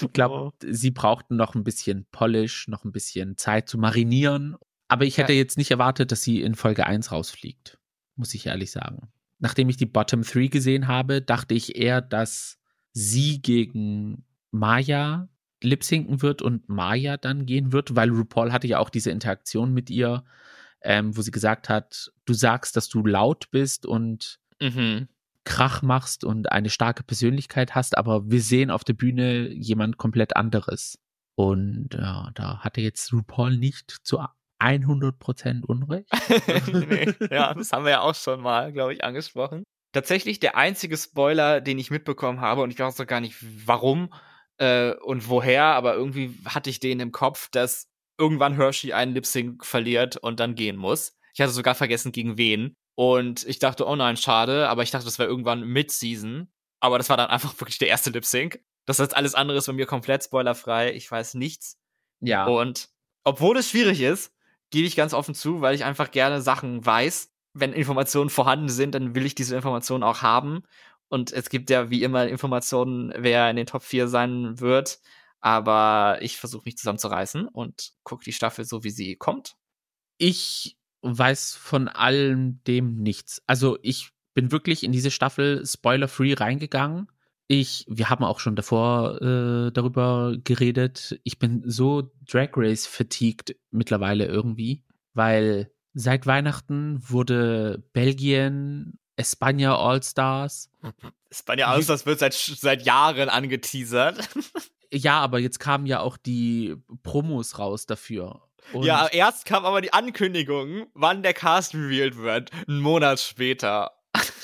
ich 0.00 0.12
glaube, 0.12 0.34
oh. 0.46 0.52
sie 0.68 0.90
brauchten 0.90 1.36
noch 1.36 1.54
ein 1.54 1.62
bisschen 1.62 2.08
Polish, 2.10 2.66
noch 2.66 2.82
ein 2.84 2.90
bisschen 2.90 3.36
Zeit 3.36 3.68
zu 3.68 3.78
marinieren. 3.78 4.56
Aber 4.88 5.04
ich 5.04 5.18
hätte 5.18 5.34
ja. 5.34 5.38
jetzt 5.38 5.56
nicht 5.56 5.70
erwartet, 5.70 6.10
dass 6.10 6.22
sie 6.22 6.42
in 6.42 6.56
Folge 6.56 6.84
1 6.84 7.12
rausfliegt. 7.12 7.78
Muss 8.16 8.34
ich 8.34 8.46
ehrlich 8.46 8.70
sagen. 8.70 9.08
Nachdem 9.38 9.68
ich 9.68 9.76
die 9.76 9.86
Bottom 9.86 10.22
3 10.22 10.46
gesehen 10.46 10.88
habe, 10.88 11.20
dachte 11.20 11.54
ich 11.54 11.76
eher, 11.76 12.00
dass 12.00 12.58
sie 12.92 13.42
gegen 13.42 14.24
Maya 14.50 15.28
lipsinken 15.62 16.22
wird 16.22 16.42
und 16.42 16.68
Maya 16.68 17.16
dann 17.16 17.46
gehen 17.46 17.72
wird, 17.72 17.96
weil 17.96 18.10
RuPaul 18.10 18.52
hatte 18.52 18.68
ja 18.68 18.78
auch 18.78 18.90
diese 18.90 19.10
Interaktion 19.10 19.72
mit 19.72 19.90
ihr, 19.90 20.24
ähm, 20.82 21.16
wo 21.16 21.22
sie 21.22 21.30
gesagt 21.30 21.68
hat, 21.68 22.12
du 22.24 22.34
sagst, 22.34 22.76
dass 22.76 22.88
du 22.88 23.04
laut 23.04 23.50
bist 23.50 23.86
und 23.86 24.38
mhm. 24.60 25.08
Krach 25.44 25.82
machst 25.82 26.24
und 26.24 26.52
eine 26.52 26.70
starke 26.70 27.02
Persönlichkeit 27.02 27.74
hast, 27.74 27.98
aber 27.98 28.30
wir 28.30 28.40
sehen 28.40 28.70
auf 28.70 28.84
der 28.84 28.94
Bühne 28.94 29.48
jemand 29.52 29.98
komplett 29.98 30.36
anderes. 30.36 30.98
Und 31.34 31.94
ja, 31.94 32.30
da 32.34 32.60
hatte 32.60 32.80
jetzt 32.80 33.12
RuPaul 33.12 33.56
nicht 33.56 33.98
zu 34.04 34.20
100% 34.64 35.64
Unrecht. 35.64 36.08
nee, 36.72 37.12
ja, 37.30 37.52
das 37.54 37.72
haben 37.72 37.84
wir 37.84 37.92
ja 37.92 38.00
auch 38.00 38.14
schon 38.14 38.40
mal, 38.40 38.72
glaube 38.72 38.94
ich, 38.94 39.04
angesprochen. 39.04 39.64
Tatsächlich 39.92 40.40
der 40.40 40.56
einzige 40.56 40.96
Spoiler, 40.96 41.60
den 41.60 41.78
ich 41.78 41.90
mitbekommen 41.90 42.40
habe, 42.40 42.62
und 42.62 42.70
ich 42.70 42.78
weiß 42.78 43.00
auch 43.00 43.06
gar 43.06 43.20
nicht 43.20 43.36
warum 43.66 44.12
äh, 44.58 44.94
und 44.94 45.28
woher, 45.28 45.64
aber 45.64 45.94
irgendwie 45.94 46.36
hatte 46.46 46.70
ich 46.70 46.80
den 46.80 47.00
im 47.00 47.12
Kopf, 47.12 47.48
dass 47.50 47.86
irgendwann 48.18 48.56
Hershey 48.56 48.92
einen 48.92 49.14
Lip-Sync 49.14 49.64
verliert 49.64 50.16
und 50.16 50.40
dann 50.40 50.54
gehen 50.54 50.76
muss. 50.76 51.16
Ich 51.34 51.40
hatte 51.40 51.52
sogar 51.52 51.74
vergessen, 51.74 52.12
gegen 52.12 52.38
wen. 52.38 52.74
Und 52.96 53.44
ich 53.46 53.58
dachte, 53.58 53.86
oh 53.86 53.96
nein, 53.96 54.16
schade, 54.16 54.68
aber 54.68 54.84
ich 54.84 54.92
dachte, 54.92 55.04
das 55.04 55.18
wäre 55.18 55.28
irgendwann 55.28 55.64
Mid-Season. 55.64 56.48
Aber 56.80 56.98
das 56.98 57.08
war 57.08 57.16
dann 57.16 57.30
einfach 57.30 57.58
wirklich 57.60 57.78
der 57.78 57.88
erste 57.88 58.10
Lip-Sync. 58.10 58.60
Das 58.86 58.98
heißt, 58.98 59.16
alles 59.16 59.34
andere 59.34 59.58
ist 59.58 59.66
bei 59.66 59.72
mir 59.72 59.86
komplett 59.86 60.24
spoilerfrei. 60.24 60.92
Ich 60.92 61.10
weiß 61.10 61.34
nichts. 61.34 61.78
Ja. 62.20 62.46
Und 62.46 62.88
obwohl 63.24 63.56
es 63.56 63.70
schwierig 63.70 64.00
ist, 64.00 64.32
gebe 64.70 64.86
ich 64.86 64.96
ganz 64.96 65.14
offen 65.14 65.34
zu, 65.34 65.60
weil 65.60 65.74
ich 65.74 65.84
einfach 65.84 66.10
gerne 66.10 66.40
Sachen 66.40 66.84
weiß. 66.84 67.30
Wenn 67.52 67.72
Informationen 67.72 68.30
vorhanden 68.30 68.68
sind, 68.68 68.94
dann 68.94 69.14
will 69.14 69.26
ich 69.26 69.34
diese 69.34 69.54
Informationen 69.54 70.02
auch 70.02 70.22
haben. 70.22 70.62
Und 71.08 71.32
es 71.32 71.48
gibt 71.48 71.70
ja 71.70 71.90
wie 71.90 72.02
immer 72.02 72.26
Informationen, 72.26 73.12
wer 73.16 73.48
in 73.50 73.56
den 73.56 73.66
Top 73.66 73.82
4 73.82 74.08
sein 74.08 74.60
wird. 74.60 74.98
Aber 75.40 76.18
ich 76.22 76.38
versuche 76.38 76.64
mich 76.64 76.78
zusammenzureißen 76.78 77.46
und 77.46 77.92
gucke 78.02 78.24
die 78.24 78.32
Staffel 78.32 78.64
so, 78.64 78.82
wie 78.82 78.90
sie 78.90 79.14
kommt. 79.14 79.56
Ich 80.18 80.78
weiß 81.02 81.54
von 81.54 81.88
allem 81.88 82.62
dem 82.64 82.96
nichts. 82.96 83.42
Also 83.46 83.78
ich 83.82 84.10
bin 84.32 84.50
wirklich 84.50 84.82
in 84.82 84.92
diese 84.92 85.10
Staffel 85.10 85.64
spoiler-free 85.64 86.34
reingegangen. 86.34 87.08
Ich, 87.46 87.84
wir 87.88 88.08
haben 88.08 88.24
auch 88.24 88.40
schon 88.40 88.56
davor 88.56 89.20
äh, 89.20 89.70
darüber 89.70 90.34
geredet. 90.42 91.20
Ich 91.24 91.38
bin 91.38 91.62
so 91.66 92.10
Drag 92.26 92.50
Race 92.56 92.86
fatigued 92.86 93.56
mittlerweile 93.70 94.26
irgendwie, 94.26 94.82
weil 95.12 95.70
seit 95.92 96.26
Weihnachten 96.26 96.98
wurde 97.06 97.84
Belgien, 97.92 98.98
Espanja 99.16 99.76
All-Stars. 99.76 100.70
Espanja 101.30 101.68
All-Stars 101.68 102.06
wird 102.06 102.18
seit, 102.18 102.32
seit 102.32 102.82
Jahren 102.82 103.28
angeteasert. 103.28 104.28
Ja, 104.92 105.20
aber 105.20 105.40
jetzt 105.40 105.58
kamen 105.58 105.86
ja 105.86 105.98
auch 105.98 106.16
die 106.16 106.76
Promos 107.02 107.58
raus 107.58 107.84
dafür. 107.84 108.42
Und 108.72 108.84
ja, 108.84 109.08
erst 109.08 109.44
kam 109.44 109.64
aber 109.64 109.80
die 109.80 109.92
Ankündigung, 109.92 110.86
wann 110.94 111.22
der 111.24 111.34
Cast 111.34 111.74
revealed 111.74 112.16
wird, 112.16 112.50
einen 112.68 112.80
Monat 112.80 113.18
später. 113.18 113.90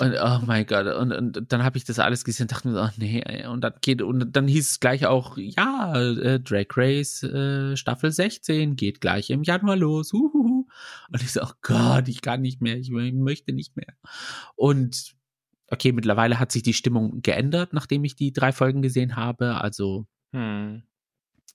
Und 0.00 0.14
oh 0.20 0.40
mein 0.46 0.66
Gott, 0.66 0.86
und, 0.86 1.12
und 1.12 1.52
dann 1.52 1.62
habe 1.62 1.78
ich 1.78 1.84
das 1.84 1.98
alles 1.98 2.24
gesehen 2.24 2.44
und 2.44 2.52
dachte 2.52 2.68
mir, 2.68 2.82
oh 2.82 2.90
nee, 2.96 3.46
und 3.46 3.60
dann 3.60 3.74
geht, 3.80 4.02
und 4.02 4.34
dann 4.34 4.48
hieß 4.48 4.70
es 4.70 4.80
gleich 4.80 5.06
auch, 5.06 5.36
ja, 5.36 5.94
äh, 5.94 6.40
Drag 6.40 6.66
Race 6.76 7.22
äh, 7.22 7.76
Staffel 7.76 8.10
16 8.10 8.74
geht 8.74 9.00
gleich 9.00 9.30
im 9.30 9.42
Januar 9.42 9.76
los. 9.76 10.12
Uhuhu. 10.12 10.66
Und 11.12 11.22
ich 11.22 11.32
so, 11.32 11.42
oh 11.42 11.52
Gott, 11.62 12.08
ich 12.08 12.20
kann 12.20 12.40
nicht 12.40 12.60
mehr, 12.60 12.78
ich, 12.78 12.90
ich 12.90 13.12
möchte 13.14 13.52
nicht 13.52 13.76
mehr. 13.76 13.94
Und 14.56 15.14
okay, 15.68 15.92
mittlerweile 15.92 16.40
hat 16.40 16.50
sich 16.50 16.62
die 16.62 16.74
Stimmung 16.74 17.22
geändert, 17.22 17.72
nachdem 17.72 18.04
ich 18.04 18.16
die 18.16 18.32
drei 18.32 18.52
Folgen 18.52 18.82
gesehen 18.82 19.16
habe. 19.16 19.60
Also 19.60 20.06
hm. 20.32 20.82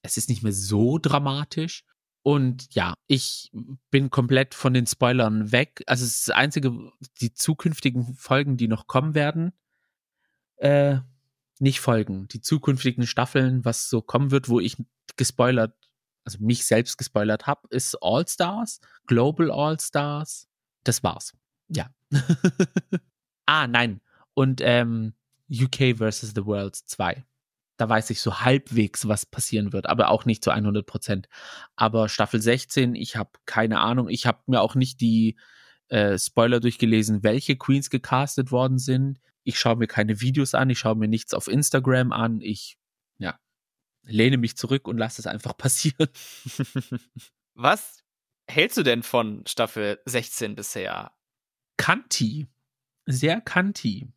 es 0.03 0.17
ist 0.17 0.29
nicht 0.29 0.43
mehr 0.43 0.53
so 0.53 0.99
dramatisch. 0.99 1.83
Und 2.25 2.73
ja, 2.73 2.95
ich 3.05 3.51
bin 3.91 4.09
komplett 4.09 4.55
von 4.55 4.73
den 4.73 4.87
Spoilern 4.87 5.51
weg. 5.51 5.83
Also 5.85 6.05
es 6.05 6.17
ist 6.17 6.27
das 6.29 6.35
einzige, 6.35 6.73
die 7.21 7.35
zukünftigen 7.35 8.15
Folgen, 8.15 8.57
die 8.57 8.67
noch 8.67 8.87
kommen 8.87 9.13
werden, 9.13 9.53
äh, 10.55 10.97
nicht 11.59 11.81
Folgen. 11.81 12.27
Die 12.29 12.41
zukünftigen 12.41 13.05
Staffeln, 13.05 13.63
was 13.63 13.91
so 13.91 14.01
kommen 14.01 14.31
wird, 14.31 14.49
wo 14.49 14.59
ich 14.59 14.75
gespoilert, 15.17 15.77
also 16.23 16.39
mich 16.39 16.65
selbst 16.65 16.97
gespoilert 16.97 17.45
habe, 17.45 17.67
ist 17.69 17.95
All 18.01 18.27
Stars, 18.27 18.79
Global 19.05 19.51
All 19.51 19.79
Stars. 19.79 20.47
Das 20.83 21.03
war's. 21.03 21.31
Ja. 21.67 21.93
ah, 23.45 23.67
nein. 23.67 24.01
Und 24.33 24.61
ähm, 24.63 25.13
UK 25.47 25.99
vs. 25.99 26.31
The 26.33 26.47
World 26.47 26.75
2 26.75 27.23
da 27.77 27.89
weiß 27.89 28.09
ich 28.09 28.21
so 28.21 28.39
halbwegs, 28.41 29.07
was 29.07 29.25
passieren 29.25 29.73
wird, 29.73 29.87
aber 29.87 30.09
auch 30.09 30.25
nicht 30.25 30.43
zu 30.43 30.51
100 30.51 30.85
Prozent. 30.85 31.27
Aber 31.75 32.09
Staffel 32.09 32.41
16, 32.41 32.95
ich 32.95 33.15
habe 33.15 33.31
keine 33.45 33.79
Ahnung. 33.79 34.07
Ich 34.09 34.25
habe 34.25 34.39
mir 34.47 34.61
auch 34.61 34.75
nicht 34.75 35.01
die 35.01 35.37
äh, 35.89 36.17
Spoiler 36.17 36.59
durchgelesen, 36.59 37.23
welche 37.23 37.57
Queens 37.57 37.89
gecastet 37.89 38.51
worden 38.51 38.77
sind. 38.77 39.19
Ich 39.43 39.59
schaue 39.59 39.75
mir 39.75 39.87
keine 39.87 40.21
Videos 40.21 40.55
an, 40.55 40.69
ich 40.69 40.79
schaue 40.79 40.95
mir 40.95 41.07
nichts 41.07 41.33
auf 41.33 41.47
Instagram 41.47 42.11
an. 42.11 42.41
Ich, 42.41 42.77
ja, 43.17 43.37
lehne 44.03 44.37
mich 44.37 44.57
zurück 44.57 44.87
und 44.87 44.97
lasse 44.97 45.21
es 45.21 45.27
einfach 45.27 45.57
passieren. 45.57 46.07
was 47.53 48.03
hältst 48.47 48.77
du 48.77 48.83
denn 48.83 49.03
von 49.03 49.45
Staffel 49.47 49.99
16 50.05 50.55
bisher? 50.55 51.11
Kanti. 51.77 52.47
Sehr 53.05 53.41
kanti. 53.41 54.07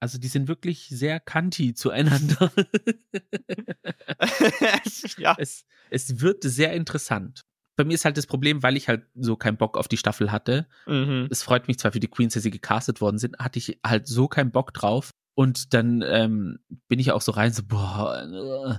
Also 0.00 0.18
die 0.18 0.28
sind 0.28 0.48
wirklich 0.48 0.88
sehr 0.88 1.20
kanti 1.20 1.74
zueinander. 1.74 2.50
ja. 5.18 5.36
es, 5.38 5.66
es 5.90 6.20
wird 6.20 6.42
sehr 6.42 6.72
interessant. 6.72 7.42
Bei 7.76 7.84
mir 7.84 7.94
ist 7.94 8.04
halt 8.04 8.16
das 8.16 8.26
Problem, 8.26 8.62
weil 8.62 8.76
ich 8.76 8.88
halt 8.88 9.06
so 9.14 9.36
keinen 9.36 9.56
Bock 9.56 9.78
auf 9.78 9.88
die 9.88 9.96
Staffel 9.96 10.32
hatte. 10.32 10.66
Mhm. 10.86 11.28
Es 11.30 11.42
freut 11.42 11.68
mich 11.68 11.78
zwar 11.78 11.92
für 11.92 12.00
die 12.00 12.08
Queens, 12.08 12.34
dass 12.34 12.42
sie 12.42 12.50
gecastet 12.50 13.00
worden 13.00 13.18
sind, 13.18 13.38
hatte 13.38 13.58
ich 13.58 13.78
halt 13.86 14.06
so 14.06 14.28
keinen 14.28 14.50
Bock 14.50 14.74
drauf. 14.74 15.10
Und 15.34 15.72
dann 15.72 16.02
ähm, 16.06 16.58
bin 16.88 16.98
ich 16.98 17.12
auch 17.12 17.22
so 17.22 17.32
rein, 17.32 17.52
so, 17.52 17.62
boah. 17.62 18.22
Äh. 18.22 18.78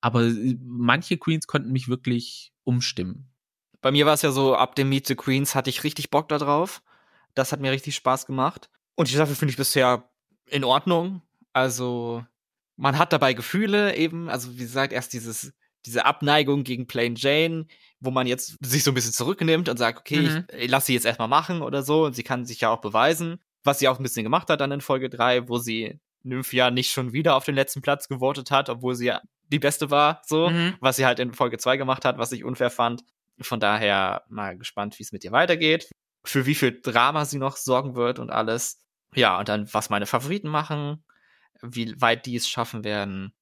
Aber 0.00 0.30
manche 0.62 1.18
Queens 1.18 1.46
konnten 1.46 1.72
mich 1.72 1.88
wirklich 1.88 2.52
umstimmen. 2.64 3.30
Bei 3.82 3.90
mir 3.90 4.06
war 4.06 4.14
es 4.14 4.22
ja 4.22 4.30
so, 4.30 4.54
ab 4.54 4.74
dem 4.74 4.88
Meet 4.88 5.06
the 5.06 5.14
Queens 5.14 5.54
hatte 5.54 5.70
ich 5.70 5.84
richtig 5.84 6.10
Bock 6.10 6.28
darauf. 6.28 6.82
Das 7.34 7.52
hat 7.52 7.60
mir 7.60 7.72
richtig 7.72 7.96
Spaß 7.96 8.26
gemacht. 8.26 8.70
Und 8.94 9.08
die 9.08 9.14
Staffel 9.14 9.34
finde 9.34 9.50
ich 9.50 9.56
bisher 9.56 10.09
in 10.50 10.64
Ordnung. 10.64 11.22
Also 11.52 12.24
man 12.76 12.98
hat 12.98 13.12
dabei 13.12 13.34
Gefühle 13.34 13.96
eben, 13.96 14.28
also 14.28 14.52
wie 14.52 14.62
gesagt, 14.62 14.92
erst 14.92 15.12
dieses 15.12 15.52
diese 15.86 16.04
Abneigung 16.04 16.64
gegen 16.64 16.86
Plain 16.86 17.14
Jane, 17.16 17.66
wo 18.00 18.10
man 18.10 18.26
jetzt 18.26 18.56
sich 18.60 18.84
so 18.84 18.90
ein 18.90 18.94
bisschen 18.94 19.12
zurücknimmt 19.12 19.68
und 19.68 19.78
sagt, 19.78 19.98
okay, 19.98 20.20
mhm. 20.20 20.44
ich, 20.52 20.64
ich 20.64 20.70
lasse 20.70 20.86
sie 20.86 20.94
jetzt 20.94 21.06
erstmal 21.06 21.28
machen 21.28 21.62
oder 21.62 21.82
so 21.82 22.04
und 22.04 22.14
sie 22.14 22.22
kann 22.22 22.44
sich 22.44 22.60
ja 22.60 22.70
auch 22.70 22.80
beweisen, 22.80 23.40
was 23.64 23.78
sie 23.78 23.88
auch 23.88 23.98
ein 23.98 24.02
bisschen 24.02 24.24
gemacht 24.24 24.48
hat 24.50 24.60
dann 24.60 24.72
in 24.72 24.80
Folge 24.80 25.08
3, 25.08 25.48
wo 25.48 25.58
sie 25.58 25.98
Nymphia 26.22 26.70
nicht 26.70 26.90
schon 26.90 27.12
wieder 27.12 27.34
auf 27.34 27.44
den 27.44 27.54
letzten 27.54 27.82
Platz 27.82 28.08
gewotet 28.08 28.50
hat, 28.50 28.68
obwohl 28.68 28.94
sie 28.94 29.06
ja 29.06 29.22
die 29.48 29.58
beste 29.58 29.90
war, 29.90 30.22
so, 30.26 30.50
mhm. 30.50 30.74
was 30.80 30.96
sie 30.96 31.06
halt 31.06 31.18
in 31.18 31.32
Folge 31.32 31.58
2 31.58 31.76
gemacht 31.76 32.04
hat, 32.04 32.18
was 32.18 32.32
ich 32.32 32.44
unfair 32.44 32.70
fand. 32.70 33.02
Von 33.40 33.58
daher 33.58 34.24
mal 34.28 34.56
gespannt, 34.56 34.98
wie 34.98 35.02
es 35.02 35.12
mit 35.12 35.24
ihr 35.24 35.32
weitergeht, 35.32 35.90
für 36.24 36.44
wie 36.44 36.54
viel 36.54 36.78
Drama 36.82 37.24
sie 37.24 37.38
noch 37.38 37.56
sorgen 37.56 37.94
wird 37.94 38.18
und 38.18 38.30
alles. 38.30 38.82
Ja, 39.14 39.38
und 39.38 39.48
dann, 39.48 39.72
was 39.72 39.90
meine 39.90 40.06
Favoriten 40.06 40.48
machen, 40.48 41.04
wie 41.62 42.00
weit 42.00 42.26
die 42.26 42.36
es 42.36 42.48
schaffen 42.48 42.84
werden. 42.84 43.32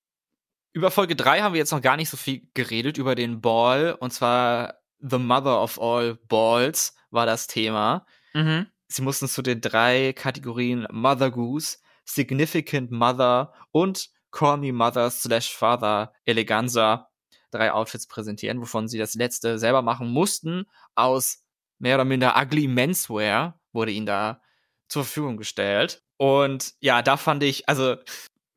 Über 0.72 0.90
Folge 0.90 1.16
3 1.16 1.42
haben 1.42 1.52
wir 1.52 1.58
jetzt 1.58 1.72
noch 1.72 1.82
gar 1.82 1.96
nicht 1.96 2.10
so 2.10 2.16
viel 2.16 2.48
geredet, 2.54 2.98
über 2.98 3.14
den 3.14 3.40
Ball. 3.40 3.92
Und 3.92 4.12
zwar 4.12 4.74
The 4.98 5.18
Mother 5.18 5.62
of 5.62 5.80
All 5.80 6.16
Balls 6.28 6.94
war 7.10 7.26
das 7.26 7.46
Thema. 7.46 8.06
Mhm. 8.34 8.66
Sie 8.88 9.02
mussten 9.02 9.28
zu 9.28 9.42
den 9.42 9.60
drei 9.60 10.12
Kategorien 10.12 10.86
Mother 10.90 11.30
Goose, 11.30 11.78
Significant 12.04 12.90
Mother 12.90 13.52
und 13.70 14.10
Call 14.30 14.58
Me 14.58 14.72
Mother 14.72 15.10
slash 15.10 15.54
Father 15.54 16.12
Eleganza 16.24 17.08
drei 17.50 17.72
Outfits 17.72 18.06
präsentieren, 18.06 18.60
wovon 18.60 18.88
sie 18.88 18.98
das 18.98 19.14
letzte 19.14 19.58
selber 19.58 19.82
machen 19.82 20.10
mussten. 20.10 20.66
Aus 20.94 21.44
mehr 21.78 21.96
oder 21.96 22.04
minder 22.04 22.34
ugly 22.36 22.68
Menswear 22.68 23.60
wurde 23.72 23.92
ihnen 23.92 24.06
da 24.06 24.40
zur 24.88 25.04
Verfügung 25.04 25.36
gestellt. 25.36 26.02
Und 26.16 26.74
ja, 26.80 27.02
da 27.02 27.16
fand 27.16 27.42
ich, 27.42 27.68
also 27.68 27.96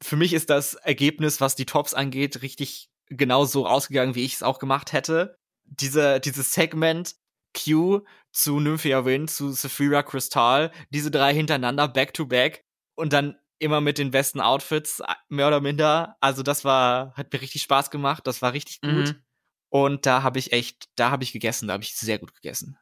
für 0.02 0.16
mich 0.16 0.34
ist 0.34 0.50
das 0.50 0.74
Ergebnis, 0.74 1.42
was 1.42 1.56
die 1.56 1.66
Tops 1.66 1.94
angeht, 1.94 2.42
richtig 2.42 2.90
genau 3.08 3.46
so 3.46 3.66
rausgegangen, 3.66 4.16
wie 4.16 4.26
ich 4.26 4.36
es 4.36 4.44
auch 4.44 4.60
gemacht 4.60 4.94
hätte. 4.94 5.38
Diese, 5.66 6.20
dieses 6.20 6.54
Segment 6.54 7.16
Q 7.56 8.02
zu 8.32 8.60
Nymphia 8.60 9.06
Wind, 9.06 9.30
zu 9.30 9.52
Saphira 9.52 10.04
Crystal, 10.04 10.72
diese 10.90 11.12
drei 11.12 11.34
hintereinander, 11.34 11.88
back 11.88 12.14
to 12.14 12.26
back 12.26 12.64
und 12.96 13.14
dann 13.14 13.38
immer 13.60 13.82
mit 13.82 13.98
den 13.98 14.10
besten 14.10 14.40
Outfits, 14.40 15.04
mehr 15.30 15.48
oder 15.48 15.62
minder. 15.62 16.18
Also 16.20 16.42
das 16.42 16.66
war, 16.66 17.14
hat 17.14 17.32
mir 17.32 17.42
richtig 17.42 17.62
Spaß 17.62 17.92
gemacht, 17.92 18.26
das 18.26 18.42
war 18.42 18.54
richtig 18.54 18.82
gut. 18.82 19.10
Mhm. 19.10 19.24
Und 19.70 20.06
da 20.06 20.24
habe 20.24 20.40
ich 20.40 20.52
echt, 20.52 20.86
da 20.96 21.12
habe 21.12 21.24
ich 21.24 21.32
gegessen, 21.32 21.68
da 21.68 21.74
habe 21.74 21.84
ich 21.84 21.96
sehr 21.96 22.18
gut 22.18 22.34
gegessen 22.34 22.78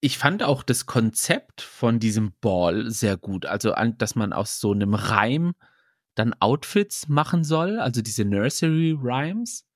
ich 0.00 0.18
fand 0.18 0.42
auch 0.42 0.62
das 0.62 0.86
Konzept 0.86 1.60
von 1.60 1.98
diesem 1.98 2.32
Ball 2.40 2.90
sehr 2.90 3.16
gut. 3.16 3.46
Also, 3.46 3.74
dass 3.98 4.14
man 4.14 4.32
aus 4.32 4.60
so 4.60 4.72
einem 4.72 4.94
Reim 4.94 5.54
dann 6.14 6.34
Outfits 6.40 7.08
machen 7.08 7.44
soll, 7.44 7.78
also 7.78 8.02
diese 8.02 8.24
Nursery 8.24 8.96
Rhymes. 9.00 9.66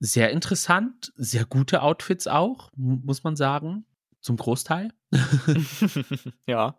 Sehr 0.00 0.30
interessant, 0.30 1.12
sehr 1.16 1.44
gute 1.44 1.82
Outfits 1.82 2.26
auch, 2.26 2.70
muss 2.74 3.22
man 3.22 3.36
sagen, 3.36 3.84
zum 4.20 4.36
Großteil. 4.36 4.92
ja. 6.46 6.78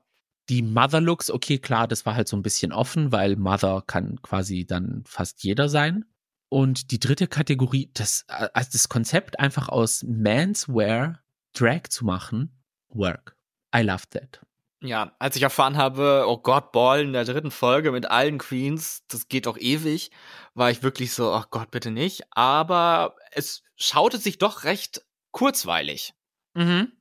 Die 0.50 0.62
Mother 0.62 1.00
Looks, 1.00 1.32
okay, 1.32 1.58
klar, 1.58 1.88
das 1.88 2.06
war 2.06 2.16
halt 2.16 2.28
so 2.28 2.36
ein 2.36 2.44
bisschen 2.44 2.74
offen, 2.74 3.14
weil 3.14 3.38
Mother 3.38 3.82
kann 3.88 4.22
quasi 4.22 4.66
dann 4.66 5.04
fast 5.06 5.42
jeder 5.44 5.70
sein. 5.70 6.04
Und 6.50 6.92
die 6.92 7.00
dritte 7.00 7.28
Kategorie, 7.28 7.92
das, 7.94 8.26
also 8.28 8.70
das 8.74 8.90
Konzept 8.90 9.40
einfach 9.40 9.70
aus 9.70 10.04
Manswear 10.04 11.24
Drag 11.54 11.84
zu 11.90 12.04
machen, 12.04 12.63
work. 12.96 13.36
I 13.76 13.82
love 13.82 14.04
that. 14.12 14.42
Ja, 14.84 15.16
als 15.18 15.38
ich 15.38 15.42
erfahren 15.42 15.78
habe, 15.78 16.26
oh 16.28 16.38
Gott, 16.38 16.74
Ball 16.74 17.02
in 17.02 17.14
der 17.14 17.24
dritten 17.24 17.52
Folge 17.52 17.94
mit 17.94 18.12
allen 18.12 18.38
Queens, 18.38 19.04
das 19.08 19.30
geht 19.30 19.46
doch 19.46 19.58
ewig, 19.58 20.12
war 20.56 20.72
ich 20.72 20.84
wirklich 20.84 21.14
so, 21.14 21.34
oh 21.34 21.44
Gott, 21.52 21.72
bitte 21.72 21.90
nicht. 21.90 22.24
Aber 22.32 23.16
es 23.32 23.64
schaute 23.78 24.18
sich 24.18 24.40
doch 24.40 24.66
recht 24.66 25.06
kurzweilig. 25.32 26.14
Mhm. 26.54 26.92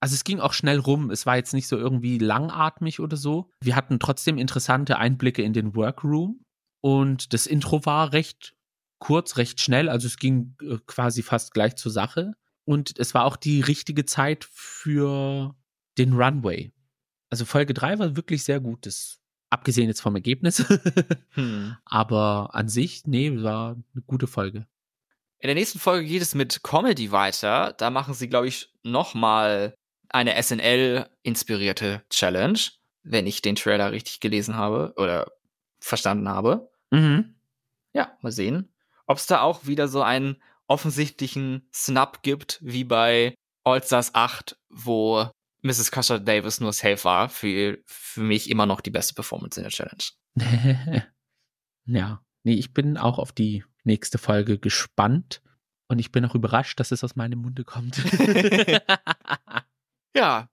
Also 0.00 0.14
es 0.14 0.24
ging 0.24 0.40
auch 0.40 0.54
schnell 0.54 0.78
rum. 0.78 1.10
Es 1.10 1.24
war 1.24 1.36
jetzt 1.36 1.54
nicht 1.54 1.68
so 1.68 1.76
irgendwie 1.76 2.18
langatmig 2.18 3.00
oder 3.00 3.16
so. 3.16 3.50
Wir 3.62 3.76
hatten 3.76 4.00
trotzdem 4.00 4.38
interessante 4.38 4.98
Einblicke 4.98 5.42
in 5.42 5.52
den 5.52 5.76
Workroom. 5.76 6.42
Und 6.82 7.32
das 7.34 7.46
Intro 7.46 7.84
war 7.84 8.12
recht 8.12 8.54
kurz, 8.98 9.36
recht 9.36 9.60
schnell. 9.60 9.88
Also 9.88 10.06
es 10.06 10.16
ging 10.16 10.56
äh, 10.62 10.78
quasi 10.86 11.22
fast 11.22 11.52
gleich 11.52 11.76
zur 11.76 11.92
Sache. 11.92 12.32
Und 12.70 13.00
es 13.00 13.14
war 13.14 13.24
auch 13.24 13.34
die 13.34 13.62
richtige 13.62 14.04
Zeit 14.04 14.46
für 14.48 15.56
den 15.98 16.12
Runway. 16.12 16.70
Also 17.28 17.44
Folge 17.44 17.74
3 17.74 17.98
war 17.98 18.14
wirklich 18.14 18.44
sehr 18.44 18.60
gut. 18.60 18.86
Das 18.86 19.18
Abgesehen 19.52 19.88
jetzt 19.88 20.00
vom 20.00 20.14
Ergebnis. 20.14 20.64
hm. 21.30 21.76
Aber 21.84 22.50
an 22.52 22.68
sich, 22.68 23.08
nee, 23.08 23.42
war 23.42 23.72
eine 23.72 24.02
gute 24.06 24.28
Folge. 24.28 24.68
In 25.40 25.48
der 25.48 25.56
nächsten 25.56 25.80
Folge 25.80 26.06
geht 26.06 26.22
es 26.22 26.36
mit 26.36 26.62
Comedy 26.62 27.10
weiter. 27.10 27.74
Da 27.76 27.90
machen 27.90 28.14
sie, 28.14 28.28
glaube 28.28 28.46
ich, 28.46 28.72
nochmal 28.84 29.74
eine 30.08 30.40
SNL-inspirierte 30.40 32.04
Challenge, 32.10 32.60
wenn 33.02 33.26
ich 33.26 33.42
den 33.42 33.56
Trailer 33.56 33.90
richtig 33.90 34.20
gelesen 34.20 34.54
habe 34.54 34.92
oder 34.96 35.32
verstanden 35.80 36.28
habe. 36.28 36.70
Mhm. 36.92 37.34
Ja, 37.92 38.16
mal 38.20 38.30
sehen, 38.30 38.72
ob 39.08 39.18
es 39.18 39.26
da 39.26 39.40
auch 39.40 39.66
wieder 39.66 39.88
so 39.88 40.02
einen 40.02 40.40
offensichtlichen 40.70 41.68
Snap 41.74 42.22
gibt, 42.22 42.60
wie 42.62 42.84
bei 42.84 43.34
All 43.64 43.82
Stars 43.82 44.14
8, 44.14 44.56
wo 44.70 45.28
Mrs. 45.62 45.90
Custer 45.90 46.20
Davis 46.20 46.60
nur 46.60 46.72
safe 46.72 47.04
war. 47.04 47.28
Für, 47.28 47.78
für 47.86 48.20
mich 48.20 48.48
immer 48.48 48.66
noch 48.66 48.80
die 48.80 48.90
beste 48.90 49.14
Performance 49.14 49.60
in 49.60 49.64
der 49.64 49.72
Challenge. 49.72 50.04
ja, 51.86 52.22
nee, 52.44 52.54
ich 52.54 52.72
bin 52.72 52.96
auch 52.96 53.18
auf 53.18 53.32
die 53.32 53.64
nächste 53.82 54.18
Folge 54.18 54.58
gespannt 54.58 55.42
und 55.88 55.98
ich 55.98 56.12
bin 56.12 56.24
auch 56.24 56.36
überrascht, 56.36 56.78
dass 56.78 56.92
es 56.92 57.02
aus 57.02 57.16
meinem 57.16 57.40
Munde 57.40 57.64
kommt. 57.64 58.00
ja, 60.14 60.48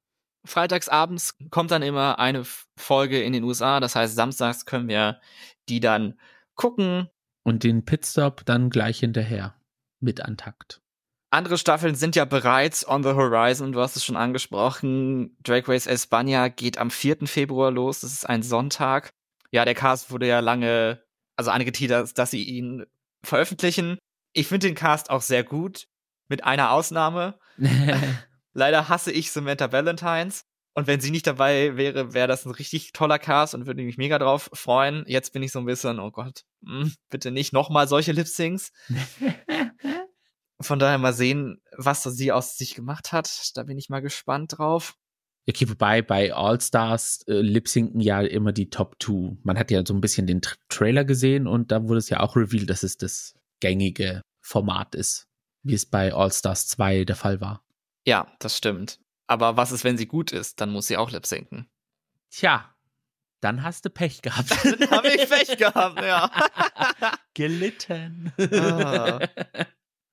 freitagsabends 0.46 1.38
kommt 1.52 1.70
dann 1.70 1.84
immer 1.84 2.18
eine 2.18 2.44
Folge 2.76 3.22
in 3.22 3.34
den 3.34 3.44
USA. 3.44 3.80
Das 3.80 3.96
heißt, 3.96 4.16
samstags 4.16 4.66
können 4.66 4.88
wir 4.88 5.22
die 5.70 5.80
dann 5.80 6.20
gucken. 6.56 7.08
Und 7.44 7.64
den 7.64 7.86
Pitstop 7.86 8.44
dann 8.46 8.72
gleich 8.72 9.00
hinterher 9.00 9.57
mit 10.00 10.22
Antakt. 10.22 10.82
Andere 11.30 11.58
Staffeln 11.58 11.96
sind 11.96 12.16
ja 12.16 12.24
bereits 12.26 12.88
on 12.88 13.04
the 13.04 13.10
horizon. 13.10 13.74
Du 13.74 13.82
hast 13.82 13.98
es 13.98 14.06
schon 14.06 14.16
angesprochen. 14.16 15.36
Drag 15.44 15.68
Race 15.68 15.88
España 15.88 16.50
geht 16.50 16.78
am 16.78 16.90
4. 16.90 17.28
Februar 17.28 17.70
los. 17.70 18.00
Das 18.00 18.14
ist 18.14 18.26
ein 18.28 18.44
Sonntag. 18.44 19.12
Ja, 19.52 19.66
der 19.66 19.76
Cast 19.76 20.10
wurde 20.10 20.28
ja 20.28 20.40
lange, 20.40 21.04
also 21.36 21.52
angeteasert, 21.52 22.18
dass 22.18 22.32
sie 22.32 22.44
ihn 22.44 22.86
veröffentlichen. 23.24 23.98
Ich 24.34 24.48
finde 24.48 24.68
den 24.68 24.76
Cast 24.76 25.10
auch 25.10 25.22
sehr 25.22 25.44
gut, 25.44 25.88
mit 26.30 26.44
einer 26.44 26.72
Ausnahme. 26.72 27.38
Leider 28.54 28.88
hasse 28.88 29.12
ich 29.12 29.32
Samantha 29.32 29.72
Valentines. 29.72 30.44
Und 30.78 30.86
wenn 30.86 31.02
sie 31.02 31.10
nicht 31.10 31.26
dabei 31.26 31.76
wäre, 31.76 32.14
wäre 32.14 32.28
das 32.28 32.46
ein 32.46 32.52
richtig 32.52 32.94
toller 32.94 33.18
Cast 33.18 33.56
und 33.56 33.66
würde 33.66 33.82
mich 33.82 33.98
mega 33.98 34.20
drauf 34.20 34.50
freuen. 34.54 35.04
Jetzt 35.08 35.34
bin 35.34 35.42
ich 35.42 35.52
so 35.52 35.58
ein 35.58 35.66
bisschen, 35.66 36.00
oh 36.00 36.12
Gott, 36.12 36.44
hm, 36.64 36.94
bitte 37.10 37.32
nicht 37.32 37.52
nochmal 37.52 37.88
solche 37.88 38.12
Lip-Syncs. 38.12 38.72
Von 40.60 40.80
daher 40.80 40.98
mal 40.98 41.14
sehen, 41.14 41.62
was 41.76 42.04
sie 42.04 42.32
aus 42.32 42.58
sich 42.58 42.74
gemacht 42.74 43.12
hat. 43.12 43.52
Da 43.56 43.64
bin 43.64 43.78
ich 43.78 43.90
mal 43.90 44.02
gespannt 44.02 44.58
drauf. 44.58 44.96
Okay, 45.50 45.70
wobei 45.70 46.02
bei 46.02 46.34
All-Stars 46.34 47.24
äh, 47.28 47.34
lip-sinken 47.40 48.02
ja 48.02 48.22
immer 48.22 48.52
die 48.52 48.70
Top 48.70 48.98
2. 49.02 49.38
Man 49.44 49.58
hat 49.58 49.72
ja 49.72 49.86
so 49.86 49.94
ein 49.94 50.02
bisschen 50.02 50.28
den 50.28 50.42
Tra 50.42 50.56
Trailer 50.68 51.06
gesehen 51.06 51.48
und 51.48 51.72
da 51.72 51.84
wurde 51.84 52.00
es 52.00 52.10
ja 52.10 52.20
auch 52.20 52.36
revealed, 52.36 52.70
dass 52.70 52.84
es 52.84 52.98
das 52.98 53.34
gängige 53.62 54.22
Format 54.42 54.94
ist, 54.94 55.28
wie 55.64 55.74
es 55.74 55.86
bei 55.86 56.14
All-Stars 56.14 56.68
2 56.68 57.06
der 57.06 57.16
Fall 57.16 57.40
war. 57.40 57.64
Ja, 58.06 58.28
das 58.40 58.58
stimmt. 58.58 59.00
Aber 59.28 59.56
was 59.56 59.72
ist, 59.72 59.84
wenn 59.84 59.98
sie 59.98 60.08
gut 60.08 60.32
ist? 60.32 60.60
Dann 60.60 60.72
muss 60.72 60.88
sie 60.88 60.98
auch 60.98 61.12
lip-sinken. 61.12 61.70
Tja, 62.30 62.74
dann 63.40 63.64
hast 63.64 63.86
du 63.86 63.90
Pech 63.90 64.22
gehabt. 64.22 64.52
Dann 64.64 64.90
habe 64.92 65.10
ich 65.10 65.30
Pech 65.30 65.58
gehabt, 65.58 66.02
ja. 66.02 66.30
Gelitten. 67.34 68.34
Ah. 68.52 69.20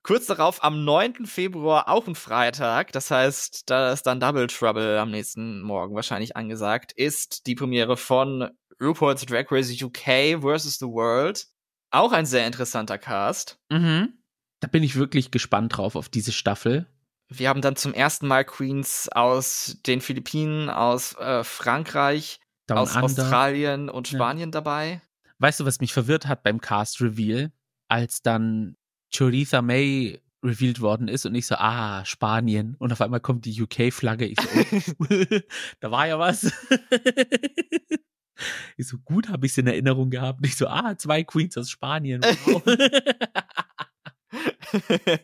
Kurz 0.04 0.26
darauf, 0.26 0.62
am 0.62 0.84
9. 0.84 1.24
Februar, 1.24 1.88
auch 1.88 2.06
ein 2.06 2.14
Freitag, 2.14 2.92
das 2.92 3.10
heißt, 3.10 3.70
da 3.70 3.90
ist 3.90 4.02
dann 4.02 4.20
Double 4.20 4.46
Trouble 4.48 4.98
am 4.98 5.10
nächsten 5.10 5.62
Morgen 5.62 5.94
wahrscheinlich 5.94 6.36
angesagt, 6.36 6.92
ist 6.92 7.46
die 7.46 7.54
Premiere 7.54 7.96
von 7.96 8.50
RuPaul's 8.78 9.24
Drag 9.24 9.46
Race 9.50 9.82
UK 9.82 10.42
vs. 10.42 10.78
The 10.78 10.86
World. 10.86 11.46
Auch 11.90 12.12
ein 12.12 12.26
sehr 12.26 12.46
interessanter 12.46 12.98
Cast. 12.98 13.58
Mhm. 13.70 14.12
Da 14.60 14.68
bin 14.68 14.82
ich 14.82 14.96
wirklich 14.96 15.30
gespannt 15.30 15.78
drauf 15.78 15.96
auf 15.96 16.10
diese 16.10 16.32
Staffel. 16.32 16.86
Wir 17.28 17.48
haben 17.48 17.62
dann 17.62 17.76
zum 17.76 17.94
ersten 17.94 18.26
Mal 18.26 18.44
Queens 18.44 19.08
aus 19.08 19.78
den 19.86 20.02
Philippinen, 20.02 20.68
aus 20.68 21.16
äh, 21.16 21.42
Frankreich, 21.44 22.40
Down 22.66 22.76
aus 22.76 22.94
Under. 22.94 23.04
Australien 23.06 23.88
und 23.88 24.08
Spanien 24.08 24.50
ja. 24.50 24.52
dabei. 24.52 25.00
Weißt 25.38 25.60
du, 25.60 25.64
was 25.64 25.80
mich 25.80 25.94
verwirrt 25.94 26.26
hat 26.26 26.42
beim 26.42 26.60
Cast 26.60 27.00
Reveal? 27.00 27.52
Als 27.88 28.20
dann 28.20 28.76
Choritha 29.14 29.62
May 29.62 30.20
revealed 30.44 30.80
worden 30.80 31.08
ist 31.08 31.24
und 31.24 31.34
ich 31.34 31.46
so, 31.46 31.56
ah, 31.56 32.04
Spanien. 32.04 32.76
Und 32.78 32.92
auf 32.92 33.00
einmal 33.00 33.20
kommt 33.20 33.46
die 33.46 33.62
UK-Flagge. 33.62 34.26
Ich 34.26 34.38
so, 34.40 34.94
oh, 34.98 35.06
da 35.80 35.90
war 35.90 36.06
ja 36.06 36.18
was. 36.18 36.44
ich 38.76 38.86
so, 38.86 38.98
gut 38.98 39.28
habe 39.28 39.46
ich 39.46 39.52
es 39.52 39.58
in 39.58 39.66
Erinnerung 39.66 40.10
gehabt. 40.10 40.40
Und 40.40 40.46
ich 40.46 40.56
so, 40.56 40.68
ah, 40.68 40.96
zwei 40.98 41.24
Queens 41.24 41.56
aus 41.56 41.70
Spanien. 41.70 42.20
Wow. 42.22 42.62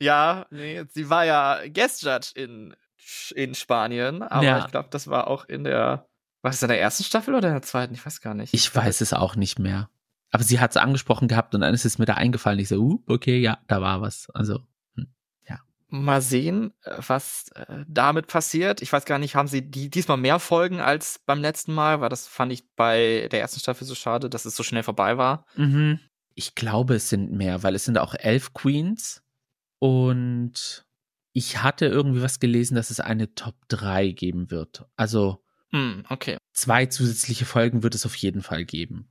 ja, 0.00 0.46
nee, 0.50 0.84
sie 0.88 1.08
war 1.08 1.24
ja 1.24 1.60
Guest 1.72 2.02
Judge 2.02 2.32
in, 2.34 2.76
in 3.34 3.54
Spanien, 3.54 4.22
aber 4.22 4.44
ja. 4.44 4.58
ich 4.58 4.70
glaube, 4.70 4.88
das 4.90 5.08
war 5.08 5.28
auch 5.28 5.44
in 5.46 5.64
der, 5.64 6.06
war 6.42 6.50
es 6.50 6.62
in 6.62 6.68
der 6.68 6.80
ersten 6.80 7.04
Staffel 7.04 7.34
oder 7.34 7.48
in 7.48 7.54
der 7.54 7.62
zweiten? 7.62 7.94
Ich 7.94 8.04
weiß 8.04 8.20
gar 8.20 8.34
nicht. 8.34 8.52
Ich 8.52 8.74
weiß 8.74 9.00
es 9.00 9.12
auch 9.12 9.36
nicht 9.36 9.58
mehr. 9.58 9.88
Aber 10.30 10.44
sie 10.44 10.60
hat 10.60 10.70
es 10.70 10.76
angesprochen 10.76 11.28
gehabt 11.28 11.54
und 11.54 11.60
dann 11.62 11.74
ist 11.74 11.84
es 11.84 11.98
mir 11.98 12.06
da 12.06 12.14
eingefallen. 12.14 12.58
Ich 12.60 12.68
so, 12.68 12.76
uh, 12.76 13.02
okay, 13.06 13.38
ja, 13.38 13.58
da 13.66 13.80
war 13.80 14.00
was. 14.00 14.30
Also, 14.30 14.60
hm, 14.94 15.08
ja. 15.48 15.60
Mal 15.88 16.22
sehen, 16.22 16.72
äh, 16.82 16.98
was 17.06 17.48
äh, 17.54 17.84
damit 17.88 18.28
passiert. 18.28 18.80
Ich 18.80 18.92
weiß 18.92 19.04
gar 19.04 19.18
nicht, 19.18 19.34
haben 19.34 19.48
sie 19.48 19.68
die, 19.68 19.90
diesmal 19.90 20.18
mehr 20.18 20.38
Folgen 20.38 20.80
als 20.80 21.20
beim 21.26 21.40
letzten 21.40 21.74
Mal? 21.74 22.00
Weil 22.00 22.10
das 22.10 22.28
fand 22.28 22.52
ich 22.52 22.64
bei 22.76 23.28
der 23.32 23.40
ersten 23.40 23.60
Staffel 23.60 23.86
so 23.86 23.94
schade, 23.94 24.30
dass 24.30 24.44
es 24.44 24.54
so 24.54 24.62
schnell 24.62 24.84
vorbei 24.84 25.18
war. 25.18 25.44
Mhm. 25.56 25.98
Ich 26.34 26.54
glaube, 26.54 26.94
es 26.94 27.08
sind 27.08 27.32
mehr, 27.32 27.64
weil 27.64 27.74
es 27.74 27.84
sind 27.84 27.98
auch 27.98 28.14
elf 28.14 28.54
Queens. 28.54 29.22
Und 29.80 30.86
ich 31.32 31.62
hatte 31.62 31.86
irgendwie 31.86 32.22
was 32.22 32.38
gelesen, 32.38 32.76
dass 32.76 32.90
es 32.90 33.00
eine 33.00 33.34
Top 33.34 33.56
3 33.68 34.10
geben 34.10 34.52
wird. 34.52 34.84
Also, 34.94 35.42
hm, 35.70 36.04
okay. 36.08 36.38
zwei 36.52 36.86
zusätzliche 36.86 37.46
Folgen 37.46 37.82
wird 37.82 37.94
es 37.96 38.06
auf 38.06 38.14
jeden 38.14 38.42
Fall 38.42 38.64
geben 38.64 39.09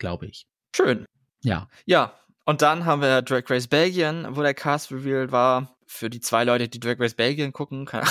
glaube 0.00 0.26
ich. 0.26 0.48
Schön. 0.74 1.06
Ja. 1.42 1.68
Ja. 1.86 2.18
Und 2.44 2.62
dann 2.62 2.84
haben 2.84 3.02
wir 3.02 3.22
Drag 3.22 3.48
Race 3.48 3.68
Belgien, 3.68 4.26
wo 4.30 4.42
der 4.42 4.54
Cast 4.54 4.90
revealed 4.90 5.30
war. 5.30 5.76
Für 5.86 6.10
die 6.10 6.20
zwei 6.20 6.44
Leute, 6.44 6.68
die 6.68 6.80
Drag 6.80 6.98
Race 6.98 7.14
Belgien 7.14 7.52
gucken, 7.52 7.84
keine, 7.84 8.06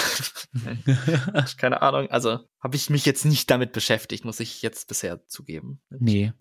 keine 1.57 1.81
Ahnung. 1.81 2.09
Also 2.09 2.39
habe 2.59 2.75
ich 2.75 2.89
mich 2.89 3.05
jetzt 3.05 3.25
nicht 3.25 3.49
damit 3.49 3.73
beschäftigt, 3.73 4.23
muss 4.23 4.39
ich 4.39 4.61
jetzt 4.61 4.87
bisher 4.87 5.25
zugeben. 5.27 5.81
Nee. 5.89 6.33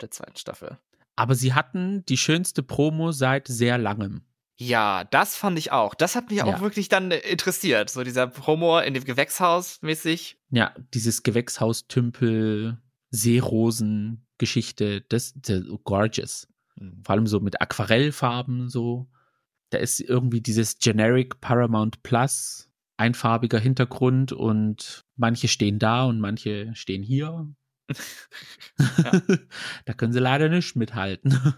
Der 0.00 0.10
zweiten 0.10 0.36
Staffel. 0.36 0.78
Aber 1.16 1.34
sie 1.34 1.54
hatten 1.54 2.04
die 2.06 2.16
schönste 2.16 2.62
Promo 2.62 3.12
seit 3.12 3.48
sehr 3.48 3.78
langem. 3.78 4.22
Ja, 4.58 5.04
das 5.04 5.36
fand 5.36 5.58
ich 5.58 5.70
auch. 5.72 5.94
Das 5.94 6.14
hat 6.14 6.30
mich 6.30 6.38
ja. 6.38 6.44
auch 6.44 6.60
wirklich 6.60 6.88
dann 6.88 7.10
interessiert. 7.10 7.90
So 7.90 8.04
dieser 8.04 8.26
Promo 8.26 8.78
in 8.78 8.94
dem 8.94 9.04
Gewächshaus 9.04 9.82
mäßig. 9.82 10.38
Ja, 10.50 10.74
dieses 10.94 11.22
Gewächshaustümpel, 11.22 12.78
Seerosen, 13.10 14.25
Geschichte, 14.38 15.02
das, 15.02 15.34
das 15.36 15.62
gorgeous. 15.84 16.48
Mhm. 16.76 17.02
Vor 17.04 17.14
allem 17.14 17.26
so 17.26 17.40
mit 17.40 17.60
Aquarellfarben 17.60 18.68
so. 18.68 19.08
Da 19.70 19.78
ist 19.78 20.00
irgendwie 20.00 20.40
dieses 20.40 20.78
Generic 20.78 21.40
Paramount 21.40 22.02
Plus, 22.02 22.68
einfarbiger 22.96 23.58
Hintergrund 23.58 24.32
und 24.32 25.04
manche 25.16 25.48
stehen 25.48 25.78
da 25.78 26.04
und 26.04 26.20
manche 26.20 26.74
stehen 26.74 27.02
hier. 27.02 27.48
da 29.84 29.92
können 29.94 30.12
sie 30.12 30.20
leider 30.20 30.48
nicht 30.48 30.76
mithalten. 30.76 31.54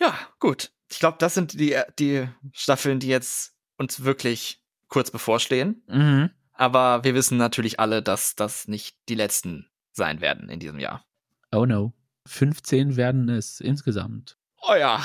Ja, 0.00 0.16
gut. 0.38 0.72
Ich 0.90 0.98
glaube, 0.98 1.18
das 1.20 1.34
sind 1.34 1.58
die, 1.58 1.76
die 1.98 2.28
Staffeln, 2.52 3.00
die 3.00 3.08
jetzt 3.08 3.54
uns 3.76 4.04
wirklich 4.04 4.62
kurz 4.88 5.10
bevorstehen. 5.10 5.82
Mhm. 5.86 6.30
Aber 6.52 7.04
wir 7.04 7.14
wissen 7.14 7.38
natürlich 7.38 7.78
alle, 7.78 8.02
dass 8.02 8.34
das 8.34 8.68
nicht 8.68 8.96
die 9.08 9.14
letzten 9.14 9.68
sein 9.92 10.20
werden 10.20 10.48
in 10.48 10.60
diesem 10.60 10.80
Jahr. 10.80 11.04
Oh 11.52 11.66
no. 11.66 11.92
15 12.28 12.96
werden 12.96 13.28
es 13.28 13.60
insgesamt. 13.60 14.38
Oh 14.62 14.74
ja. 14.74 15.02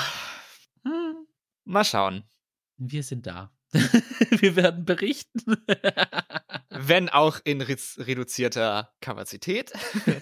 Hm. 0.84 1.26
Mal 1.64 1.84
schauen. 1.84 2.24
Wir 2.76 3.02
sind 3.02 3.26
da. 3.26 3.50
Wir 4.30 4.56
werden 4.56 4.84
berichten. 4.84 5.56
Wenn 6.70 7.08
auch 7.08 7.40
in 7.44 7.60
reduzierter 7.60 8.92
Kapazität. 9.00 9.72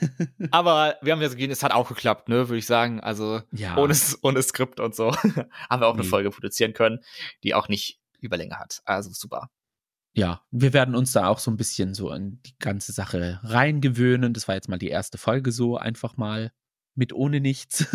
Aber 0.50 0.96
wir 1.03 1.12
haben 1.12 1.22
ja 1.22 1.28
so 1.28 1.34
gesehen, 1.34 1.50
es 1.50 1.62
hat 1.62 1.72
auch 1.72 1.88
geklappt, 1.88 2.28
ne, 2.28 2.48
würde 2.48 2.59
ich 2.59 2.66
sagen. 2.66 3.00
Also 3.00 3.40
ja. 3.53 3.76
ohne, 3.76 3.94
ohne 4.22 4.42
Skript 4.42 4.80
und 4.80 4.94
so 4.94 5.12
haben 5.14 5.80
wir 5.80 5.86
auch 5.86 5.94
eine 5.94 6.05
Folge 6.05 6.30
produzieren 6.30 6.72
können, 6.72 7.00
die 7.42 7.55
auch 7.55 7.68
nicht 7.68 8.00
Überlänge 8.20 8.59
hat. 8.59 8.80
Also 8.84 9.11
super. 9.12 9.50
Ja, 10.14 10.42
wir 10.50 10.74
werden 10.74 10.94
uns 10.94 11.12
da 11.12 11.28
auch 11.28 11.38
so 11.38 11.50
ein 11.50 11.57
bisschen 11.57 11.94
so 11.94 12.12
in 12.12 12.42
die 12.42 12.59
ganze 12.59 12.92
Sache 12.92 13.40
reingewöhnen. 13.42 14.34
Das 14.34 14.46
war 14.46 14.55
jetzt 14.55 14.68
mal 14.68 14.78
die 14.78 14.88
erste 14.88 15.16
Folge 15.16 15.53
so, 15.53 15.78
einfach 15.78 16.18
mal 16.18 16.53
mit 16.95 17.12
ohne 17.12 17.40
nichts. 17.40 17.86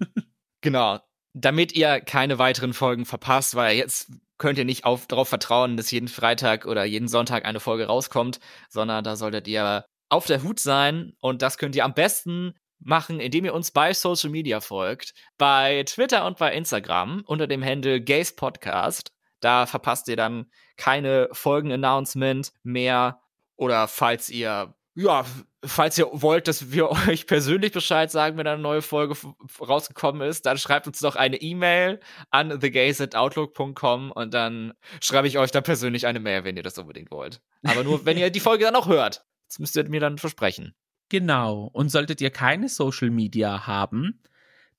genau. 0.60 1.00
Damit 1.32 1.72
ihr 1.72 2.00
keine 2.00 2.38
weiteren 2.38 2.72
Folgen 2.72 3.06
verpasst, 3.06 3.54
weil 3.54 3.76
jetzt 3.76 4.10
könnt 4.38 4.58
ihr 4.58 4.64
nicht 4.64 4.84
auf, 4.84 5.06
darauf 5.06 5.28
vertrauen, 5.28 5.76
dass 5.76 5.90
jeden 5.90 6.08
Freitag 6.08 6.66
oder 6.66 6.84
jeden 6.84 7.08
Sonntag 7.08 7.44
eine 7.44 7.60
Folge 7.60 7.86
rauskommt, 7.86 8.40
sondern 8.68 9.04
da 9.04 9.14
solltet 9.14 9.46
ihr 9.46 9.84
auf 10.08 10.26
der 10.26 10.42
Hut 10.42 10.58
sein 10.58 11.12
und 11.20 11.42
das 11.42 11.58
könnt 11.58 11.76
ihr 11.76 11.84
am 11.84 11.94
besten 11.94 12.54
machen, 12.80 13.20
indem 13.20 13.44
ihr 13.44 13.54
uns 13.54 13.70
bei 13.70 13.92
Social 13.92 14.30
Media 14.30 14.60
folgt, 14.60 15.12
bei 15.38 15.84
Twitter 15.84 16.26
und 16.26 16.38
bei 16.38 16.52
Instagram 16.54 17.22
unter 17.26 17.46
dem 17.46 17.64
Handle 17.64 18.00
Gays 18.00 18.34
Podcast. 18.34 19.12
Da 19.40 19.66
verpasst 19.66 20.08
ihr 20.08 20.16
dann 20.16 20.50
keine 20.76 21.28
Folgen-Announcement 21.32 22.52
mehr 22.62 23.20
oder 23.56 23.88
falls 23.88 24.30
ihr 24.30 24.74
ja, 24.94 25.24
falls 25.64 25.98
ihr 25.98 26.08
wollt, 26.12 26.48
dass 26.48 26.72
wir 26.72 26.90
euch 27.08 27.26
persönlich 27.26 27.72
Bescheid 27.72 28.10
sagen, 28.10 28.36
wenn 28.36 28.46
eine 28.46 28.60
neue 28.60 28.82
Folge 28.82 29.16
rausgekommen 29.60 30.22
ist, 30.28 30.46
dann 30.46 30.58
schreibt 30.58 30.86
uns 30.86 31.00
doch 31.00 31.16
eine 31.16 31.40
E-Mail 31.40 32.00
an 32.30 32.60
thegays@outlook.com 32.60 34.10
und 34.12 34.34
dann 34.34 34.72
schreibe 35.00 35.28
ich 35.28 35.38
euch 35.38 35.50
dann 35.50 35.62
persönlich 35.62 36.06
eine 36.06 36.20
Mail, 36.20 36.44
wenn 36.44 36.56
ihr 36.56 36.62
das 36.62 36.78
unbedingt 36.78 37.10
wollt. 37.10 37.40
Aber 37.62 37.84
nur, 37.84 38.04
wenn 38.04 38.18
ihr 38.18 38.30
die 38.30 38.40
Folge 38.40 38.64
dann 38.64 38.76
auch 38.76 38.88
hört. 38.88 39.24
Das 39.48 39.58
müsst 39.58 39.76
ihr 39.76 39.88
mir 39.88 40.00
dann 40.00 40.18
versprechen. 40.18 40.74
Genau. 41.08 41.68
Und 41.72 41.90
solltet 41.90 42.20
ihr 42.20 42.30
keine 42.30 42.68
Social 42.68 43.10
Media 43.10 43.66
haben, 43.66 44.22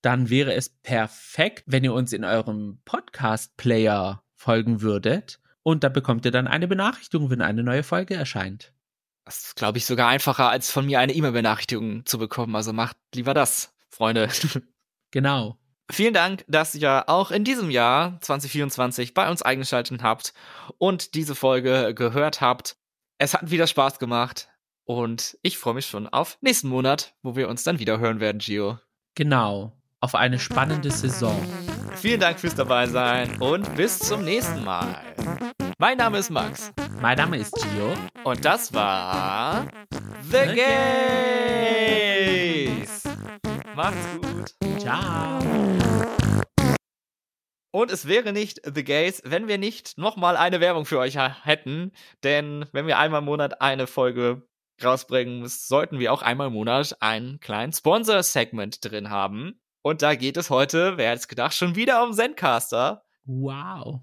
dann 0.02 0.30
wäre 0.30 0.54
es 0.54 0.70
perfekt, 0.70 1.64
wenn 1.68 1.84
ihr 1.84 1.94
uns 1.94 2.14
in 2.14 2.24
eurem 2.24 2.80
Podcast-Player 2.86 4.24
folgen 4.36 4.82
würdet. 4.82 5.40
Und 5.62 5.84
da 5.84 5.90
bekommt 5.90 6.26
ihr 6.26 6.32
dann 6.32 6.48
eine 6.48 6.68
Benachrichtigung, 6.68 7.30
wenn 7.30 7.42
eine 7.42 7.64
neue 7.64 7.84
Folge 7.84 8.16
erscheint. 8.16 8.74
Das 9.26 9.46
ist, 9.46 9.56
glaube 9.56 9.78
ich, 9.78 9.86
sogar 9.86 10.08
einfacher, 10.08 10.50
als 10.50 10.72
von 10.72 10.86
mir 10.86 11.00
eine 11.00 11.14
E-Mail-Benachrichtigung 11.14 12.06
zu 12.06 12.18
bekommen. 12.18 12.56
Also 12.56 12.74
macht 12.74 12.98
lieber 13.14 13.34
das, 13.34 13.74
Freunde. 13.90 14.30
Genau. 15.14 15.58
Vielen 15.92 16.14
Dank, 16.14 16.46
dass 16.48 16.74
ihr 16.74 17.10
auch 17.10 17.32
in 17.32 17.44
diesem 17.44 17.70
Jahr 17.70 18.18
2024 18.22 19.14
bei 19.14 19.30
uns 19.30 19.42
eingeschaltet 19.42 20.02
habt 20.02 20.34
und 20.78 21.16
diese 21.16 21.36
Folge 21.36 21.94
gehört 21.94 22.40
habt. 22.40 22.78
Es 23.18 23.34
hat 23.34 23.52
wieder 23.52 23.68
Spaß 23.68 24.00
gemacht 24.00 24.48
und 24.86 25.38
ich 25.42 25.58
freue 25.58 25.74
mich 25.74 25.86
schon 25.86 26.08
auf 26.08 26.38
nächsten 26.40 26.70
Monat, 26.70 27.14
wo 27.24 27.36
wir 27.36 27.50
uns 27.50 27.64
dann 27.64 27.80
wieder 27.80 28.00
hören 28.00 28.22
werden, 28.22 28.40
Gio. 28.40 28.80
Genau. 29.16 29.74
Auf 30.00 30.16
eine 30.16 30.40
spannende 30.40 30.92
Saison. 30.92 31.38
Vielen 31.96 32.22
Dank 32.22 32.40
fürs 32.40 32.56
dabei 32.56 32.88
sein 32.88 33.42
und 33.42 33.76
bis 33.76 34.00
zum 34.00 34.24
nächsten 34.24 34.64
Mal. 34.64 34.98
Mein 35.82 35.98
Name 35.98 36.20
ist 36.20 36.30
Max. 36.30 36.72
Mein 37.02 37.18
Name 37.18 37.38
ist 37.38 37.56
Gio. 37.56 37.96
Und 38.24 38.46
das 38.46 38.72
war 38.72 39.66
The, 40.30 40.38
The 40.38 40.54
Gays. 42.86 43.04
Macht's 43.76 44.08
gut. 44.22 44.54
Ciao. 44.80 45.40
Und 47.72 47.90
es 47.90 48.08
wäre 48.08 48.32
nicht 48.32 48.62
The 48.64 48.84
Gays, 48.84 49.24
wenn 49.26 49.48
wir 49.48 49.58
nicht 49.58 49.98
nochmal 49.98 50.38
eine 50.38 50.60
Werbung 50.60 50.86
für 50.86 51.00
euch 51.00 51.18
hätten. 51.18 51.94
Denn 52.22 52.68
wenn 52.74 52.86
wir 52.86 53.00
einmal 53.00 53.22
im 53.22 53.26
Monat 53.26 53.60
eine 53.60 53.88
Folge 53.88 54.48
rausbringen, 54.84 55.48
sollten 55.48 55.98
wir 55.98 56.14
auch 56.14 56.22
einmal 56.22 56.50
im 56.50 56.54
Monat 56.54 57.02
einen 57.02 57.40
kleinen 57.40 57.74
Sponsor-Segment 57.74 58.86
drin 58.86 59.10
haben. 59.10 59.60
Und 59.82 60.04
da 60.04 60.14
geht 60.14 60.38
es 60.38 60.52
heute, 60.52 60.98
wer 60.98 61.10
hätte 61.10 61.22
es 61.22 61.28
gedacht, 61.28 61.56
schon 61.56 61.76
wieder 61.76 62.04
um 62.04 62.14
Zencaster. 62.14 63.04
Wow. 63.26 64.02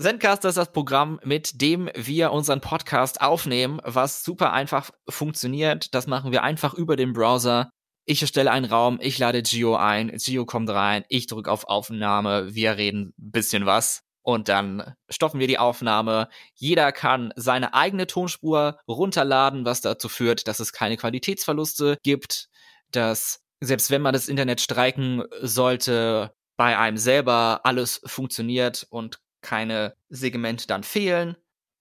Zencaster 0.00 0.48
ist 0.48 0.56
das 0.56 0.72
Programm, 0.72 1.20
mit 1.24 1.60
dem 1.60 1.90
wir 1.94 2.32
unseren 2.32 2.62
Podcast 2.62 3.20
aufnehmen, 3.20 3.80
was 3.84 4.24
super 4.24 4.50
einfach 4.50 4.90
funktioniert. 5.06 5.94
Das 5.94 6.06
machen 6.06 6.32
wir 6.32 6.42
einfach 6.42 6.72
über 6.72 6.96
den 6.96 7.12
Browser. 7.12 7.70
Ich 8.06 8.22
erstelle 8.22 8.50
einen 8.50 8.64
Raum, 8.64 8.98
ich 9.02 9.18
lade 9.18 9.42
Gio 9.42 9.76
ein, 9.76 10.10
Gio 10.16 10.46
kommt 10.46 10.70
rein, 10.70 11.04
ich 11.10 11.26
drücke 11.26 11.52
auf 11.52 11.64
Aufnahme, 11.64 12.54
wir 12.54 12.78
reden 12.78 13.12
ein 13.18 13.30
bisschen 13.30 13.66
was 13.66 14.00
und 14.22 14.48
dann 14.48 14.94
stoppen 15.10 15.38
wir 15.38 15.46
die 15.46 15.58
Aufnahme. 15.58 16.30
Jeder 16.54 16.92
kann 16.92 17.34
seine 17.36 17.74
eigene 17.74 18.06
Tonspur 18.06 18.78
runterladen, 18.88 19.66
was 19.66 19.82
dazu 19.82 20.08
führt, 20.08 20.48
dass 20.48 20.60
es 20.60 20.72
keine 20.72 20.96
Qualitätsverluste 20.96 21.98
gibt, 22.02 22.48
dass 22.90 23.42
selbst 23.60 23.90
wenn 23.90 24.00
man 24.00 24.14
das 24.14 24.28
Internet 24.28 24.62
streiken 24.62 25.24
sollte, 25.42 26.32
bei 26.56 26.78
einem 26.78 26.96
selber 26.96 27.60
alles 27.64 28.00
funktioniert 28.06 28.86
und 28.88 29.18
keine 29.42 29.94
Segmente 30.08 30.66
dann 30.66 30.82
fehlen. 30.82 31.36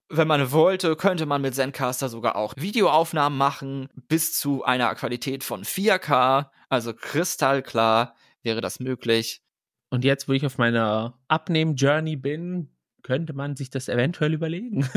Wenn 0.10 0.28
man 0.28 0.51
wollte, 0.51 0.95
könnte 0.95 1.26
man 1.26 1.41
mit 1.41 1.53
Zencaster 1.55 2.10
sogar 2.10 2.36
auch 2.36 2.53
Videoaufnahmen 2.57 3.38
machen, 3.38 3.89
bis 4.07 4.38
zu 4.39 4.64
einer 4.64 4.93
Qualität 4.95 5.43
von 5.43 5.64
4K, 5.64 6.49
also 6.68 6.93
kristallklar 6.93 8.16
wäre 8.41 8.62
das 8.62 8.80
möglich. 8.80 9.43
Und 9.89 10.03
jetzt, 10.03 10.28
wo 10.28 10.34
ich 10.34 10.45
auf 10.45 10.57
meiner 10.57 11.20
Abnehm-Journey 11.28 12.16
bin, 12.16 12.70
könnte 13.03 13.34
man 13.34 13.55
sich 13.55 13.70
das 13.70 13.88
eventuell 13.88 14.34
überlegen. 14.34 14.82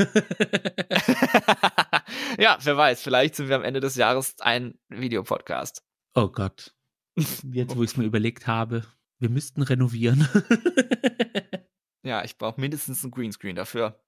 ja, 2.37 2.57
wer 2.61 2.77
weiß, 2.77 3.01
vielleicht 3.01 3.35
sind 3.35 3.49
wir 3.49 3.55
am 3.55 3.63
Ende 3.63 3.79
des 3.79 3.95
Jahres 3.95 4.35
ein 4.39 4.77
Videopodcast. 4.89 5.83
Oh 6.13 6.27
Gott. 6.27 6.73
Jetzt, 7.15 7.75
wo 7.75 7.83
ich 7.83 7.91
es 7.91 7.97
mir 7.97 8.05
überlegt 8.05 8.47
habe, 8.47 8.83
wir 9.19 9.29
müssten 9.29 9.61
renovieren. 9.61 10.27
Ja, 12.03 12.23
ich 12.23 12.37
brauche 12.37 12.59
mindestens 12.59 13.03
einen 13.03 13.11
Greenscreen 13.11 13.55
dafür. 13.55 13.99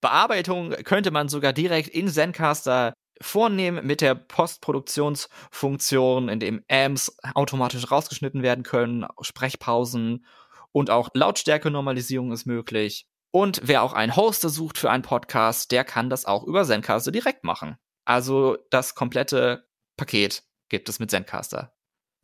Bearbeitung 0.00 0.70
könnte 0.84 1.10
man 1.10 1.28
sogar 1.28 1.52
direkt 1.52 1.88
in 1.88 2.08
Zencaster 2.08 2.94
vornehmen 3.20 3.86
mit 3.86 4.00
der 4.00 4.14
Postproduktionsfunktion, 4.14 6.28
in 6.28 6.40
dem 6.40 6.64
Amps 6.70 7.16
automatisch 7.34 7.90
rausgeschnitten 7.90 8.42
werden 8.42 8.64
können, 8.64 9.06
Sprechpausen 9.20 10.26
und 10.72 10.90
auch 10.90 11.10
Lautstärke-Normalisierung 11.14 12.32
ist 12.32 12.46
möglich. 12.46 13.06
Und 13.30 13.60
wer 13.64 13.82
auch 13.82 13.92
einen 13.92 14.16
Hoster 14.16 14.48
sucht 14.48 14.78
für 14.78 14.90
einen 14.90 15.02
Podcast, 15.02 15.70
der 15.70 15.84
kann 15.84 16.10
das 16.10 16.24
auch 16.24 16.44
über 16.44 16.64
Zencaster 16.64 17.12
direkt 17.12 17.44
machen. 17.44 17.76
Also 18.04 18.58
das 18.70 18.94
komplette 18.94 19.66
Paket 19.96 20.42
gibt 20.68 20.88
es 20.88 20.98
mit 20.98 21.10
Zencaster. 21.10 21.72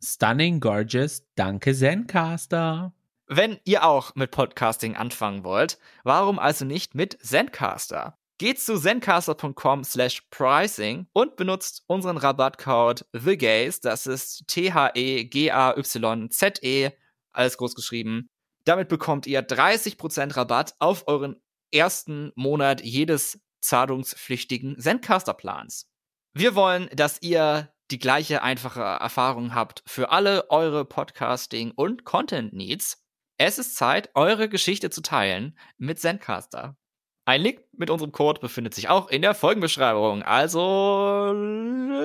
Stunning 0.03 0.59
Gorgeous, 0.59 1.27
danke 1.35 1.73
Zencaster. 1.73 2.93
Wenn 3.33 3.61
ihr 3.63 3.85
auch 3.85 4.13
mit 4.15 4.31
Podcasting 4.31 4.97
anfangen 4.97 5.45
wollt, 5.45 5.79
warum 6.03 6.37
also 6.37 6.65
nicht 6.65 6.95
mit 6.95 7.17
Zencaster? 7.25 8.17
Geht 8.37 8.59
zu 8.59 8.77
zencaster.com 8.77 9.85
slash 9.85 10.23
pricing 10.31 11.07
und 11.13 11.37
benutzt 11.37 11.85
unseren 11.87 12.17
Rabattcode 12.17 13.05
TheGays, 13.13 13.79
das 13.79 14.05
ist 14.05 14.43
T-H-E-G-A-Y-Z-E, 14.47 14.91
alles 17.31 17.57
groß 17.57 17.73
geschrieben. 17.73 18.27
Damit 18.65 18.89
bekommt 18.89 19.25
ihr 19.27 19.47
30% 19.47 20.35
Rabatt 20.35 20.75
auf 20.79 21.07
euren 21.07 21.41
ersten 21.73 22.33
Monat 22.35 22.83
jedes 22.83 23.39
zahlungspflichtigen 23.61 24.77
Zencaster-Plans. 24.77 25.87
Wir 26.33 26.55
wollen, 26.55 26.89
dass 26.93 27.21
ihr 27.21 27.71
die 27.91 27.99
gleiche 27.99 28.43
einfache 28.43 28.81
Erfahrung 28.81 29.55
habt 29.55 29.83
für 29.87 30.11
alle 30.11 30.49
eure 30.49 30.83
Podcasting- 30.83 31.71
und 31.71 32.03
Content-Needs. 32.03 33.01
Es 33.43 33.57
ist 33.57 33.75
Zeit, 33.75 34.11
eure 34.13 34.49
Geschichte 34.49 34.91
zu 34.91 35.01
teilen 35.01 35.57
mit 35.79 35.99
Zencaster. 35.99 36.77
Ein 37.25 37.41
Link 37.41 37.61
mit 37.71 37.89
unserem 37.89 38.11
Code 38.11 38.39
befindet 38.39 38.75
sich 38.75 38.87
auch 38.87 39.09
in 39.09 39.23
der 39.23 39.33
Folgenbeschreibung. 39.33 40.21
Also 40.21 41.33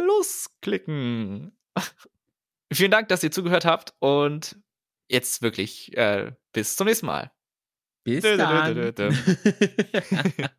losklicken. 0.06 1.54
Vielen 2.72 2.90
Dank, 2.90 3.08
dass 3.08 3.22
ihr 3.22 3.30
zugehört 3.30 3.66
habt 3.66 3.92
und 3.98 4.58
jetzt 5.10 5.42
wirklich 5.42 5.94
äh, 5.94 6.32
bis 6.52 6.74
zum 6.74 6.86
nächsten 6.86 7.04
Mal. 7.04 7.30
Bis 8.02 8.22
dann. 8.22 8.94